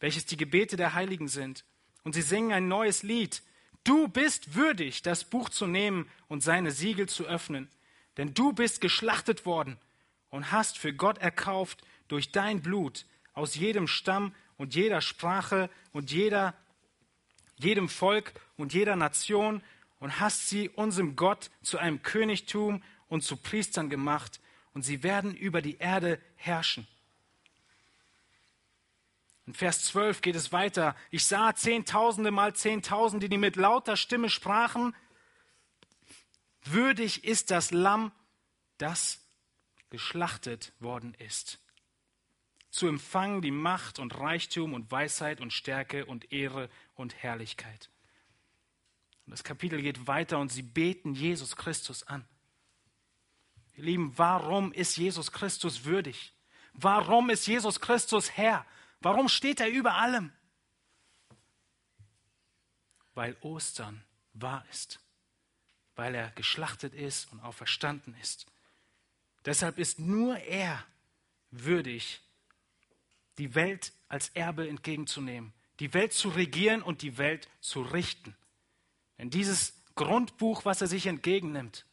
welches 0.00 0.24
die 0.24 0.38
Gebete 0.38 0.78
der 0.78 0.94
Heiligen 0.94 1.28
sind. 1.28 1.66
Und 2.04 2.14
sie 2.14 2.22
singen 2.22 2.52
ein 2.52 2.68
neues 2.68 3.02
Lied. 3.02 3.42
Du 3.84 4.08
bist 4.08 4.54
würdig, 4.54 5.02
das 5.02 5.24
Buch 5.24 5.48
zu 5.48 5.66
nehmen 5.66 6.08
und 6.28 6.42
seine 6.42 6.70
Siegel 6.70 7.08
zu 7.08 7.24
öffnen, 7.26 7.68
denn 8.16 8.34
du 8.34 8.52
bist 8.52 8.80
geschlachtet 8.80 9.44
worden 9.44 9.76
und 10.30 10.52
hast 10.52 10.78
für 10.78 10.92
Gott 10.92 11.18
erkauft 11.18 11.82
durch 12.08 12.30
dein 12.32 12.62
Blut 12.62 13.06
aus 13.34 13.54
jedem 13.54 13.88
Stamm 13.88 14.34
und 14.56 14.74
jeder 14.74 15.00
Sprache 15.00 15.70
und 15.92 16.12
jeder, 16.12 16.54
jedem 17.56 17.88
Volk 17.88 18.32
und 18.56 18.72
jeder 18.72 18.96
Nation 18.96 19.62
und 19.98 20.20
hast 20.20 20.48
sie 20.48 20.68
unserem 20.68 21.16
Gott 21.16 21.50
zu 21.62 21.78
einem 21.78 22.02
Königtum 22.02 22.82
und 23.08 23.22
zu 23.22 23.36
Priestern 23.36 23.90
gemacht 23.90 24.40
und 24.74 24.82
sie 24.82 25.02
werden 25.02 25.34
über 25.34 25.62
die 25.62 25.78
Erde 25.78 26.20
herrschen. 26.36 26.86
In 29.52 29.56
Vers 29.56 29.84
12 29.84 30.22
geht 30.22 30.34
es 30.34 30.50
weiter. 30.50 30.96
Ich 31.10 31.26
sah 31.26 31.54
Zehntausende 31.54 32.30
mal 32.30 32.54
Zehntausende, 32.56 33.28
die 33.28 33.36
mit 33.36 33.56
lauter 33.56 33.98
Stimme 33.98 34.30
sprachen, 34.30 34.96
würdig 36.64 37.24
ist 37.24 37.50
das 37.50 37.70
Lamm, 37.70 38.12
das 38.78 39.20
geschlachtet 39.90 40.72
worden 40.80 41.12
ist. 41.18 41.60
zu 42.70 42.88
empfangen 42.88 43.42
die 43.42 43.50
Macht 43.50 43.98
und 43.98 44.18
Reichtum 44.18 44.72
und 44.72 44.90
Weisheit 44.90 45.42
und 45.42 45.52
Stärke 45.52 46.06
und 46.06 46.32
Ehre 46.32 46.70
und 46.94 47.14
Herrlichkeit. 47.22 47.90
Und 49.26 49.32
das 49.32 49.44
Kapitel 49.44 49.82
geht 49.82 50.06
weiter 50.06 50.38
und 50.38 50.50
sie 50.50 50.62
beten 50.62 51.12
Jesus 51.12 51.56
Christus 51.56 52.04
an. 52.04 52.24
Ihr 53.76 53.84
Lieben, 53.84 54.16
warum 54.16 54.72
ist 54.72 54.96
Jesus 54.96 55.30
Christus 55.30 55.84
würdig? 55.84 56.32
Warum 56.72 57.28
ist 57.28 57.46
Jesus 57.46 57.80
Christus 57.80 58.30
Herr? 58.30 58.64
Warum 59.02 59.28
steht 59.28 59.60
er 59.60 59.68
über 59.68 59.94
allem? 59.96 60.32
Weil 63.14 63.36
Ostern 63.40 64.04
wahr 64.32 64.64
ist, 64.70 65.00
weil 65.96 66.14
er 66.14 66.30
geschlachtet 66.30 66.94
ist 66.94 67.30
und 67.32 67.40
auferstanden 67.40 68.14
ist. 68.20 68.46
Deshalb 69.44 69.78
ist 69.78 69.98
nur 69.98 70.38
er 70.38 70.84
würdig, 71.50 72.20
die 73.38 73.54
Welt 73.54 73.92
als 74.08 74.28
Erbe 74.30 74.68
entgegenzunehmen, 74.68 75.52
die 75.80 75.92
Welt 75.94 76.12
zu 76.12 76.28
regieren 76.28 76.82
und 76.82 77.02
die 77.02 77.18
Welt 77.18 77.48
zu 77.60 77.82
richten. 77.82 78.36
Denn 79.18 79.30
dieses 79.30 79.74
Grundbuch, 79.94 80.64
was 80.64 80.80
er 80.80 80.86
sich 80.86 81.06
entgegennimmt, 81.06 81.84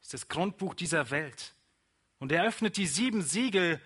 ist 0.00 0.14
das 0.14 0.28
Grundbuch 0.28 0.74
dieser 0.74 1.10
Welt. 1.10 1.54
Und 2.18 2.32
er 2.32 2.44
öffnet 2.44 2.76
die 2.76 2.86
sieben 2.86 3.22
Siegel 3.22 3.80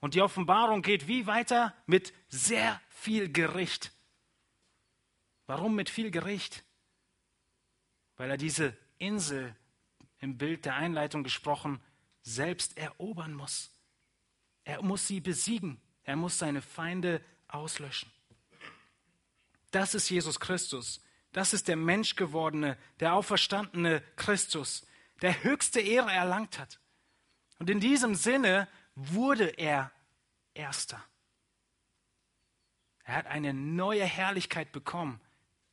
und 0.00 0.14
die 0.14 0.22
Offenbarung 0.22 0.82
geht 0.82 1.08
wie 1.08 1.26
weiter? 1.26 1.74
Mit 1.86 2.12
sehr 2.28 2.80
viel 2.88 3.30
Gericht. 3.30 3.92
Warum 5.46 5.74
mit 5.74 5.90
viel 5.90 6.10
Gericht? 6.10 6.64
Weil 8.16 8.30
er 8.30 8.36
diese 8.36 8.76
Insel 8.98 9.54
im 10.18 10.38
Bild 10.38 10.64
der 10.64 10.74
Einleitung 10.74 11.22
gesprochen 11.22 11.82
selbst 12.22 12.76
erobern 12.76 13.34
muss. 13.34 13.70
Er 14.64 14.82
muss 14.82 15.06
sie 15.06 15.20
besiegen. 15.20 15.80
Er 16.04 16.16
muss 16.16 16.38
seine 16.38 16.62
Feinde 16.62 17.22
auslöschen. 17.48 18.10
Das 19.70 19.94
ist 19.94 20.08
Jesus 20.08 20.40
Christus. 20.40 21.02
Das 21.32 21.52
ist 21.52 21.68
der 21.68 21.76
Menschgewordene, 21.76 22.76
der 22.98 23.14
auferstandene 23.14 24.02
Christus, 24.16 24.86
der 25.22 25.44
höchste 25.44 25.80
Ehre 25.80 26.10
erlangt 26.10 26.58
hat. 26.58 26.80
Und 27.58 27.70
in 27.70 27.78
diesem 27.78 28.14
Sinne 28.14 28.68
wurde 29.08 29.46
er 29.46 29.90
Erster. 30.52 31.02
Er 33.04 33.16
hat 33.16 33.26
eine 33.26 33.54
neue 33.54 34.04
Herrlichkeit 34.04 34.72
bekommen 34.72 35.20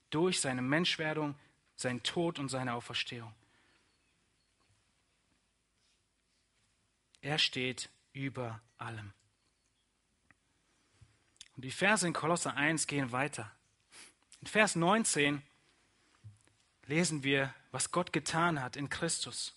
durch 0.09 0.39
seine 0.39 0.61
Menschwerdung, 0.61 1.35
sein 1.75 2.01
Tod 2.03 2.39
und 2.39 2.49
seine 2.49 2.73
Auferstehung. 2.73 3.33
Er 7.21 7.37
steht 7.39 7.89
über 8.13 8.61
allem. 8.77 9.13
Und 11.55 11.65
die 11.65 11.71
Verse 11.71 12.05
in 12.05 12.13
Kolosser 12.13 12.55
1 12.55 12.87
gehen 12.87 13.11
weiter. 13.11 13.51
In 14.41 14.47
Vers 14.47 14.75
19 14.75 15.41
lesen 16.85 17.23
wir, 17.23 17.53
was 17.71 17.91
Gott 17.91 18.13
getan 18.13 18.61
hat 18.61 18.75
in 18.75 18.89
Christus. 18.89 19.56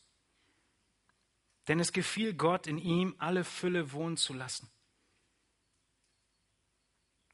Denn 1.70 1.78
es 1.78 1.92
gefiel 1.92 2.34
Gott, 2.34 2.66
in 2.66 2.78
ihm 2.78 3.14
alle 3.18 3.44
Fülle 3.44 3.92
wohnen 3.92 4.16
zu 4.16 4.34
lassen. 4.34 4.68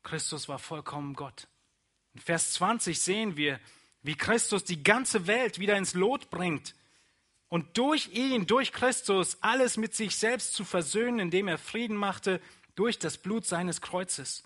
Christus 0.02 0.46
war 0.46 0.58
vollkommen 0.58 1.14
Gott. 1.14 1.48
In 2.12 2.20
Vers 2.20 2.52
20 2.52 3.00
sehen 3.00 3.38
wir, 3.38 3.58
wie 4.02 4.14
Christus 4.14 4.62
die 4.62 4.82
ganze 4.82 5.26
Welt 5.26 5.58
wieder 5.58 5.78
ins 5.78 5.94
Lot 5.94 6.28
bringt 6.28 6.74
und 7.48 7.78
durch 7.78 8.08
ihn, 8.08 8.46
durch 8.46 8.72
Christus, 8.72 9.38
alles 9.40 9.78
mit 9.78 9.94
sich 9.94 10.16
selbst 10.16 10.52
zu 10.52 10.66
versöhnen, 10.66 11.18
indem 11.18 11.48
er 11.48 11.56
Frieden 11.56 11.96
machte 11.96 12.42
durch 12.74 12.98
das 12.98 13.16
Blut 13.16 13.46
seines 13.46 13.80
Kreuzes. 13.80 14.42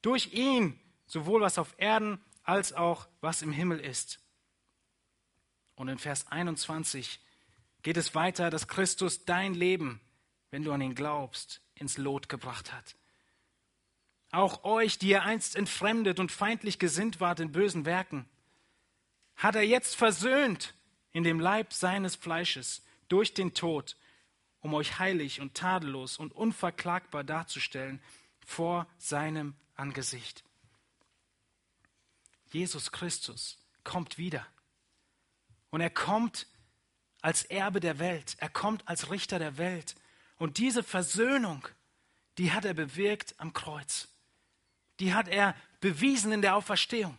Durch 0.00 0.32
ihn, 0.32 0.78
sowohl 1.06 1.40
was 1.40 1.58
auf 1.58 1.74
Erden 1.78 2.22
als 2.44 2.72
auch 2.72 3.08
was 3.20 3.42
im 3.42 3.50
Himmel 3.50 3.80
ist. 3.80 4.20
Und 5.74 5.88
in 5.88 5.98
Vers 5.98 6.28
21 6.28 7.18
geht 7.82 7.96
es 7.96 8.14
weiter, 8.14 8.50
dass 8.50 8.68
Christus 8.68 9.24
dein 9.24 9.54
Leben, 9.54 10.00
wenn 10.50 10.64
du 10.64 10.72
an 10.72 10.80
ihn 10.80 10.94
glaubst, 10.94 11.60
ins 11.74 11.98
Lot 11.98 12.28
gebracht 12.28 12.72
hat. 12.72 12.96
Auch 14.30 14.64
euch, 14.64 14.98
die 14.98 15.08
ihr 15.08 15.22
einst 15.22 15.56
entfremdet 15.56 16.20
und 16.20 16.32
feindlich 16.32 16.78
gesinnt 16.78 17.20
wart 17.20 17.40
in 17.40 17.52
bösen 17.52 17.84
Werken, 17.86 18.26
hat 19.36 19.54
er 19.54 19.62
jetzt 19.62 19.96
versöhnt 19.96 20.74
in 21.12 21.24
dem 21.24 21.40
Leib 21.40 21.72
seines 21.72 22.16
Fleisches 22.16 22.82
durch 23.08 23.32
den 23.32 23.54
Tod, 23.54 23.96
um 24.60 24.74
euch 24.74 24.98
heilig 24.98 25.40
und 25.40 25.54
tadellos 25.54 26.18
und 26.18 26.32
unverklagbar 26.32 27.24
darzustellen 27.24 28.02
vor 28.44 28.86
seinem 28.98 29.54
Angesicht. 29.76 30.44
Jesus 32.50 32.92
Christus 32.92 33.58
kommt 33.84 34.18
wieder. 34.18 34.46
Und 35.70 35.80
er 35.80 35.90
kommt 35.90 36.46
als 37.20 37.44
Erbe 37.44 37.80
der 37.80 37.98
Welt. 37.98 38.36
Er 38.38 38.48
kommt 38.48 38.86
als 38.86 39.10
Richter 39.10 39.38
der 39.38 39.58
Welt. 39.58 39.94
Und 40.36 40.58
diese 40.58 40.82
Versöhnung, 40.82 41.66
die 42.38 42.52
hat 42.52 42.64
er 42.64 42.74
bewirkt 42.74 43.34
am 43.38 43.52
Kreuz. 43.52 44.08
Die 45.00 45.14
hat 45.14 45.28
er 45.28 45.54
bewiesen 45.80 46.32
in 46.32 46.42
der 46.42 46.56
Auferstehung. 46.56 47.16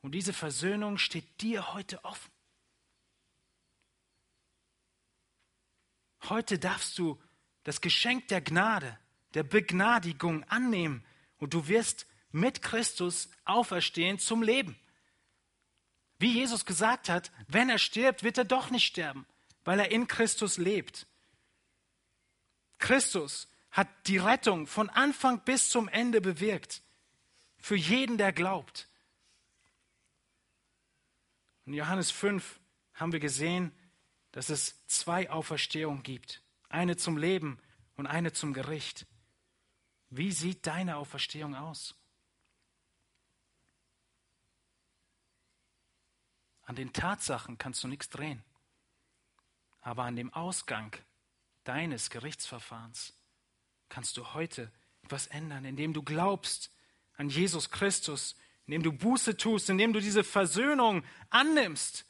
Und 0.00 0.12
diese 0.12 0.32
Versöhnung 0.32 0.98
steht 0.98 1.40
dir 1.40 1.72
heute 1.72 2.04
offen. 2.04 2.30
Heute 6.28 6.58
darfst 6.58 6.98
du 6.98 7.20
das 7.64 7.80
Geschenk 7.80 8.28
der 8.28 8.40
Gnade, 8.40 8.98
der 9.34 9.42
Begnadigung 9.42 10.44
annehmen 10.44 11.04
und 11.38 11.54
du 11.54 11.68
wirst 11.68 12.06
mit 12.30 12.62
Christus 12.62 13.28
auferstehen 13.44 14.18
zum 14.18 14.42
Leben. 14.42 14.76
Wie 16.22 16.34
Jesus 16.34 16.64
gesagt 16.64 17.08
hat, 17.08 17.32
wenn 17.48 17.68
er 17.68 17.78
stirbt, 17.78 18.22
wird 18.22 18.38
er 18.38 18.44
doch 18.44 18.70
nicht 18.70 18.86
sterben, 18.86 19.26
weil 19.64 19.80
er 19.80 19.90
in 19.90 20.06
Christus 20.06 20.56
lebt. 20.56 21.08
Christus 22.78 23.48
hat 23.72 23.88
die 24.06 24.18
Rettung 24.18 24.68
von 24.68 24.88
Anfang 24.88 25.40
bis 25.40 25.68
zum 25.68 25.88
Ende 25.88 26.20
bewirkt. 26.20 26.80
Für 27.58 27.74
jeden, 27.74 28.18
der 28.18 28.32
glaubt. 28.32 28.88
In 31.66 31.74
Johannes 31.74 32.12
5 32.12 32.60
haben 32.94 33.10
wir 33.10 33.18
gesehen, 33.18 33.72
dass 34.30 34.48
es 34.48 34.86
zwei 34.86 35.28
Auferstehungen 35.28 36.04
gibt. 36.04 36.40
Eine 36.68 36.96
zum 36.96 37.16
Leben 37.16 37.58
und 37.96 38.06
eine 38.06 38.32
zum 38.32 38.52
Gericht. 38.52 39.06
Wie 40.08 40.30
sieht 40.30 40.68
deine 40.68 40.98
Auferstehung 40.98 41.56
aus? 41.56 41.96
An 46.72 46.76
den 46.76 46.94
Tatsachen 46.94 47.58
kannst 47.58 47.84
du 47.84 47.88
nichts 47.88 48.08
drehen. 48.08 48.42
Aber 49.82 50.04
an 50.04 50.16
dem 50.16 50.32
Ausgang 50.32 50.96
deines 51.64 52.08
Gerichtsverfahrens 52.08 53.12
kannst 53.90 54.16
du 54.16 54.32
heute 54.32 54.72
etwas 55.02 55.26
ändern, 55.26 55.66
indem 55.66 55.92
du 55.92 56.02
glaubst 56.02 56.70
an 57.18 57.28
Jesus 57.28 57.70
Christus, 57.70 58.36
indem 58.64 58.82
du 58.82 58.90
Buße 58.90 59.36
tust, 59.36 59.68
indem 59.68 59.92
du 59.92 60.00
diese 60.00 60.24
Versöhnung 60.24 61.04
annimmst 61.28 62.06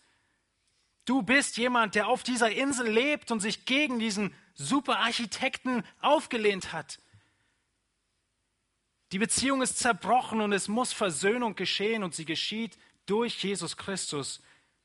Du 1.06 1.22
bist 1.22 1.56
jemand, 1.56 1.96
der 1.96 2.06
auf 2.06 2.22
dieser 2.22 2.52
Insel 2.52 2.88
lebt 2.88 3.32
und 3.32 3.40
sich 3.40 3.64
gegen 3.64 3.98
diesen 3.98 4.32
Superarchitekten 4.54 5.82
aufgelehnt 6.00 6.72
hat. 6.72 7.00
Die 9.10 9.18
Beziehung 9.18 9.60
ist 9.60 9.80
zerbrochen 9.80 10.40
und 10.40 10.52
es 10.52 10.68
muss 10.68 10.92
Versöhnung 10.92 11.56
geschehen 11.56 12.04
und 12.04 12.14
sie 12.14 12.26
geschieht 12.26 12.78
durch 13.06 13.42
Jesus 13.42 13.76
Christus. 13.76 14.40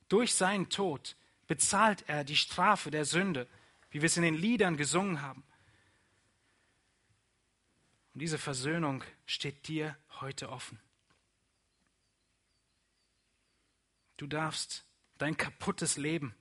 Durch 0.10 0.34
seinen 0.34 0.70
Tod 0.70 1.16
bezahlt 1.48 2.08
er 2.08 2.24
die 2.24 2.38
Strafe 2.38 2.92
der 2.92 3.06
Sünde, 3.06 3.48
wie 3.90 4.02
wir 4.02 4.08
es 4.08 4.18
in 4.18 4.24
den 4.24 4.36
Liedern 4.36 4.78
gesungen 4.78 5.22
haben. 5.22 5.44
Und 8.14 8.22
diese 8.22 8.38
Versöhnung 8.38 9.04
steht 9.26 9.68
dir 9.68 9.98
heute 10.22 10.50
offen. 10.50 10.80
Du 14.18 14.28
darfst 14.28 14.86
dein 15.18 15.38
kaputtes 15.38 15.98
Leben 15.98 16.36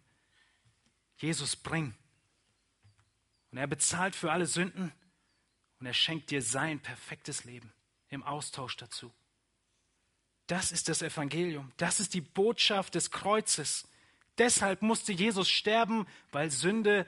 Jesus 1.18 1.56
bringen. 1.56 1.96
Und 3.50 3.58
er 3.58 3.66
bezahlt 3.66 4.14
für 4.14 4.32
alle 4.32 4.46
Sünden 4.46 4.92
und 5.78 5.86
er 5.86 5.94
schenkt 5.94 6.30
dir 6.30 6.42
sein 6.42 6.80
perfektes 6.80 7.44
Leben 7.44 7.72
im 8.08 8.22
Austausch 8.22 8.76
dazu. 8.76 9.12
Das 10.46 10.72
ist 10.72 10.88
das 10.88 11.02
Evangelium. 11.02 11.72
Das 11.76 12.00
ist 12.00 12.14
die 12.14 12.20
Botschaft 12.20 12.94
des 12.94 13.10
Kreuzes. 13.10 13.88
Deshalb 14.38 14.82
musste 14.82 15.12
Jesus 15.12 15.48
sterben, 15.48 16.06
weil 16.30 16.50
Sünde 16.50 17.06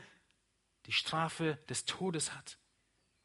die 0.86 0.92
Strafe 0.92 1.58
des 1.68 1.84
Todes 1.84 2.32
hat. 2.34 2.58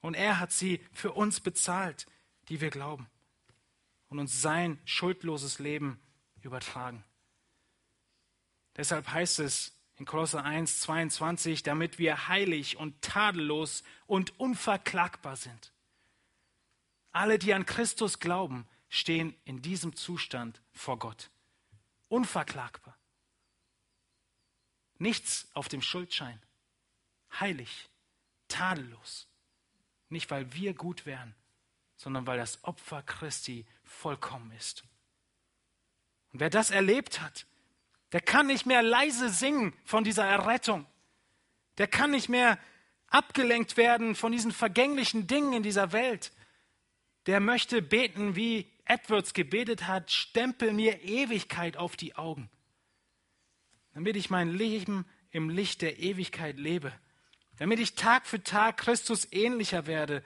Und 0.01 0.16
er 0.16 0.39
hat 0.39 0.51
sie 0.51 0.82
für 0.91 1.14
uns 1.14 1.39
bezahlt, 1.39 2.05
die 2.49 2.59
wir 2.61 2.70
glauben 2.70 3.07
und 4.09 4.20
uns 4.20 4.41
sein 4.41 4.80
schuldloses 4.86 5.59
Leben 5.59 5.99
übertragen. 6.41 7.03
Deshalb 8.76 9.07
heißt 9.09 9.39
es 9.39 9.74
in 9.95 10.05
Kolosser 10.05 10.43
1, 10.43 10.82
22, 10.82 11.64
damit 11.64 11.99
wir 11.99 12.28
heilig 12.28 12.78
und 12.78 13.01
tadellos 13.01 13.84
und 14.05 14.39
unverklagbar 14.39 15.36
sind. 15.36 15.72
Alle, 17.11 17.39
die 17.39 17.53
an 17.53 17.66
Christus 17.66 18.20
glauben, 18.20 18.68
stehen 18.94 19.36
in 19.44 19.64
diesem 19.64 19.96
Zustand 19.96 20.62
vor 20.72 21.00
Gott. 21.00 21.32
Unverklagbar. 22.10 22.96
Nichts 25.00 25.48
auf 25.56 25.68
dem 25.68 25.82
Schuldschein. 25.82 26.39
Heilig, 27.39 27.89
tadellos. 28.48 29.28
Nicht, 30.10 30.30
weil 30.30 30.54
wir 30.54 30.76
gut 30.76 31.08
wären, 31.08 31.34
sondern 31.96 32.28
weil 32.28 32.38
das 32.38 32.64
Opfer 32.64 33.02
Christi 33.02 33.66
vollkommen 33.84 34.52
ist. 34.52 34.84
Und 36.32 36.39
wer 36.39 36.52
das 36.52 36.70
erlebt 36.70 37.20
hat, 37.20 37.48
der 38.12 38.22
kann 38.22 38.46
nicht 38.46 38.68
mehr 38.68 38.84
leise 38.84 39.30
singen 39.30 39.74
von 39.86 40.04
dieser 40.04 40.26
Errettung. 40.28 40.86
Der 41.80 41.88
kann 41.88 42.12
nicht 42.12 42.30
mehr 42.30 42.60
abgelenkt 43.08 43.76
werden 43.76 44.14
von 44.14 44.32
diesen 44.32 44.52
vergänglichen 44.52 45.26
Dingen 45.26 45.54
in 45.54 45.64
dieser 45.64 45.94
Welt. 45.94 46.32
Der 47.26 47.39
möchte 47.39 47.82
beten, 47.82 48.36
wie 48.36 48.72
Edwards 48.94 49.34
gebetet 49.34 49.88
hat, 49.88 50.12
stempel 50.12 50.74
mir 50.74 51.04
Ewigkeit 51.04 51.78
auf 51.78 51.96
die 51.96 52.16
Augen, 52.16 52.50
damit 53.94 54.16
ich 54.16 54.30
mein 54.30 54.50
Leben 54.50 55.06
im 55.32 55.50
Licht 55.50 55.82
der 55.82 56.00
Ewigkeit 56.00 56.58
lebe, 56.58 56.94
damit 57.58 57.80
ich 57.80 57.96
Tag 57.96 58.28
für 58.28 58.44
Tag 58.44 58.78
Christus 58.78 59.28
ähnlicher 59.32 59.88
werde, 59.88 60.24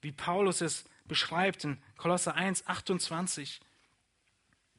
wie 0.00 0.12
Paulus 0.12 0.60
es 0.60 0.84
beschreibt 1.04 1.64
in 1.64 1.80
Kolosser 1.96 2.34
1, 2.34 2.66
28. 2.66 3.60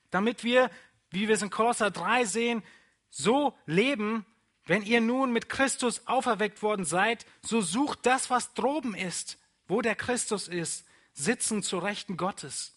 Damit 0.10 0.44
wir 0.44 0.70
wie 1.12 1.28
wir 1.28 1.36
es 1.36 1.42
in 1.42 1.50
Kolosser 1.50 1.92
3 1.92 2.26
sehen, 2.26 2.64
so 3.10 3.58
leben, 3.66 4.26
wenn 4.66 4.84
ihr 4.84 5.02
nun 5.02 5.32
mit 5.32 5.50
Christus 5.50 6.06
auferweckt 6.08 6.62
worden 6.62 6.86
seid, 6.86 7.26
so 7.42 7.62
sucht 7.62 8.06
das, 8.06 8.30
was 8.30 8.54
droben 8.54 8.94
ist, 8.94 9.38
wo 9.68 9.82
der 9.82 9.96
Christus 9.96 10.48
ist, 10.48 10.86
sitzen 11.14 11.64
zu 11.64 11.80
Rechten 11.80 12.18
Gottes. 12.18 12.77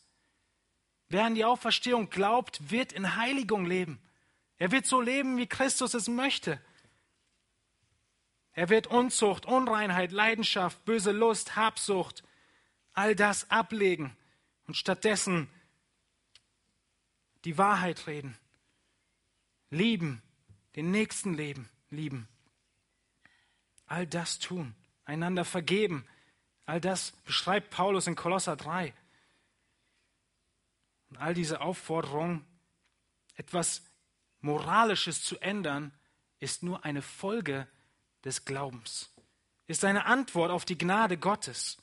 Wer 1.10 1.24
an 1.24 1.34
die 1.34 1.44
Auferstehung 1.44 2.08
glaubt, 2.08 2.70
wird 2.70 2.92
in 2.92 3.16
Heiligung 3.16 3.66
leben. 3.66 4.00
Er 4.58 4.70
wird 4.70 4.86
so 4.86 5.00
leben, 5.00 5.36
wie 5.38 5.48
Christus 5.48 5.92
es 5.92 6.08
möchte. 6.08 6.60
Er 8.52 8.68
wird 8.68 8.86
Unzucht, 8.86 9.44
Unreinheit, 9.44 10.12
Leidenschaft, 10.12 10.84
böse 10.84 11.10
Lust, 11.10 11.56
Habsucht, 11.56 12.22
all 12.92 13.16
das 13.16 13.50
ablegen 13.50 14.16
und 14.66 14.76
stattdessen 14.76 15.48
die 17.44 17.58
Wahrheit 17.58 18.06
reden, 18.06 18.36
lieben, 19.70 20.22
den 20.76 20.92
Nächsten 20.92 21.34
leben, 21.34 21.68
lieben. 21.90 22.28
All 23.86 24.06
das 24.06 24.38
tun, 24.38 24.76
einander 25.04 25.44
vergeben. 25.44 26.06
All 26.66 26.80
das 26.80 27.12
beschreibt 27.24 27.70
Paulus 27.70 28.06
in 28.06 28.14
Kolosser 28.14 28.54
3. 28.54 28.92
Und 31.10 31.16
all 31.18 31.34
diese 31.34 31.60
Aufforderung, 31.60 32.44
etwas 33.34 33.82
Moralisches 34.40 35.22
zu 35.22 35.38
ändern, 35.38 35.92
ist 36.38 36.62
nur 36.62 36.84
eine 36.84 37.02
Folge 37.02 37.68
des 38.24 38.44
Glaubens, 38.44 39.10
ist 39.66 39.84
eine 39.84 40.06
Antwort 40.06 40.50
auf 40.50 40.64
die 40.64 40.78
Gnade 40.78 41.18
Gottes. 41.18 41.78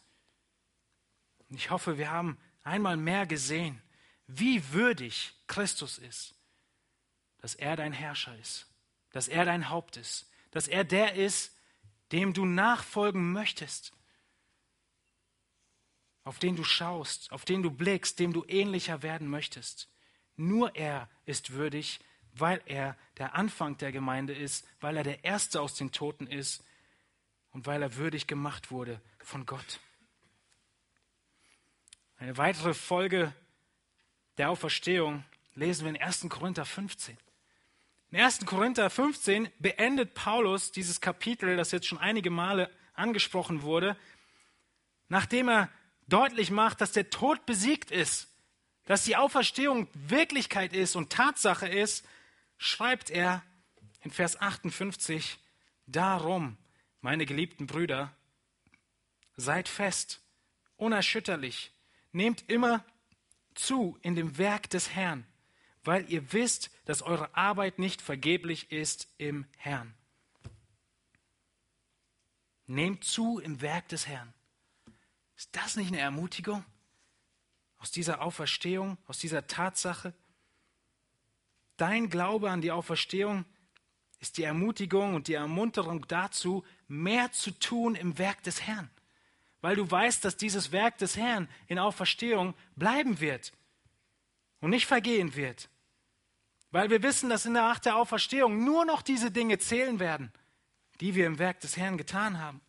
Und 1.50 1.56
ich 1.58 1.70
hoffe, 1.70 1.98
wir 1.98 2.12
haben 2.12 2.38
einmal 2.64 2.98
mehr 2.98 3.26
gesehen, 3.26 3.82
wie 4.28 4.72
würdig 4.74 5.34
Christus 5.48 5.98
ist, 5.98 6.36
dass 7.38 7.56
er 7.56 7.76
dein 7.76 7.94
Herrscher 7.94 8.38
ist, 8.40 8.68
dass 9.12 9.28
er 9.28 9.46
dein 9.46 9.70
Haupt 9.70 9.98
ist, 9.98 10.30
dass 10.52 10.68
er 10.68 10.84
der 10.84 11.16
ist, 11.16 11.56
dem 12.12 12.34
du 12.34 12.46
nachfolgen 12.46 13.32
möchtest, 13.32 13.94
auf 16.28 16.40
den 16.40 16.58
du 16.58 16.66
schaust, 16.66 17.32
auf 17.32 17.46
den 17.46 17.64
du 17.64 17.72
blickst, 17.72 18.20
dem 18.20 18.34
du 18.34 18.44
ähnlicher 18.50 19.02
werden 19.02 19.30
möchtest. 19.30 19.88
Nur 20.36 20.76
er 20.76 21.10
ist 21.26 21.54
würdig, 21.54 22.02
weil 22.34 22.62
er 22.66 22.98
der 23.18 23.34
Anfang 23.36 23.78
der 23.78 23.94
Gemeinde 23.94 24.36
ist, 24.36 24.68
weil 24.82 24.98
er 24.98 25.04
der 25.04 25.24
Erste 25.24 25.62
aus 25.62 25.76
den 25.76 25.94
Toten 25.94 26.28
ist 26.28 26.66
und 27.52 27.66
weil 27.66 27.82
er 27.82 27.96
würdig 27.96 28.28
gemacht 28.28 28.72
wurde 28.72 29.00
von 29.20 29.46
Gott. 29.46 29.80
Eine 32.18 32.36
weitere 32.36 32.74
Folge 32.74 33.34
der 34.38 34.50
Auferstehung 34.50 35.24
lesen 35.56 35.86
wir 35.86 35.92
in 35.92 36.02
1. 36.02 36.28
Korinther 36.28 36.66
15. 36.66 37.18
In 38.12 38.20
1. 38.20 38.46
Korinther 38.46 38.90
15 38.90 39.50
beendet 39.60 40.14
Paulus 40.14 40.74
dieses 40.74 41.00
Kapitel, 41.00 41.56
das 41.56 41.72
jetzt 41.72 41.88
schon 41.88 42.00
einige 42.00 42.32
Male 42.32 42.70
angesprochen 42.96 43.62
wurde, 43.62 43.96
nachdem 45.08 45.48
er 45.48 45.70
deutlich 46.08 46.52
macht, 46.52 46.82
dass 46.82 46.92
der 46.92 47.10
Tod 47.10 47.46
besiegt 47.46 47.92
ist, 47.92 48.28
dass 48.86 49.04
die 49.04 49.16
Auferstehung 49.16 49.88
Wirklichkeit 49.94 50.74
ist 50.74 50.96
und 50.96 51.12
Tatsache 51.12 51.68
ist, 51.68 52.06
schreibt 52.58 53.10
er 53.10 53.44
in 54.02 54.12
Vers 54.12 54.40
58, 54.40 55.38
Darum, 55.86 56.58
meine 57.02 57.26
geliebten 57.26 57.68
Brüder, 57.68 58.14
seid 59.36 59.70
fest, 59.70 60.22
unerschütterlich, 60.76 61.72
nehmt 62.12 62.50
immer 62.50 62.84
zu 63.54 63.98
in 64.02 64.16
dem 64.16 64.38
Werk 64.38 64.70
des 64.70 64.90
Herrn, 64.94 65.26
weil 65.84 66.10
ihr 66.12 66.34
wisst, 66.34 66.72
dass 66.86 67.02
eure 67.02 67.36
Arbeit 67.36 67.80
nicht 67.80 68.02
vergeblich 68.02 68.72
ist 68.72 69.08
im 69.18 69.46
Herrn. 69.58 69.94
Nehmt 72.66 73.04
zu 73.04 73.40
im 73.40 73.62
Werk 73.62 73.88
des 73.88 74.08
Herrn. 74.08 74.34
Ist 75.38 75.56
das 75.56 75.78
nicht 75.78 75.90
eine 75.90 76.02
Ermutigung 76.02 76.66
aus 77.78 77.92
dieser 77.92 78.22
Auferstehung, 78.22 78.98
aus 79.06 79.20
dieser 79.20 79.48
Tatsache? 79.48 80.14
Dein 81.78 82.10
Glaube 82.10 82.50
an 82.50 82.62
die 82.62 82.72
Auferstehung 82.72 83.46
ist 84.20 84.38
die 84.38 84.44
Ermutigung 84.44 85.14
und 85.14 85.28
die 85.28 85.36
Ermunterung 85.36 86.06
dazu, 86.08 86.66
mehr 86.88 87.32
zu 87.32 87.52
tun 87.52 87.96
im 87.96 88.18
Werk 88.18 88.44
des 88.44 88.64
Herrn 88.64 88.90
weil 89.62 89.76
du 89.76 89.90
weißt, 89.90 90.24
dass 90.24 90.38
dieses 90.38 90.72
Werk 90.72 90.98
des 90.98 91.18
Herrn 91.18 91.48
in 91.68 91.80
Auferstehung 91.80 92.54
bleiben 92.76 93.20
wird 93.20 93.54
und 94.60 94.70
nicht 94.70 94.86
vergehen 94.86 95.36
wird. 95.36 95.70
Weil 96.72 96.90
wir 96.90 97.02
wissen, 97.02 97.30
dass 97.30 97.46
in 97.46 97.54
der 97.54 97.64
Nacht 97.64 97.86
der 97.86 97.96
Auferstehung 97.96 98.64
nur 98.64 98.86
noch 98.86 99.02
diese 99.02 99.32
Dinge 99.32 99.58
zählen 99.58 100.00
werden, 100.00 100.32
die 101.00 101.16
wir 101.16 101.26
im 101.26 101.40
Werk 101.40 101.60
des 101.62 101.78
Herrn 101.78 101.98
getan 101.98 102.40
haben. 102.40 102.62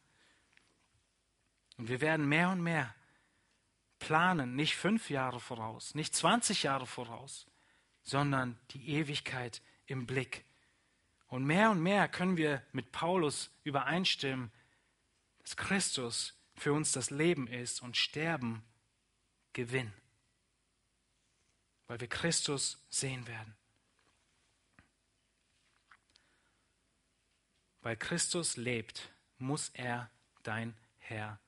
Und 1.78 1.88
wir 1.88 2.00
werden 2.00 2.28
mehr 2.28 2.50
und 2.50 2.60
mehr 2.60 2.94
planen, 4.00 4.56
nicht 4.56 4.76
fünf 4.76 5.10
Jahre 5.10 5.40
voraus, 5.40 5.94
nicht 5.94 6.14
20 6.14 6.64
Jahre 6.64 6.86
voraus, 6.86 7.46
sondern 8.02 8.58
die 8.70 8.90
Ewigkeit 8.90 9.62
im 9.86 10.06
Blick. 10.06 10.44
Und 11.28 11.44
mehr 11.44 11.70
und 11.70 11.82
mehr 11.82 12.08
können 12.08 12.36
wir 12.36 12.62
mit 12.72 12.90
Paulus 12.90 13.50
übereinstimmen, 13.64 14.50
dass 15.42 15.56
Christus 15.56 16.34
für 16.56 16.72
uns 16.72 16.92
das 16.92 17.10
Leben 17.10 17.46
ist 17.46 17.80
und 17.80 17.96
Sterben 17.96 18.64
Gewinn, 19.52 19.92
weil 21.86 22.00
wir 22.00 22.08
Christus 22.08 22.84
sehen 22.90 23.26
werden. 23.26 23.54
Weil 27.82 27.96
Christus 27.96 28.56
lebt, 28.56 29.10
muss 29.38 29.68
er 29.70 30.10
dein 30.42 30.76
Herr 30.98 31.38
sein. 31.38 31.47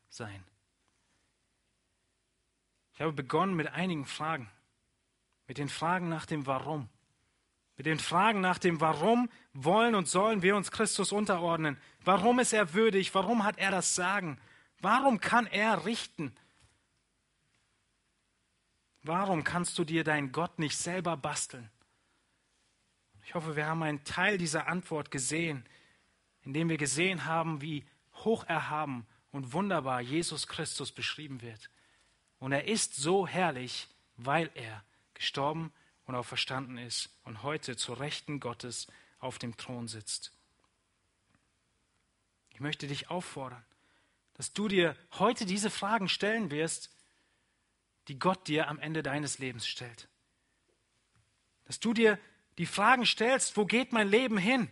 Ich 2.92 3.00
habe 3.00 3.12
begonnen 3.12 3.54
mit 3.54 3.68
einigen 3.68 4.04
Fragen, 4.04 4.50
mit 5.46 5.58
den 5.58 5.68
Fragen 5.68 6.08
nach 6.08 6.26
dem 6.26 6.46
Warum. 6.46 6.88
Mit 7.76 7.86
den 7.86 7.98
Fragen 7.98 8.40
nach 8.40 8.58
dem 8.58 8.80
Warum 8.80 9.30
wollen 9.54 9.94
und 9.94 10.06
sollen 10.06 10.42
wir 10.42 10.54
uns 10.54 10.70
Christus 10.70 11.12
unterordnen. 11.12 11.80
Warum 12.04 12.38
ist 12.38 12.52
er 12.52 12.74
würdig? 12.74 13.14
Warum 13.14 13.44
hat 13.44 13.56
er 13.58 13.70
das 13.70 13.94
Sagen? 13.94 14.38
Warum 14.80 15.20
kann 15.20 15.46
er 15.46 15.86
richten? 15.86 16.34
Warum 19.02 19.44
kannst 19.44 19.78
du 19.78 19.84
dir 19.84 20.04
deinen 20.04 20.30
Gott 20.30 20.58
nicht 20.58 20.76
selber 20.76 21.16
basteln? 21.16 21.70
Ich 23.24 23.34
hoffe, 23.34 23.56
wir 23.56 23.66
haben 23.66 23.82
einen 23.82 24.04
Teil 24.04 24.36
dieser 24.36 24.66
Antwort 24.66 25.10
gesehen, 25.10 25.64
indem 26.42 26.68
wir 26.68 26.76
gesehen 26.76 27.24
haben, 27.24 27.62
wie 27.62 27.86
hoch 28.12 28.44
erhaben 28.44 29.06
und 29.32 29.52
wunderbar 29.52 30.00
Jesus 30.00 30.46
Christus 30.46 30.92
beschrieben 30.92 31.42
wird. 31.42 31.70
Und 32.38 32.52
er 32.52 32.66
ist 32.66 32.96
so 32.96 33.26
herrlich, 33.26 33.88
weil 34.16 34.50
er 34.54 34.84
gestorben 35.14 35.72
und 36.06 36.14
auch 36.14 36.24
verstanden 36.24 36.78
ist 36.78 37.10
und 37.24 37.42
heute 37.42 37.76
zur 37.76 38.00
Rechten 38.00 38.40
Gottes 38.40 38.86
auf 39.18 39.38
dem 39.38 39.56
Thron 39.56 39.86
sitzt. 39.88 40.32
Ich 42.50 42.60
möchte 42.60 42.86
dich 42.86 43.10
auffordern, 43.10 43.64
dass 44.34 44.52
du 44.52 44.68
dir 44.68 44.96
heute 45.12 45.46
diese 45.46 45.70
Fragen 45.70 46.08
stellen 46.08 46.50
wirst, 46.50 46.90
die 48.08 48.18
Gott 48.18 48.48
dir 48.48 48.68
am 48.68 48.78
Ende 48.78 49.02
deines 49.02 49.38
Lebens 49.38 49.66
stellt. 49.66 50.08
Dass 51.66 51.78
du 51.78 51.92
dir 51.92 52.18
die 52.58 52.66
Fragen 52.66 53.06
stellst, 53.06 53.56
wo 53.56 53.64
geht 53.64 53.92
mein 53.92 54.08
Leben 54.08 54.36
hin? 54.36 54.68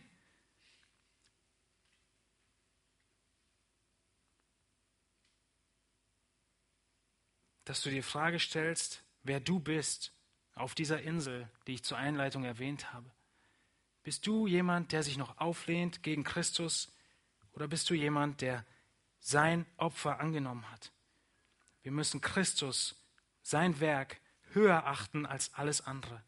Dass 7.68 7.82
du 7.82 7.90
dir 7.90 7.96
die 7.96 8.02
Frage 8.02 8.38
stellst, 8.38 9.02
wer 9.22 9.40
du 9.40 9.60
bist 9.60 10.12
auf 10.54 10.74
dieser 10.74 11.02
Insel, 11.02 11.48
die 11.66 11.74
ich 11.74 11.84
zur 11.84 11.98
Einleitung 11.98 12.44
erwähnt 12.44 12.92
habe. 12.92 13.10
Bist 14.02 14.26
du 14.26 14.46
jemand, 14.46 14.92
der 14.92 15.02
sich 15.02 15.18
noch 15.18 15.38
auflehnt 15.38 16.02
gegen 16.02 16.24
Christus 16.24 16.90
oder 17.52 17.68
bist 17.68 17.90
du 17.90 17.94
jemand, 17.94 18.40
der 18.40 18.64
sein 19.20 19.66
Opfer 19.76 20.20
angenommen 20.20 20.70
hat? 20.70 20.92
Wir 21.82 21.92
müssen 21.92 22.20
Christus, 22.20 22.96
sein 23.42 23.80
Werk, 23.80 24.20
höher 24.52 24.86
achten 24.86 25.26
als 25.26 25.52
alles 25.54 25.82
andere. 25.82 26.22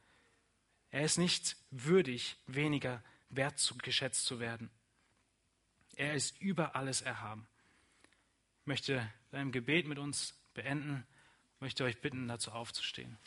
Er 0.90 1.04
ist 1.04 1.18
nicht 1.18 1.56
würdig, 1.70 2.36
weniger 2.46 3.02
wertgeschätzt 3.30 4.26
zu 4.26 4.40
werden. 4.40 4.70
Er 5.96 6.14
ist 6.14 6.38
über 6.40 6.76
alles 6.76 7.00
erhaben. 7.00 7.46
Ich 8.60 8.66
möchte 8.66 9.10
ein 9.32 9.52
Gebet 9.52 9.86
mit 9.86 9.98
uns 9.98 10.34
beenden, 10.54 11.06
ich 11.60 11.62
möchte 11.62 11.84
euch 11.84 12.00
bitten, 12.00 12.26
dazu 12.26 12.52
aufzustehen. 12.52 13.18